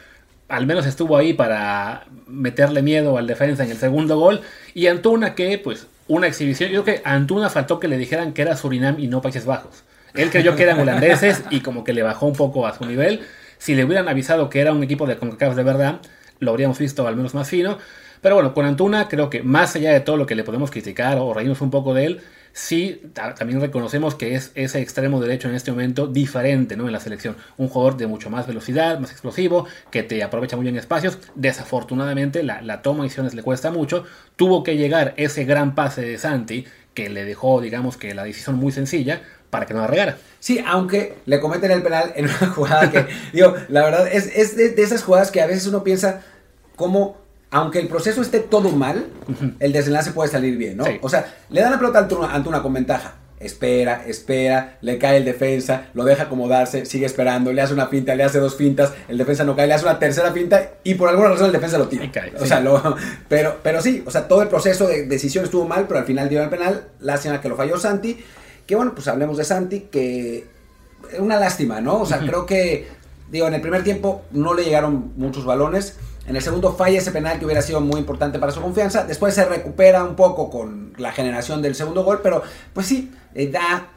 Al 0.48 0.66
menos 0.66 0.84
estuvo 0.84 1.16
ahí 1.16 1.32
para 1.32 2.04
meterle 2.26 2.82
miedo 2.82 3.16
al 3.16 3.26
defensa 3.26 3.64
en 3.64 3.70
el 3.70 3.78
segundo 3.78 4.18
gol. 4.18 4.42
Y 4.74 4.88
Antuna, 4.88 5.34
que 5.34 5.56
pues 5.58 5.86
una 6.06 6.26
exhibición. 6.26 6.70
Yo 6.70 6.82
creo 6.82 6.96
que 6.96 7.02
a 7.08 7.14
Antuna 7.14 7.48
faltó 7.48 7.78
que 7.78 7.88
le 7.88 7.96
dijeran 7.96 8.32
que 8.34 8.42
era 8.42 8.56
Surinam 8.56 8.98
y 8.98 9.06
no 9.06 9.22
Países 9.22 9.46
Bajos. 9.46 9.84
Él 10.14 10.30
creyó 10.30 10.56
que 10.56 10.62
eran 10.64 10.80
holandeses 10.80 11.44
y 11.50 11.60
como 11.60 11.84
que 11.84 11.92
le 11.92 12.02
bajó 12.02 12.26
un 12.26 12.34
poco 12.34 12.66
a 12.66 12.76
su 12.76 12.84
nivel. 12.84 13.20
Si 13.58 13.74
le 13.74 13.84
hubieran 13.84 14.08
avisado 14.08 14.48
que 14.48 14.60
era 14.60 14.72
un 14.72 14.82
equipo 14.82 15.06
de 15.06 15.16
CONCACAF 15.16 15.54
de 15.54 15.62
verdad, 15.62 16.00
lo 16.38 16.50
habríamos 16.50 16.78
visto 16.78 17.06
al 17.06 17.16
menos 17.16 17.34
más 17.34 17.48
fino. 17.48 17.78
Pero 18.20 18.34
bueno, 18.34 18.52
con 18.52 18.66
Antuna 18.66 19.08
creo 19.08 19.30
que 19.30 19.42
más 19.42 19.76
allá 19.76 19.92
de 19.92 20.00
todo 20.00 20.16
lo 20.16 20.26
que 20.26 20.34
le 20.34 20.44
podemos 20.44 20.70
criticar 20.70 21.18
o 21.18 21.32
reírnos 21.32 21.60
un 21.62 21.70
poco 21.70 21.94
de 21.94 22.04
él, 22.04 22.20
sí 22.52 23.00
también 23.14 23.60
reconocemos 23.60 24.14
que 24.14 24.34
es 24.34 24.52
ese 24.54 24.80
extremo 24.80 25.20
derecho 25.20 25.48
en 25.48 25.54
este 25.54 25.70
momento 25.70 26.06
diferente 26.06 26.76
¿no? 26.76 26.86
en 26.86 26.92
la 26.92 27.00
selección. 27.00 27.36
Un 27.56 27.68
jugador 27.68 27.96
de 27.96 28.06
mucho 28.06 28.28
más 28.28 28.46
velocidad, 28.46 28.98
más 28.98 29.12
explosivo, 29.12 29.66
que 29.90 30.02
te 30.02 30.22
aprovecha 30.22 30.56
muy 30.56 30.64
bien 30.64 30.76
espacios. 30.76 31.18
Desafortunadamente 31.34 32.42
la, 32.42 32.60
la 32.60 32.82
toma 32.82 32.98
de 32.98 33.04
decisiones 33.04 33.34
le 33.34 33.42
cuesta 33.42 33.70
mucho. 33.70 34.04
Tuvo 34.36 34.62
que 34.64 34.76
llegar 34.76 35.14
ese 35.16 35.44
gran 35.44 35.74
pase 35.74 36.02
de 36.02 36.18
Santi 36.18 36.66
que 36.92 37.08
le 37.08 37.24
dejó, 37.24 37.60
digamos 37.60 37.96
que 37.96 38.14
la 38.14 38.24
decisión 38.24 38.56
muy 38.56 38.72
sencilla 38.72 39.22
para 39.50 39.66
que 39.66 39.74
no 39.74 39.80
la 39.80 39.88
regara. 39.88 40.16
Sí, 40.38 40.62
aunque 40.66 41.16
le 41.26 41.40
cometen 41.40 41.70
el 41.70 41.82
penal 41.82 42.12
en 42.16 42.26
una 42.26 42.34
jugada 42.54 42.90
que, 42.90 43.06
digo, 43.32 43.54
la 43.68 43.82
verdad 43.84 44.08
es, 44.10 44.26
es 44.34 44.56
de, 44.56 44.70
de, 44.70 44.82
esas 44.82 45.02
jugadas 45.02 45.30
que 45.30 45.40
a 45.42 45.46
veces 45.46 45.66
uno 45.66 45.84
piensa 45.84 46.22
cómo, 46.76 47.18
aunque 47.50 47.80
el 47.80 47.88
proceso 47.88 48.22
esté 48.22 48.40
todo 48.40 48.70
mal, 48.70 49.08
uh 49.28 49.32
-huh. 49.32 49.54
el 49.58 49.72
desenlace 49.72 50.12
puede 50.12 50.30
salir 50.30 50.56
bien, 50.56 50.76
¿no? 50.76 50.84
Sí. 50.84 50.98
O 51.02 51.08
sea, 51.08 51.26
le 51.50 51.60
dan 51.60 51.72
la 51.72 51.78
pelota 51.78 51.98
ante 51.98 52.14
una, 52.14 52.34
ante 52.34 52.48
una 52.48 52.62
con 52.62 52.72
ventaja. 52.72 53.16
Espera, 53.40 54.04
espera, 54.06 54.76
le 54.82 54.98
cae 54.98 55.16
el 55.16 55.24
defensa, 55.24 55.84
lo 55.94 56.04
deja 56.04 56.24
acomodarse, 56.24 56.84
sigue 56.84 57.06
esperando, 57.06 57.54
le 57.54 57.62
hace 57.62 57.72
una 57.72 57.86
finta, 57.86 58.14
le 58.14 58.22
hace 58.22 58.38
dos 58.38 58.54
fintas, 58.54 58.92
el 59.08 59.16
defensa 59.16 59.44
no 59.44 59.56
cae, 59.56 59.66
le 59.66 59.72
hace 59.72 59.86
una 59.86 59.98
tercera 59.98 60.30
finta 60.30 60.72
y 60.84 60.92
por 60.92 61.08
alguna 61.08 61.30
razón 61.30 61.46
el 61.46 61.52
defensa 61.52 61.78
lo 61.78 61.88
tira. 61.88 62.12
Cae, 62.12 62.34
o 62.36 62.40
sí. 62.40 62.48
sea, 62.48 62.60
lo, 62.60 62.96
pero, 63.30 63.56
pero 63.62 63.80
sí, 63.80 64.02
o 64.04 64.10
sea, 64.10 64.28
todo 64.28 64.42
el 64.42 64.48
proceso 64.48 64.86
de 64.86 65.06
decisión 65.06 65.42
estuvo 65.42 65.66
mal, 65.66 65.86
pero 65.88 66.00
al 66.00 66.04
final 66.04 66.28
dio 66.28 66.42
el 66.42 66.50
penal, 66.50 66.88
lástima 67.00 67.40
que 67.40 67.48
lo 67.48 67.56
falló 67.56 67.78
Santi, 67.78 68.22
que 68.70 68.76
bueno, 68.76 68.94
pues 68.94 69.08
hablemos 69.08 69.36
de 69.36 69.42
Santi, 69.42 69.88
que 69.90 70.46
una 71.18 71.40
lástima, 71.40 71.80
¿no? 71.80 72.02
O 72.02 72.06
sea, 72.06 72.18
uh 72.18 72.20
-huh. 72.20 72.28
creo 72.28 72.46
que, 72.46 72.86
digo, 73.28 73.48
en 73.48 73.54
el 73.54 73.60
primer 73.60 73.82
tiempo 73.82 74.22
no 74.30 74.54
le 74.54 74.62
llegaron 74.62 75.12
muchos 75.16 75.44
balones, 75.44 75.96
en 76.24 76.36
el 76.36 76.42
segundo 76.42 76.72
falla 76.76 76.98
ese 76.98 77.10
penal 77.10 77.40
que 77.40 77.46
hubiera 77.46 77.62
sido 77.62 77.80
muy 77.80 77.98
importante 77.98 78.38
para 78.38 78.52
su 78.52 78.60
confianza. 78.60 79.02
Después 79.02 79.34
se 79.34 79.44
recupera 79.44 80.04
un 80.04 80.14
poco 80.14 80.50
con 80.50 80.92
la 80.98 81.10
generación 81.10 81.62
del 81.62 81.74
segundo 81.74 82.04
gol, 82.04 82.20
pero 82.22 82.44
pues 82.72 82.86
sí, 82.86 83.10
eh, 83.34 83.50
da 83.50 83.88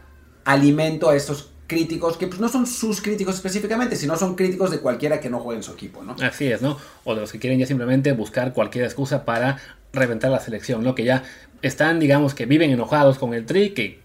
alimento 0.44 1.12
a 1.12 1.16
estos 1.16 1.52
críticos 1.68 2.18
que 2.18 2.26
pues 2.26 2.42
no 2.42 2.50
son 2.50 2.66
sus 2.66 3.00
críticos 3.00 3.36
específicamente, 3.36 3.96
sino 3.96 4.18
son 4.18 4.34
críticos 4.34 4.72
de 4.72 4.80
cualquiera 4.80 5.20
que 5.20 5.30
no 5.30 5.40
juegue 5.40 5.58
en 5.58 5.64
su 5.64 5.74
equipo, 5.74 6.02
¿no? 6.02 6.16
Así 6.20 6.52
es, 6.52 6.64
¿no? 6.64 6.80
O 7.04 7.14
de 7.14 7.22
los 7.22 7.32
que 7.32 7.38
quieren 7.38 7.60
ya 7.60 7.68
simplemente 7.68 8.12
buscar 8.14 8.54
cualquier 8.54 8.86
excusa 8.86 9.24
para 9.24 9.60
reventar 9.92 10.32
la 10.32 10.40
selección, 10.40 10.84
¿no? 10.84 10.96
Que 10.96 11.04
ya 11.04 11.22
están, 11.62 12.00
digamos, 12.00 12.34
que 12.34 12.48
viven 12.48 12.72
enojados 12.72 13.20
con 13.20 13.36
el 13.36 13.46
tri, 13.46 13.76
que 13.76 14.03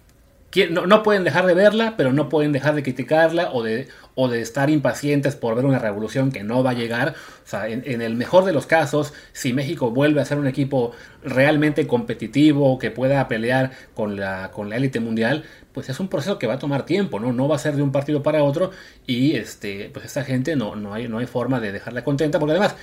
no, 0.70 0.86
no, 0.86 1.02
pueden 1.02 1.24
dejar 1.24 1.46
de 1.46 1.54
verla, 1.54 1.94
pero 1.96 2.12
no 2.12 2.28
pueden 2.28 2.52
dejar 2.52 2.74
de 2.74 2.82
criticarla 2.82 3.52
o 3.52 3.62
de, 3.62 3.88
o 4.14 4.28
de 4.28 4.40
estar 4.40 4.70
impacientes 4.70 5.36
por 5.36 5.54
ver 5.54 5.66
una 5.66 5.78
revolución 5.78 6.32
que 6.32 6.42
no 6.42 6.62
va 6.62 6.70
a 6.70 6.74
llegar. 6.74 7.14
O 7.44 7.48
sea, 7.48 7.68
en, 7.68 8.00
el 8.00 8.14
mejor 8.16 8.44
de 8.44 8.52
los 8.52 8.66
casos, 8.66 9.12
si 9.32 9.52
México 9.52 9.90
vuelve 9.90 10.20
a 10.20 10.24
ser 10.24 10.38
un 10.38 10.46
equipo 10.46 10.92
realmente 11.22 11.86
competitivo, 11.86 12.78
que 12.78 12.90
pueda 12.90 13.28
pelear 13.28 13.72
con 13.94 14.18
la, 14.18 14.50
con 14.50 14.70
la 14.70 14.76
élite 14.76 15.00
mundial, 15.00 15.44
pues 15.72 15.90
es 15.90 16.00
un 16.00 16.08
proceso 16.08 16.38
que 16.38 16.46
va 16.46 16.54
a 16.54 16.58
tomar 16.58 16.86
tiempo, 16.86 17.20
¿no? 17.20 17.32
No 17.32 17.46
va 17.46 17.56
a 17.56 17.58
ser 17.58 17.76
de 17.76 17.82
un 17.82 17.92
partido 17.92 18.22
para 18.22 18.42
otro 18.42 18.70
y 19.06 19.36
este, 19.36 19.90
pues 19.92 20.06
esta 20.06 20.24
gente 20.24 20.56
no, 20.56 20.76
no, 20.76 20.94
hay, 20.94 21.08
no 21.08 21.18
hay 21.18 21.26
forma 21.26 21.60
de 21.60 21.72
dejarla 21.72 22.04
contenta, 22.04 22.38
porque 22.38 22.52
además 22.52 22.74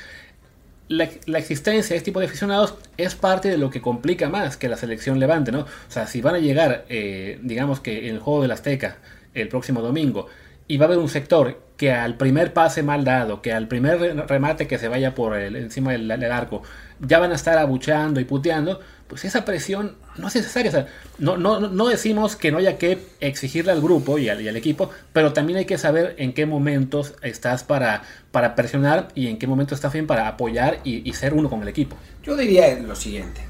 la, 0.88 1.06
existencia 1.38 1.94
de 1.94 1.98
este 1.98 2.06
tipo 2.06 2.20
de 2.20 2.28
aficionados 2.28 2.76
es 2.98 3.16
parte 3.16 3.50
de 3.50 3.58
lo 3.58 3.70
que 3.70 3.82
complica 3.82 4.30
más 4.30 4.58
que 4.58 4.70
la 4.70 4.78
selección 4.78 5.20
levante, 5.20 5.52
¿no? 5.52 5.62
O 5.62 5.68
sea, 5.90 6.08
si 6.08 6.22
van 6.22 6.36
a 6.36 6.40
llegar, 6.40 6.86
eh, 6.90 7.40
digamos 7.42 7.80
que 7.80 8.08
en 8.08 8.16
el 8.16 8.20
juego 8.20 8.42
del 8.42 8.52
Azteca 8.52 8.98
el 9.34 9.48
próximo 9.48 9.82
domingo, 9.82 10.28
y 10.68 10.78
va 10.78 10.86
a 10.86 10.88
haber 10.88 11.00
un 11.00 11.10
sector 11.10 11.60
que 11.78 11.92
al 11.92 12.16
primer 12.16 12.54
pase 12.54 12.84
mal 12.84 13.04
dado, 13.04 13.42
que 13.42 13.52
al 13.52 13.68
primer 13.68 14.00
remate 14.28 14.68
que 14.68 14.78
se 14.78 14.88
vaya 14.88 15.14
por 15.14 15.36
el, 15.36 15.56
encima 15.56 15.92
del, 15.92 16.08
del, 16.08 16.32
arco, 16.32 16.64
ya 17.00 17.20
van 17.20 17.32
a 17.32 17.36
estar 17.36 17.58
abucheando 17.58 18.20
y 18.20 18.26
puteando, 18.26 18.80
pues 19.08 19.26
esa 19.26 19.46
presión 19.46 19.96
no 20.18 20.28
es 20.28 20.36
necesaria. 20.36 20.70
O 20.70 20.74
sea, 20.74 20.88
no, 21.20 21.38
no, 21.38 21.60
no 21.60 21.88
decimos 21.88 22.36
que 22.36 22.52
no 22.52 22.58
haya 22.58 22.78
que 22.78 23.00
exigirle 23.20 23.72
al 23.72 23.82
grupo 23.82 24.18
y 24.18 24.30
al, 24.30 24.42
y 24.42 24.48
al, 24.48 24.56
equipo, 24.56 24.90
pero 25.14 25.34
también 25.34 25.60
hay 25.60 25.66
que 25.66 25.78
saber 25.78 26.16
en 26.18 26.34
qué 26.34 26.46
momentos 26.46 27.16
estás 27.22 27.64
para, 27.64 28.04
para 28.32 28.56
presionar 28.56 29.10
y 29.16 29.28
en 29.28 29.38
qué 29.38 29.48
momento 29.48 29.76
estás 29.76 29.94
bien 29.94 30.08
para 30.08 30.28
apoyar 30.28 30.80
y, 30.84 31.08
y 31.08 31.14
ser 31.14 31.34
uno 31.34 31.50
con 31.50 31.62
el 31.62 31.68
equipo. 31.68 31.96
Yo 32.24 32.36
diría 32.36 32.74
lo 32.80 32.96
siguiente, 32.96 33.42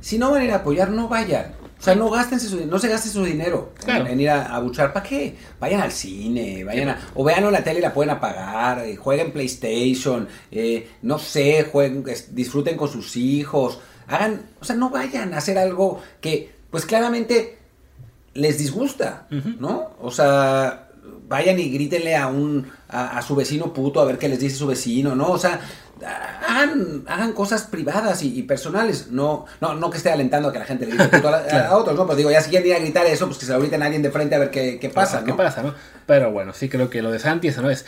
si 0.00 0.18
no 0.18 0.30
van 0.30 0.42
a 0.42 0.44
ir 0.44 0.52
a 0.52 0.56
apoyar, 0.56 0.90
no 0.90 1.08
vayan. 1.08 1.52
O 1.78 1.82
sea, 1.82 1.94
no 1.94 2.10
gasten 2.10 2.40
su, 2.40 2.66
no 2.66 2.78
se 2.80 2.88
gaste 2.88 3.08
su 3.08 3.24
dinero 3.24 3.72
claro. 3.84 4.06
en, 4.06 4.12
en, 4.12 4.20
ir 4.20 4.30
a, 4.30 4.54
a 4.54 4.58
buchar. 4.58 4.92
¿Para 4.92 5.06
qué? 5.06 5.36
Vayan 5.60 5.80
al 5.80 5.92
cine, 5.92 6.64
vayan 6.64 6.88
a, 6.88 6.98
o 7.14 7.22
vean 7.22 7.50
la 7.52 7.62
tele 7.62 7.78
y 7.78 7.82
la 7.82 7.94
pueden 7.94 8.10
apagar, 8.10 8.84
eh, 8.84 8.96
jueguen 8.96 9.30
PlayStation, 9.30 10.26
eh, 10.50 10.88
no 11.02 11.20
sé, 11.20 11.68
jueguen, 11.70 12.04
disfruten 12.30 12.76
con 12.76 12.88
sus 12.88 13.16
hijos, 13.16 13.78
hagan, 14.08 14.42
o 14.60 14.64
sea, 14.64 14.76
no 14.76 14.90
vayan 14.90 15.34
a 15.34 15.38
hacer 15.38 15.58
algo 15.58 16.00
que, 16.20 16.52
pues 16.70 16.86
claramente 16.86 17.58
les 18.34 18.58
disgusta, 18.58 19.26
uh 19.30 19.34
-huh. 19.34 19.58
¿no? 19.58 19.90
O 20.00 20.10
sea, 20.10 20.88
vayan 21.28 21.58
y 21.58 21.70
grítenle 21.70 22.16
a 22.16 22.26
un, 22.26 22.70
a, 22.88 23.18
a 23.18 23.22
su 23.22 23.36
vecino 23.36 23.72
puto 23.72 24.00
a 24.00 24.04
ver 24.04 24.18
qué 24.18 24.28
les 24.28 24.40
dice 24.40 24.56
su 24.56 24.66
vecino, 24.66 25.14
¿no? 25.14 25.28
O 25.30 25.38
sea, 25.38 25.60
hagan, 26.04 27.04
hagan 27.06 27.32
cosas 27.32 27.62
privadas 27.64 28.22
y, 28.22 28.38
y, 28.38 28.42
personales, 28.42 29.08
no, 29.10 29.46
no, 29.60 29.74
no 29.74 29.90
que 29.90 29.98
esté 29.98 30.10
alentando 30.10 30.48
a 30.48 30.52
que 30.52 30.58
la 30.58 30.64
gente 30.64 30.86
le 30.86 30.94
grite 30.94 31.08
puto 31.16 31.28
a, 31.28 31.42
claro. 31.44 31.68
a, 31.68 31.76
otros, 31.76 31.96
¿no? 31.96 32.06
Pero 32.06 32.16
digo, 32.16 32.30
ya 32.30 32.40
si 32.40 32.50
quieren 32.50 32.68
ir 32.68 32.74
a 32.74 32.78
gritar 32.78 33.06
eso, 33.06 33.26
pues 33.26 33.38
que 33.38 33.46
se 33.46 33.52
lo 33.52 33.60
griten 33.60 33.82
a 33.82 33.86
alguien 33.86 34.02
de 34.02 34.10
frente 34.10 34.34
a 34.34 34.38
ver 34.38 34.50
qué, 34.50 34.78
qué 34.78 34.88
pasa, 34.88 35.20
¿no? 35.20 35.26
¿Qué 35.26 35.34
pasa, 35.34 35.62
no? 35.62 35.74
Pero 36.06 36.30
bueno, 36.30 36.52
sí 36.54 36.68
creo 36.68 36.88
que 36.90 37.02
lo 37.02 37.10
de 37.10 37.18
Santi, 37.18 37.48
eso 37.48 37.62
no 37.62 37.70
es. 37.70 37.84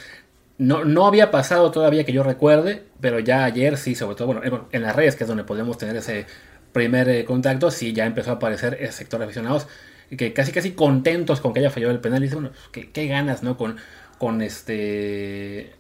No, 0.61 0.85
no 0.85 1.07
había 1.07 1.31
pasado 1.31 1.71
todavía 1.71 2.05
que 2.05 2.13
yo 2.13 2.23
recuerde, 2.23 2.85
pero 3.01 3.19
ya 3.19 3.45
ayer 3.45 3.79
sí, 3.79 3.95
sobre 3.95 4.15
todo, 4.15 4.27
bueno, 4.27 4.69
en 4.73 4.83
las 4.83 4.95
redes, 4.95 5.17
que 5.17 5.25
es 5.25 5.29
donde 5.29 5.45
podemos 5.45 5.79
tener 5.79 5.97
ese 5.97 6.27
primer 6.73 7.09
eh, 7.09 7.25
contacto, 7.25 7.71
sí 7.71 7.95
ya 7.95 8.05
empezó 8.05 8.33
a 8.33 8.35
aparecer 8.35 8.77
el 8.79 8.93
sector 8.93 9.21
de 9.21 9.25
aficionados 9.25 9.69
que 10.15 10.35
casi 10.35 10.53
casi 10.53 10.73
contentos 10.73 11.41
con 11.41 11.55
que 11.55 11.61
haya 11.61 11.71
fallado 11.71 11.93
el 11.93 12.01
penal 12.01 12.21
y 12.21 12.25
dice, 12.25 12.35
bueno, 12.35 12.51
qué, 12.73 12.91
qué 12.91 13.07
ganas, 13.07 13.43
¿no? 13.43 13.57
Con, 13.57 13.77
con 14.19 14.43
este 14.43 15.73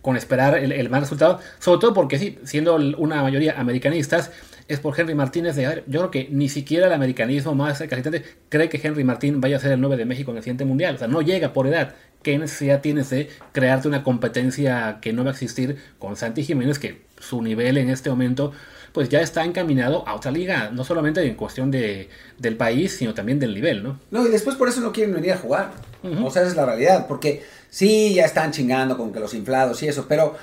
con 0.00 0.16
esperar 0.16 0.56
el, 0.56 0.72
el, 0.72 0.88
mal 0.88 1.02
resultado, 1.02 1.40
sobre 1.58 1.80
todo 1.80 1.92
porque 1.92 2.18
sí, 2.18 2.38
siendo 2.44 2.76
una 2.76 3.22
mayoría 3.22 3.60
americanistas, 3.60 4.30
es 4.68 4.80
por 4.80 4.98
Henry 4.98 5.14
Martínez 5.14 5.56
de, 5.56 5.66
a 5.66 5.68
ver, 5.68 5.84
yo 5.86 6.00
creo 6.00 6.10
que 6.10 6.28
ni 6.30 6.48
siquiera 6.48 6.86
el 6.86 6.92
americanismo 6.92 7.54
más 7.54 7.78
caliente 7.78 8.24
cree 8.48 8.68
que 8.68 8.80
Henry 8.82 9.04
Martín 9.04 9.40
vaya 9.40 9.56
a 9.56 9.60
ser 9.60 9.72
el 9.72 9.80
9 9.80 9.96
de 9.96 10.04
México 10.04 10.30
en 10.30 10.38
el 10.38 10.42
siguiente 10.42 10.64
mundial, 10.64 10.94
o 10.94 10.98
sea, 10.98 11.08
no 11.08 11.22
llega 11.22 11.52
por 11.52 11.66
edad. 11.66 11.94
¿Qué 12.22 12.38
necesidad 12.38 12.80
tienes 12.80 13.10
de 13.10 13.28
crearte 13.52 13.86
una 13.86 14.02
competencia 14.02 14.98
que 15.02 15.12
no 15.12 15.24
va 15.24 15.30
a 15.30 15.32
existir 15.32 15.76
con 15.98 16.16
Santi 16.16 16.42
Jiménez, 16.42 16.78
que 16.78 17.02
su 17.18 17.42
nivel 17.42 17.76
en 17.76 17.90
este 17.90 18.08
momento 18.08 18.52
pues 18.94 19.08
ya 19.08 19.20
está 19.20 19.44
encaminado 19.44 20.06
a 20.06 20.14
otra 20.14 20.30
liga, 20.30 20.70
no 20.72 20.84
solamente 20.84 21.20
en 21.26 21.34
cuestión 21.34 21.68
de, 21.70 22.08
del 22.38 22.56
país, 22.56 22.96
sino 22.96 23.12
también 23.12 23.40
del 23.40 23.52
nivel, 23.52 23.82
¿no? 23.82 23.98
No, 24.12 24.24
y 24.24 24.30
después 24.30 24.54
por 24.54 24.68
eso 24.68 24.80
no 24.80 24.92
quieren 24.92 25.12
venir 25.12 25.32
a 25.32 25.36
jugar. 25.36 25.72
O 26.04 26.30
sea, 26.30 26.42
esa 26.42 26.50
es 26.52 26.56
la 26.56 26.64
realidad, 26.64 27.08
porque 27.08 27.42
sí, 27.70 28.14
ya 28.14 28.24
están 28.24 28.52
chingando 28.52 28.96
con 28.96 29.12
que 29.12 29.18
los 29.18 29.34
inflados 29.34 29.82
y 29.82 29.88
eso, 29.88 30.06
pero 30.08 30.36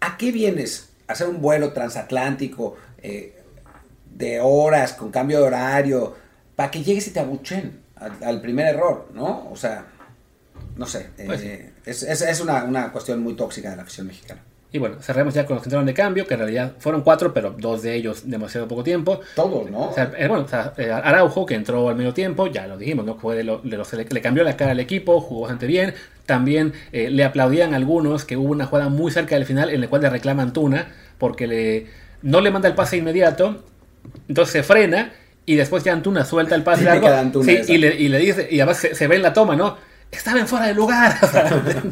¿a 0.00 0.16
qué 0.18 0.32
vienes? 0.32 0.88
¿A 1.08 1.12
hacer 1.12 1.28
un 1.28 1.40
vuelo 1.42 1.72
transatlántico 1.72 2.76
eh, 2.98 3.42
de 4.10 4.40
horas, 4.40 4.92
con 4.92 5.10
cambio 5.10 5.38
de 5.40 5.44
horario, 5.46 6.14
para 6.56 6.70
que 6.70 6.82
llegues 6.82 7.06
y 7.08 7.10
te 7.10 7.20
abuchen 7.20 7.80
al, 8.20 8.40
primer 8.40 8.66
error, 8.74 9.08
¿no? 9.14 9.48
O 9.50 9.56
sea, 9.56 9.86
no 10.76 10.86
sé, 10.86 11.10
Pues 11.26 11.42
eh, 11.42 11.72
es, 11.84 12.02
es- 12.02 12.22
es 12.22 12.40
una, 12.40 12.64
una 12.64 12.92
cuestión 12.92 13.20
muy 13.22 13.34
tóxica 13.34 13.70
de 13.70 13.76
la 13.76 13.82
afición 13.82 14.06
mexicana. 14.06 14.42
Y 14.74 14.78
bueno, 14.78 14.96
cerremos 15.02 15.34
ya 15.34 15.44
con 15.44 15.56
los 15.56 15.62
que 15.62 15.66
entraron 15.68 15.84
de 15.86 15.92
cambio, 15.92 16.26
que 16.26 16.32
en 16.34 16.40
realidad 16.40 16.72
fueron 16.78 17.02
cuatro, 17.02 17.34
pero 17.34 17.54
dos 17.58 17.82
de 17.82 17.94
ellos 17.94 18.22
demasiado 18.30 18.66
poco 18.66 18.82
tiempo. 18.82 19.20
Todos, 19.36 19.70
¿no? 19.70 19.90
O 19.90 19.94
sea, 19.94 20.10
eh, 20.16 20.26
bueno, 20.28 20.44
o 20.44 20.48
sea, 20.48 20.72
eh, 20.78 20.90
Araujo, 20.90 21.44
que 21.44 21.54
entró 21.54 21.88
al 21.90 21.96
medio 21.96 22.14
tiempo, 22.14 22.46
ya 22.46 22.66
lo 22.66 22.78
dijimos, 22.78 23.04
¿no? 23.04 23.16
Fue 23.16 23.36
de 23.36 23.44
lo- 23.44 23.58
de 23.58 23.76
los- 23.76 23.92
le, 23.92 24.06
le 24.08 24.20
cambió 24.22 24.42
la 24.44 24.56
cara 24.56 24.70
al 24.70 24.80
equipo, 24.80 25.20
jugó 25.20 25.42
bastante 25.42 25.66
bien. 25.66 25.92
También 26.24 26.72
eh, 26.92 27.10
le 27.10 27.22
aplaudían 27.24 27.74
algunos 27.74 28.24
que 28.24 28.36
hubo 28.38 28.50
una 28.50 28.64
jugada 28.64 28.88
muy 28.88 29.10
cerca 29.12 29.34
del 29.34 29.44
final 29.44 29.68
en 29.68 29.80
la 29.82 29.88
cual 29.88 30.00
le 30.02 30.08
reclaman 30.10 30.52
Tuna, 30.54 30.88
porque 31.18 31.46
le, 31.46 31.86
no 32.22 32.40
le 32.40 32.50
manda 32.50 32.66
el 32.68 32.74
pase 32.74 32.96
inmediato, 32.96 33.62
entonces 34.28 34.52
se 34.52 34.62
frena 34.62 35.12
y 35.44 35.56
después 35.56 35.84
ya 35.84 35.92
Antuna 35.92 36.24
suelta 36.24 36.54
el 36.54 36.62
pase 36.62 36.84
largo. 36.84 37.08
sí, 37.44 37.56
y, 37.74 37.78
le, 37.78 37.94
y 37.96 38.08
le 38.08 38.18
dice, 38.18 38.48
y 38.50 38.60
además 38.60 38.78
se, 38.78 38.94
se 38.94 39.06
ve 39.06 39.16
en 39.16 39.22
la 39.22 39.32
toma, 39.34 39.54
¿no? 39.56 39.76
Estaba 40.12 40.38
en 40.40 40.46
fuera 40.46 40.66
de 40.66 40.74
lugar. 40.74 41.16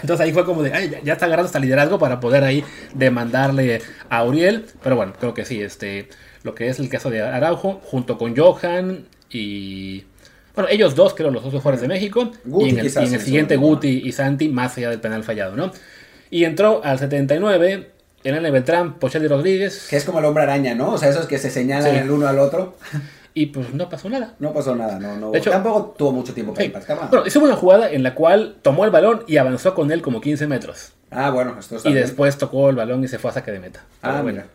Entonces 0.00 0.20
ahí 0.20 0.32
fue 0.32 0.44
como 0.44 0.62
de, 0.62 0.72
ay, 0.72 0.96
ya, 1.02 1.12
está 1.14 1.26
agarrando 1.26 1.46
hasta 1.46 1.58
liderazgo 1.58 1.98
para 1.98 2.20
poder 2.20 2.44
ahí 2.44 2.64
demandarle 2.94 3.82
a 4.08 4.24
Uriel. 4.24 4.64
Pero 4.82 4.96
bueno, 4.96 5.12
creo 5.18 5.34
que 5.34 5.44
sí, 5.44 5.60
este, 5.60 6.08
lo 6.44 6.54
que 6.54 6.68
es 6.68 6.78
el 6.78 6.88
caso 6.88 7.10
de 7.10 7.20
Araujo, 7.20 7.80
junto 7.84 8.16
con 8.16 8.36
Johan 8.36 9.06
y... 9.28 10.04
Bueno, 10.54 10.70
ellos 10.70 10.94
dos, 10.94 11.14
creo, 11.14 11.32
los 11.32 11.42
dos 11.42 11.52
mejores 11.52 11.80
de 11.80 11.88
México. 11.88 12.30
Guti 12.44 12.66
y 12.66 12.70
en 12.70 12.78
el, 12.78 12.84
quizás 12.86 13.02
y 13.02 13.06
en 13.06 13.14
el 13.14 13.20
en 13.20 13.26
siguiente. 13.26 13.56
Guti 13.56 14.02
y 14.04 14.12
Santi, 14.12 14.48
más 14.48 14.78
allá 14.78 14.90
del 14.90 15.00
penal 15.00 15.24
fallado, 15.24 15.56
¿no? 15.56 15.72
Y 16.30 16.44
entró 16.44 16.80
al 16.84 17.00
79, 17.00 17.90
Elena 18.22 18.50
Beltrán, 18.50 18.94
Pochelli 19.00 19.26
Rodríguez, 19.26 19.88
Que 19.90 19.96
es 19.96 20.04
como 20.04 20.20
el 20.20 20.24
hombre 20.26 20.44
araña, 20.44 20.76
¿no? 20.76 20.92
O 20.92 20.98
sea, 20.98 21.08
esos 21.08 21.26
que 21.26 21.38
se 21.38 21.50
señalan 21.50 21.90
Sí. 21.90 21.96
el 21.98 22.10
uno 22.10 22.28
al 22.28 22.38
otro. 22.38 22.76
y 23.34 23.46
pues 23.46 23.74
no 23.74 23.88
pasó 23.88 24.08
nada. 24.08 24.34
No 24.38 24.52
pasó 24.52 24.74
nada, 24.76 24.98
no, 24.98 25.16
no. 25.16 25.30
De 25.32 25.38
hecho- 25.38 25.50
tampoco 25.50 25.94
tuvo 25.98 26.12
mucho 26.12 26.32
tiempo 26.32 26.54
para 26.54 26.66
Sí. 26.66 26.72
escapar. 26.76 27.10
Bueno, 27.10 27.26
hizo 27.26 27.40
una 27.40 27.56
jugada 27.56 27.90
en 27.90 28.02
la 28.02 28.14
cual 28.14 28.56
tomó 28.62 28.84
el 28.84 28.90
balón 28.90 29.24
y 29.26 29.36
avanzó 29.38 29.74
con 29.74 29.90
él 29.90 30.00
como 30.02 30.20
15 30.20 30.46
metros. 30.46 30.92
Ah, 31.10 31.30
bueno, 31.30 31.56
esto 31.58 31.76
está 31.76 31.88
Y 31.88 31.92
bien. 31.92 32.04
después 32.06 32.38
tocó 32.38 32.70
el 32.70 32.76
balón 32.76 33.02
y 33.04 33.08
se 33.08 33.18
fue 33.18 33.30
a 33.30 33.34
saque 33.34 33.50
de 33.52 33.58
meta. 33.60 33.84
Ah, 34.02 34.22
bueno, 34.22 34.42
mira. 34.42 34.46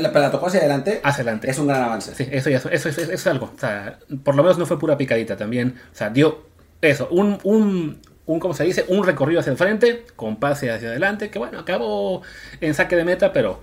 La, 0.00 0.08
pero 0.12 0.20
la 0.24 0.30
tocó 0.30 0.46
hacia 0.48 0.60
adelante. 0.60 1.00
Hacia 1.04 1.22
adelante. 1.22 1.48
Es 1.50 1.58
un 1.58 1.68
gran 1.68 1.82
avance. 1.82 2.14
Sí, 2.14 2.28
eso 2.30 2.50
ya 2.50 2.56
es, 2.56 2.66
eso, 2.66 2.88
es- 2.88 2.98
eso 2.98 3.12
es 3.12 3.26
algo. 3.26 3.52
O 3.54 3.58
sea, 3.58 3.98
por 4.24 4.34
lo 4.34 4.42
menos 4.42 4.58
no 4.58 4.66
fue 4.66 4.78
pura 4.78 4.96
picadita 4.96 5.36
también. 5.36 5.76
O 5.92 5.96
sea, 5.96 6.10
dio 6.10 6.46
eso, 6.82 7.06
un, 7.12 7.38
un, 7.44 8.00
un 8.26 8.40
¿cómo 8.40 8.54
se 8.54 8.64
dice? 8.64 8.84
Un 8.88 9.04
recorrido 9.06 9.40
hacia 9.40 9.52
el 9.52 9.56
frente, 9.56 10.04
con 10.16 10.36
pase 10.36 10.70
hacia 10.72 10.88
adelante, 10.88 11.30
que 11.30 11.38
bueno, 11.38 11.60
acabó 11.60 12.22
en 12.60 12.74
saque 12.74 12.96
de 12.96 13.04
meta, 13.04 13.32
pero 13.32 13.60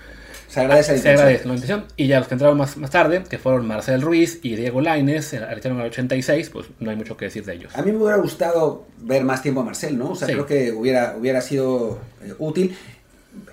Se 0.51 0.59
agradece 0.59 0.91
la 0.91 0.97
se 0.97 0.99
intención. 0.99 1.19
agradece 1.25 1.47
la 1.47 1.53
intención. 1.53 1.85
Y 1.95 2.07
ya 2.07 2.19
los 2.19 2.27
que 2.27 2.33
entraron 2.35 2.57
más, 2.57 2.75
más 2.77 2.89
tarde, 2.91 3.23
que 3.29 3.37
fueron 3.37 3.65
Marcel 3.65 4.01
Ruiz 4.01 4.39
y 4.43 4.55
Diego 4.55 4.81
Laines, 4.81 5.31
echaron 5.33 5.79
al 5.79 5.87
86, 5.87 6.49
pues 6.49 6.67
no 6.79 6.89
hay 6.89 6.97
mucho 6.97 7.15
que 7.15 7.25
decir 7.25 7.45
de 7.45 7.53
ellos. 7.53 7.73
A 7.75 7.81
mí 7.81 7.91
me 7.91 7.97
hubiera 7.99 8.17
gustado 8.17 8.85
ver 8.99 9.23
más 9.23 9.41
tiempo 9.41 9.61
a 9.61 9.63
Marcel, 9.63 9.97
¿no? 9.97 10.11
O 10.11 10.15
sea, 10.15 10.27
Sí. 10.27 10.33
creo 10.33 10.45
que 10.45 10.71
hubiera, 10.73 11.15
hubiera 11.17 11.39
sido 11.41 11.99
eh, 12.23 12.33
útil. 12.37 12.75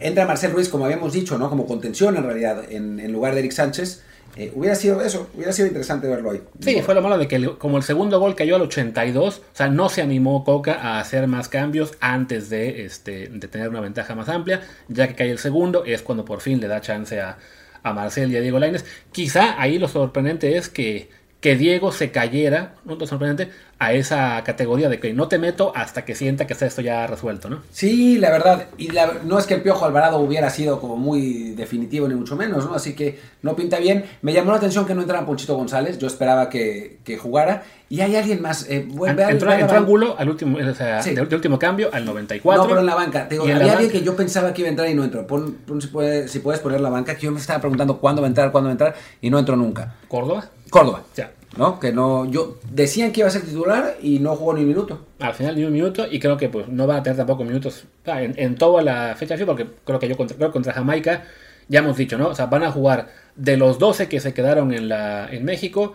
Entra 0.01 0.27
Marcel 0.27 0.51
Ruiz, 0.51 0.69
como 0.69 0.87
habíamos 0.87 1.13
dicho, 1.13 1.39
¿no? 1.39 1.49
Como 1.49 1.67
contención 1.67 2.17
en 2.17 2.25
realidad, 2.25 2.65
en, 2.69 2.99
en 2.99 3.13
lugar 3.13 3.33
de 3.35 3.41
Eric 3.41 3.53
Sánchez. 3.53 4.03
Eh, 4.37 4.53
hubiera 4.55 4.75
sido 4.75 5.01
eso, 5.03 5.29
hubiera 5.35 5.53
sido 5.53 5.67
interesante 5.67 6.07
verlo 6.07 6.31
hoy. 6.31 6.43
Sí, 6.61 6.81
fue 6.83 6.95
lo 6.95 7.03
malo 7.03 7.19
de 7.19 7.27
que 7.27 7.57
como 7.59 7.77
el 7.77 7.83
segundo 7.83 8.21
gol 8.21 8.35
cayó 8.35 8.57
al 8.57 8.63
82, 8.63 9.39
o 9.39 9.43
sea, 9.53 9.69
no 9.69 9.89
se 9.89 10.03
animó 10.03 10.45
Coca 10.45 10.75
a 10.75 11.01
hacer 11.01 11.27
más 11.27 11.49
cambios 11.49 11.95
antes 12.01 12.49
de, 12.51 12.85
este, 12.85 13.29
de 13.29 13.49
tener 13.49 13.69
una 13.69 13.81
ventaja 13.81 14.15
más 14.15 14.29
amplia, 14.29 14.63
ya 14.89 15.09
que 15.09 15.15
cae 15.15 15.31
el 15.31 15.39
segundo, 15.39 15.85
es 15.85 16.03
cuando 16.03 16.25
por 16.25 16.41
fin 16.41 16.61
le 16.61 16.69
da 16.69 16.81
chance 16.81 17.21
a, 17.21 17.39
a 17.83 17.93
Marcel 17.93 18.31
y 18.31 18.37
a 18.37 18.41
Diego 18.41 18.59
Lainez. 18.59 18.85
Quizá 19.13 19.61
ahí 19.61 19.79
lo 19.79 19.89
sorprendente 19.89 20.57
es 20.57 20.69
que, 20.69 21.09
que 21.41 21.57
Diego 21.57 21.91
se 21.93 22.11
cayera, 22.11 22.77
no 22.85 22.95
lo 22.97 23.07
sorprendente, 23.07 23.53
a 23.81 23.93
esa 23.93 24.43
categoría 24.43 24.89
de 24.89 24.99
que 24.99 25.13
no 25.13 25.29
te 25.29 25.39
meto 25.39 25.71
hasta 25.77 26.05
que 26.05 26.17
sienta 26.17 26.49
que 26.49 26.53
está 26.53 26.67
esto 26.67 26.83
ya 26.83 27.07
resuelto, 27.07 27.49
¿no? 27.49 27.61
Sí, 27.71 28.19
la 28.19 28.31
verdad. 28.31 28.67
Y 28.77 28.91
la- 28.91 29.19
no 29.25 29.39
es 29.39 29.47
que 29.47 29.55
el 29.55 29.63
Piojo 29.63 29.85
Alvarado 29.85 30.19
hubiera 30.19 30.51
sido 30.51 30.81
como 30.81 30.97
muy 30.97 31.53
definitivo, 31.53 32.09
ni 32.09 32.17
mucho 32.17 32.35
menos, 32.35 32.65
¿no? 32.67 32.75
Así 32.75 32.95
que 32.95 33.21
no 33.43 33.55
pinta 33.55 33.79
bien. 33.79 34.05
Me 34.23 34.33
llamó 34.33 34.51
la 34.51 34.57
atención 34.57 34.85
que 34.85 34.97
no 34.97 35.03
entrara 35.03 35.25
Ponchito 35.25 35.55
González. 35.55 35.97
Yo 35.99 36.09
esperaba 36.09 36.49
que, 36.51 36.99
que 37.05 37.19
jugara. 37.19 37.63
Y 37.89 38.01
hay 38.01 38.17
alguien 38.17 38.43
más. 38.43 38.69
Eh, 38.69 38.87
entró, 39.07 39.53
entró 39.53 39.77
Angulo 39.79 40.17
al 40.19 40.29
último, 40.29 40.59
o 40.59 40.75
sea, 40.75 41.01
Sí. 41.01 41.15
de, 41.15 41.25
de 41.25 41.35
último 41.37 41.57
cambio 41.59 41.89
al 41.93 42.05
94. 42.05 42.63
No, 42.65 42.69
pero 42.69 42.81
en 42.81 42.87
la 42.87 42.97
banca. 42.97 43.29
Te 43.29 43.37
digo, 43.37 43.45
había 43.45 43.57
alguien 43.59 43.75
banca- 43.77 43.93
que 43.93 44.03
yo 44.03 44.17
pensaba 44.17 44.53
que 44.53 44.63
iba 44.63 44.67
a 44.69 44.71
entrar 44.71 44.89
y 44.89 44.95
no 44.95 45.05
entró. 45.05 45.25
Pon, 45.27 45.53
pon 45.65 45.81
si, 45.81 45.87
puedes, 45.87 46.31
si 46.33 46.41
puedes 46.41 46.61
poner 46.61 46.81
la 46.81 46.91
banca, 46.91 47.15
que 47.15 47.23
yo 47.27 47.31
me 47.31 47.39
estaba 47.39 47.61
preguntando 47.61 47.99
cuándo 47.99 48.23
va 48.23 48.27
a 48.27 48.31
entrar, 48.31 48.51
cuándo 48.51 48.67
va 48.67 48.73
a 48.73 48.73
entrar, 48.73 48.95
y 49.21 49.31
no 49.31 49.39
entró 49.39 49.55
nunca. 49.55 49.95
Córdoba, 50.09 50.47
Córdoba. 50.69 51.03
ya. 51.17 51.31
¿No? 51.57 51.81
Que 51.81 51.93
no. 51.93 52.31
Yo 52.31 52.59
decían 52.71 53.11
que 53.11 53.21
iba 53.21 53.29
a 53.29 53.33
ser 53.33 53.43
titular 53.43 53.97
y 54.03 54.19
no 54.19 54.37
jugó 54.37 54.55
ni 54.55 54.63
un 54.63 54.69
minuto. 54.69 55.07
al 55.19 55.35
final 55.35 55.57
ni 55.57 55.65
un 55.65 55.73
minuto 55.73 56.07
y 56.11 56.21
creo 56.21 56.37
que 56.37 56.49
pues 56.49 56.69
no 56.69 56.87
van 56.87 56.99
a 56.99 57.03
tener 57.03 57.17
tampoco 57.17 57.45
minutos 57.45 57.85
ah, 58.07 58.23
en, 58.23 58.35
en 58.37 58.55
toda 58.55 58.83
la 58.83 59.17
fecha 59.17 59.35
porque 59.47 59.67
creo 59.85 59.99
que 59.99 60.09
yo 60.09 60.17
contra, 60.17 60.37
creo 60.37 60.53
contra 60.53 60.73
Jamaica 60.73 61.25
ya 61.69 61.81
hemos 61.81 61.97
dicho, 61.97 62.19
¿no? 62.19 62.29
O 62.29 62.35
sea, 62.35 62.47
van 62.47 62.65
a 62.65 62.73
jugar 62.73 63.09
de 63.37 63.57
los 63.57 63.79
12 63.79 64.09
que 64.09 64.21
se 64.21 64.35
quedaron 64.35 64.73
en, 64.73 64.89
la, 64.89 65.29
en 65.31 65.45
México, 65.45 65.95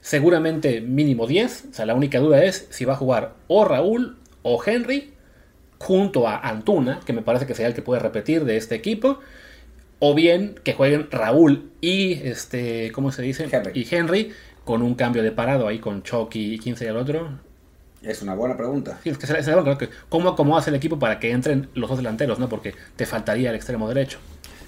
seguramente 0.00 0.80
mínimo 0.80 1.26
10. 1.26 1.68
O 1.70 1.74
sea, 1.74 1.86
la 1.86 1.94
única 1.94 2.18
duda 2.20 2.44
es 2.44 2.66
si 2.70 2.84
va 2.84 2.92
a 2.92 2.96
jugar 2.96 3.34
o 3.48 3.64
Raúl 3.64 4.18
o 4.42 4.62
Henry 4.64 5.14
junto 5.78 6.28
a 6.28 6.38
Antuna, 6.38 7.00
que 7.04 7.12
me 7.12 7.22
parece 7.22 7.46
que 7.46 7.54
sería 7.54 7.68
el 7.68 7.74
que 7.74 7.82
puede 7.82 8.00
repetir 8.00 8.44
de 8.44 8.56
este 8.56 8.74
equipo. 8.74 9.18
O 9.98 10.14
bien 10.14 10.56
que 10.62 10.74
jueguen 10.74 11.08
Raúl 11.10 11.70
y 11.80 12.14
este, 12.14 12.92
¿cómo 12.92 13.10
se 13.10 13.22
dice? 13.22 13.48
Henry. 13.50 13.72
Y 13.74 13.94
Henry 13.94 14.32
con 14.64 14.82
un 14.82 14.94
cambio 14.94 15.22
de 15.22 15.32
parado 15.32 15.68
ahí 15.68 15.78
con 15.78 16.02
Chucky 16.02 16.54
y 16.54 16.58
15 16.58 16.84
y 16.84 16.88
el 16.88 16.96
otro. 16.96 17.28
Es 18.02 18.20
una 18.22 18.34
buena 18.34 18.56
pregunta. 18.56 18.98
Sí, 19.02 19.10
es 19.10 19.18
que 19.18 19.26
se- 19.26 19.42
se- 19.42 19.54
¿Cómo 20.08 20.28
acomodas 20.30 20.66
el 20.68 20.74
equipo 20.74 20.98
para 20.98 21.18
que 21.18 21.30
entren 21.30 21.68
los 21.74 21.88
dos 21.88 21.98
delanteros, 21.98 22.38
no? 22.38 22.48
Porque 22.48 22.74
te 22.96 23.06
faltaría 23.06 23.50
el 23.50 23.56
extremo 23.56 23.88
derecho. 23.88 24.18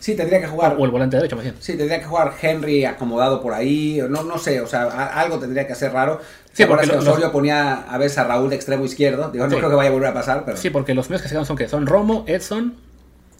Sí, 0.00 0.14
tendría 0.14 0.40
que 0.40 0.46
jugar. 0.46 0.76
O 0.78 0.84
el 0.84 0.90
volante 0.90 1.16
derecho, 1.16 1.36
más 1.36 1.44
bien. 1.44 1.56
Sí, 1.58 1.76
tendría 1.76 1.98
que 1.98 2.04
jugar 2.06 2.32
Henry 2.40 2.84
acomodado 2.84 3.40
por 3.42 3.52
ahí. 3.54 4.00
No, 4.08 4.22
no 4.22 4.38
sé, 4.38 4.60
o 4.60 4.66
sea, 4.66 4.84
a- 4.84 5.20
algo 5.20 5.38
tendría 5.38 5.66
que 5.66 5.72
hacer 5.72 5.92
raro. 5.92 6.20
Sí, 6.52 6.58
¿Te 6.58 6.62
acuerdas 6.64 6.86
porque 6.86 6.98
que 7.00 7.04
los- 7.04 7.12
Osorio 7.14 7.32
ponía 7.32 7.74
a 7.82 7.98
veces 7.98 8.18
a 8.18 8.24
Raúl 8.24 8.48
de 8.50 8.56
extremo 8.56 8.84
izquierdo? 8.84 9.30
Digo, 9.30 9.44
no 9.46 9.50
Sí. 9.50 9.56
creo 9.58 9.68
que 9.70 9.76
vaya 9.76 9.90
a 9.90 9.92
volver 9.92 10.08
a 10.10 10.14
pasar, 10.14 10.44
pero. 10.44 10.56
Sí, 10.56 10.70
porque 10.70 10.94
los 10.94 11.10
míos 11.10 11.20
que 11.22 11.28
se 11.28 11.34
quedan 11.34 11.44
son 11.46 11.56
que 11.56 11.68
son 11.68 11.86
Romo, 11.86 12.24
Edson 12.28 12.74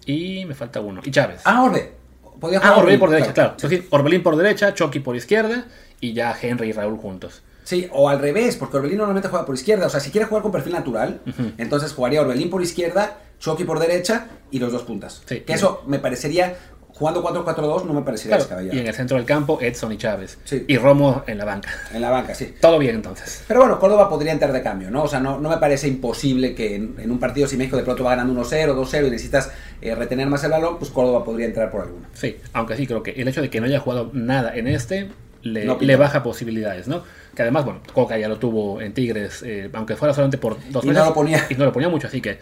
y 0.07 0.45
me 0.47 0.55
falta 0.55 0.81
uno. 0.81 1.01
Y 1.05 1.11
Chávez. 1.11 1.41
Ah, 1.45 1.63
Orbe. 1.63 1.93
Podía 2.41 2.59
Ah, 2.59 2.68
jugar 2.68 2.78
Orbelín 2.80 3.01
por 3.01 3.11
derecha, 3.11 3.32
claro. 3.32 3.57
Orbelín 3.91 4.22
por 4.22 4.37
derecha, 4.37 4.74
Chucky 4.74 5.01
por 5.01 5.16
izquierda 5.16 5.66
y 6.01 6.12
ya 6.12 6.37
Henry 6.41 6.68
y 6.68 6.72
Raúl 6.72 6.99
juntos. 6.99 7.43
Sí, 7.64 7.89
o 7.93 8.09
al 8.09 8.20
revés, 8.20 8.57
porque 8.57 8.76
Orbelín 8.76 8.99
normalmente 8.99 9.28
juega 9.28 9.45
por 9.45 9.55
izquierda. 9.55 9.87
O 9.87 9.91
sea, 9.91 9.99
si 10.01 10.11
quiere 10.11 10.26
jugar 10.26 10.43
con 10.43 10.53
perfil 10.53 10.72
natural, 10.74 11.20
entonces 11.59 11.93
jugaría 11.93 12.20
Orbelín 12.20 12.49
por 12.51 12.62
izquierda, 12.62 13.18
Chucky 13.41 13.64
por 13.64 13.80
derecha 13.80 14.28
y 14.51 14.59
los 14.61 14.72
dos 14.72 14.82
puntas. 14.84 15.22
Sí. 15.26 15.41
que 15.41 15.53
eso 15.55 15.82
me 15.87 15.99
parecería, 15.99 16.57
jugando 16.99 17.23
4-4-2, 17.23 17.85
no 17.85 17.93
me 17.93 18.03
parecería 18.03 18.37
Claro, 18.37 18.45
descabellado. 18.45 18.77
y 18.77 18.81
en 18.81 18.87
el 18.87 18.95
centro 18.95 19.17
del 19.19 19.27
campo, 19.27 19.59
Edson 19.61 19.93
y 19.93 19.99
Chávez. 19.99 20.39
Sí. 20.45 20.65
Y 20.67 20.79
Romo 20.79 21.23
en 21.27 21.37
la 21.39 21.45
banca. 21.45 21.69
En 21.93 22.01
la 22.01 22.11
banca, 22.11 22.35
sí. 22.35 22.55
Todo 22.61 22.79
bien 22.79 22.95
entonces. 22.95 23.45
Pero 23.47 23.61
bueno, 23.61 23.79
Córdoba 23.79 24.09
podría 24.09 24.33
entrar 24.33 24.53
de 24.53 24.63
cambio, 24.63 24.91
¿no? 24.91 25.03
O 25.03 25.09
sea, 25.09 25.21
no, 25.21 25.39
no 25.39 25.49
me 25.51 25.59
parece 25.59 25.89
imposible 25.89 26.55
que 26.55 26.75
en, 26.75 26.95
en 26.99 27.11
un 27.11 27.19
partido, 27.19 27.47
si 27.47 27.57
México 27.57 27.77
de 27.77 27.83
pronto 27.83 28.03
va 28.03 28.11
ganando 28.17 28.33
1-0, 28.43 28.75
2-0 28.75 29.07
y 29.07 29.11
necesitas 29.11 29.51
eh, 29.83 29.95
retener 29.95 30.27
más 30.29 30.43
el 30.45 30.51
balón, 30.53 30.79
pues 30.79 30.91
Córdoba 30.91 31.23
podría 31.25 31.47
entrar 31.47 31.71
por 31.71 31.83
alguna. 31.83 32.09
Sí, 32.15 32.37
aunque 32.55 32.77
sí 32.77 32.87
creo 32.87 33.03
que 33.03 33.11
el 33.11 33.29
hecho 33.29 33.43
de 33.43 33.51
que 33.51 33.61
no 33.61 33.67
haya 33.67 33.79
jugado 33.81 34.11
nada 34.15 34.57
en 34.57 34.67
este 34.67 35.11
le, 35.43 35.65
No 35.65 35.79
baja 35.99 36.23
posibilidades, 36.23 36.89
¿no? 36.89 37.03
Que 37.35 37.43
además, 37.43 37.65
bueno, 37.67 37.81
Coca 37.93 38.19
ya 38.19 38.27
lo 38.29 38.39
tuvo 38.39 38.81
en 38.81 38.95
Tigres, 38.95 39.43
eh, 39.45 39.69
aunque 39.75 39.95
fuera 39.97 40.13
solamente 40.15 40.39
por 40.39 40.57
dos 40.71 40.83
Y 40.83 40.89
no 40.89 40.93
meses. 40.95 41.09
lo 41.09 41.15
ponía. 41.15 41.47
Y 41.51 41.55
no 41.55 41.67
lo 41.67 41.73
ponía 41.73 41.89
mucho, 41.89 42.07
así 42.09 42.21
que, 42.23 42.39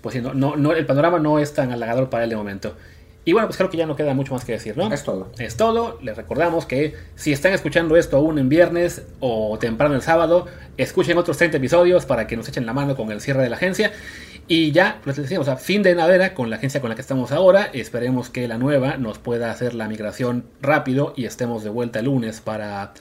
pues 0.00 0.14
sí, 0.14 0.20
no, 0.22 0.32
no, 0.34 0.56
no- 0.56 0.72
el 0.72 0.86
panorama 0.86 1.18
no 1.18 1.38
es 1.38 1.52
tan 1.52 1.70
halagador 1.70 2.08
para 2.10 2.24
él 2.24 2.30
de 2.30 2.36
momento. 2.36 2.74
Y 3.28 3.34
bueno, 3.34 3.46
pues 3.46 3.58
creo 3.58 3.68
que 3.68 3.76
ya 3.76 3.84
no 3.84 3.94
queda 3.94 4.14
mucho 4.14 4.32
más 4.32 4.46
que 4.46 4.52
decir, 4.52 4.74
¿no? 4.78 4.90
Es 4.90 5.04
todo. 5.04 5.30
Es 5.38 5.58
todo. 5.58 5.98
Les 6.00 6.16
recordamos 6.16 6.64
que 6.64 6.94
si 7.14 7.30
están 7.30 7.52
escuchando 7.52 7.98
esto 7.98 8.16
aún 8.16 8.38
en 8.38 8.48
viernes 8.48 9.02
o 9.20 9.58
temprano 9.58 9.94
el 9.94 10.00
sábado, 10.00 10.46
escuchen 10.78 11.18
otros 11.18 11.36
30 11.36 11.58
episodios 11.58 12.06
para 12.06 12.26
que 12.26 12.38
nos 12.38 12.48
echen 12.48 12.64
la 12.64 12.72
mano 12.72 12.96
con 12.96 13.12
el 13.12 13.20
cierre 13.20 13.42
de 13.42 13.50
la 13.50 13.56
agencia. 13.56 13.92
Y 14.46 14.72
ya, 14.72 15.02
pues 15.04 15.18
les 15.18 15.24
decíamos, 15.26 15.48
a 15.48 15.58
fin 15.58 15.82
de 15.82 15.94
navera 15.94 16.32
con 16.32 16.48
la 16.48 16.56
agencia 16.56 16.80
con 16.80 16.88
la 16.88 16.94
que 16.94 17.02
estamos 17.02 17.30
ahora. 17.30 17.68
Esperemos 17.74 18.30
que 18.30 18.48
la 18.48 18.56
nueva 18.56 18.96
nos 18.96 19.18
pueda 19.18 19.50
hacer 19.50 19.74
la 19.74 19.88
migración 19.88 20.46
rápido 20.62 21.12
y 21.14 21.26
estemos 21.26 21.62
de 21.62 21.68
vuelta 21.68 21.98
el 21.98 22.06
lunes 22.06 22.40
para, 22.40 22.94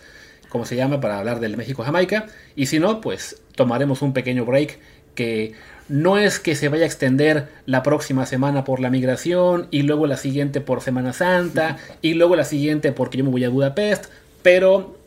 ¿cómo 0.50 0.66
se 0.66 0.76
llama? 0.76 1.00
Para 1.00 1.20
hablar 1.20 1.40
del 1.40 1.56
México-Jamaica. 1.56 2.26
Y 2.54 2.66
si 2.66 2.80
no, 2.80 3.00
pues 3.00 3.42
tomaremos 3.56 4.02
un 4.02 4.12
pequeño 4.12 4.44
break 4.44 4.78
que 5.16 5.54
no 5.90 6.18
es 6.18 6.40
que 6.40 6.56
se 6.56 6.70
vaya 6.70 6.84
a 6.84 6.88
extender 6.88 7.48
la 7.66 7.84
próxima 7.84 8.26
semana 8.26 8.64
por 8.64 8.80
la 8.80 8.90
migración 8.90 9.68
y 9.72 9.84
luego 9.84 10.08
la 10.08 10.18
siguiente 10.18 10.62
por 10.62 10.82
Semana 10.82 11.14
Santa 11.14 11.78
y 12.02 12.14
luego 12.14 12.36
la 12.36 12.44
siguiente 12.44 12.92
porque 12.92 13.18
yo 13.18 13.24
me 13.24 13.32
voy 13.32 13.44
a 13.44 13.50
Budapest, 13.50 14.06
pero 14.42 14.98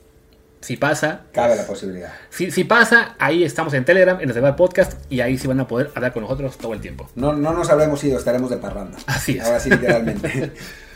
si 0.60 0.76
pasa... 0.76 1.22
Cabe 1.32 1.56
la 1.56 1.66
posibilidad. 1.66 2.12
Si, 2.28 2.50
si 2.50 2.64
pasa, 2.64 3.14
ahí 3.18 3.44
estamos 3.44 3.72
en 3.74 3.84
Telegram, 3.84 4.20
en 4.20 4.30
el 4.30 4.54
Podcast 4.54 4.92
y 5.10 5.20
ahí 5.20 5.38
sí 5.38 5.46
van 5.46 5.60
a 5.60 5.66
poder 5.66 5.90
hablar 5.94 6.12
con 6.12 6.22
nosotros 6.22 6.58
todo 6.58 6.74
el 6.74 6.80
tiempo. 6.80 7.08
No, 7.14 7.32
no 7.32 7.52
nos 7.52 7.70
habremos 7.70 8.02
ido, 8.04 8.18
estaremos 8.18 8.50
de 8.50 8.58
parranda. 8.58 8.98
Así 9.06 9.38
es. 9.38 9.44
Ahora 9.44 9.60
sí, 9.60 9.70
literalmente. 9.70 10.52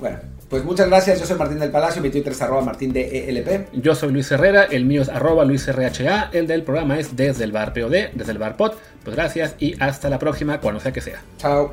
bueno, 0.00 0.18
pues 0.48 0.64
muchas 0.64 0.88
gracias. 0.88 1.20
Yo 1.20 1.26
soy 1.26 1.36
Martín 1.36 1.58
del 1.58 1.70
Palacio, 1.70 2.00
mi 2.02 2.10
Twitter 2.10 2.32
es 2.32 2.42
arroba 2.42 2.62
martín 2.62 2.92
de 2.92 3.28
ELP. 3.28 3.68
Yo 3.74 3.94
soy 3.94 4.12
Luis 4.12 4.30
Herrera, 4.30 4.64
el 4.64 4.84
mío 4.84 5.02
es 5.02 5.08
arroba 5.08 5.44
luisrha, 5.44 6.30
el 6.32 6.46
del 6.46 6.62
programa 6.62 6.98
es 6.98 7.16
desde 7.16 7.44
el 7.44 7.52
bar 7.52 7.72
POD, 7.72 8.14
desde 8.14 8.32
el 8.32 8.38
bar 8.38 8.56
POD. 8.56 8.72
Pues 9.04 9.16
gracias 9.16 9.54
y 9.58 9.80
hasta 9.82 10.08
la 10.08 10.18
próxima, 10.18 10.60
cuando 10.60 10.80
sea 10.80 10.92
que 10.92 11.00
sea. 11.00 11.22
Chao. 11.38 11.72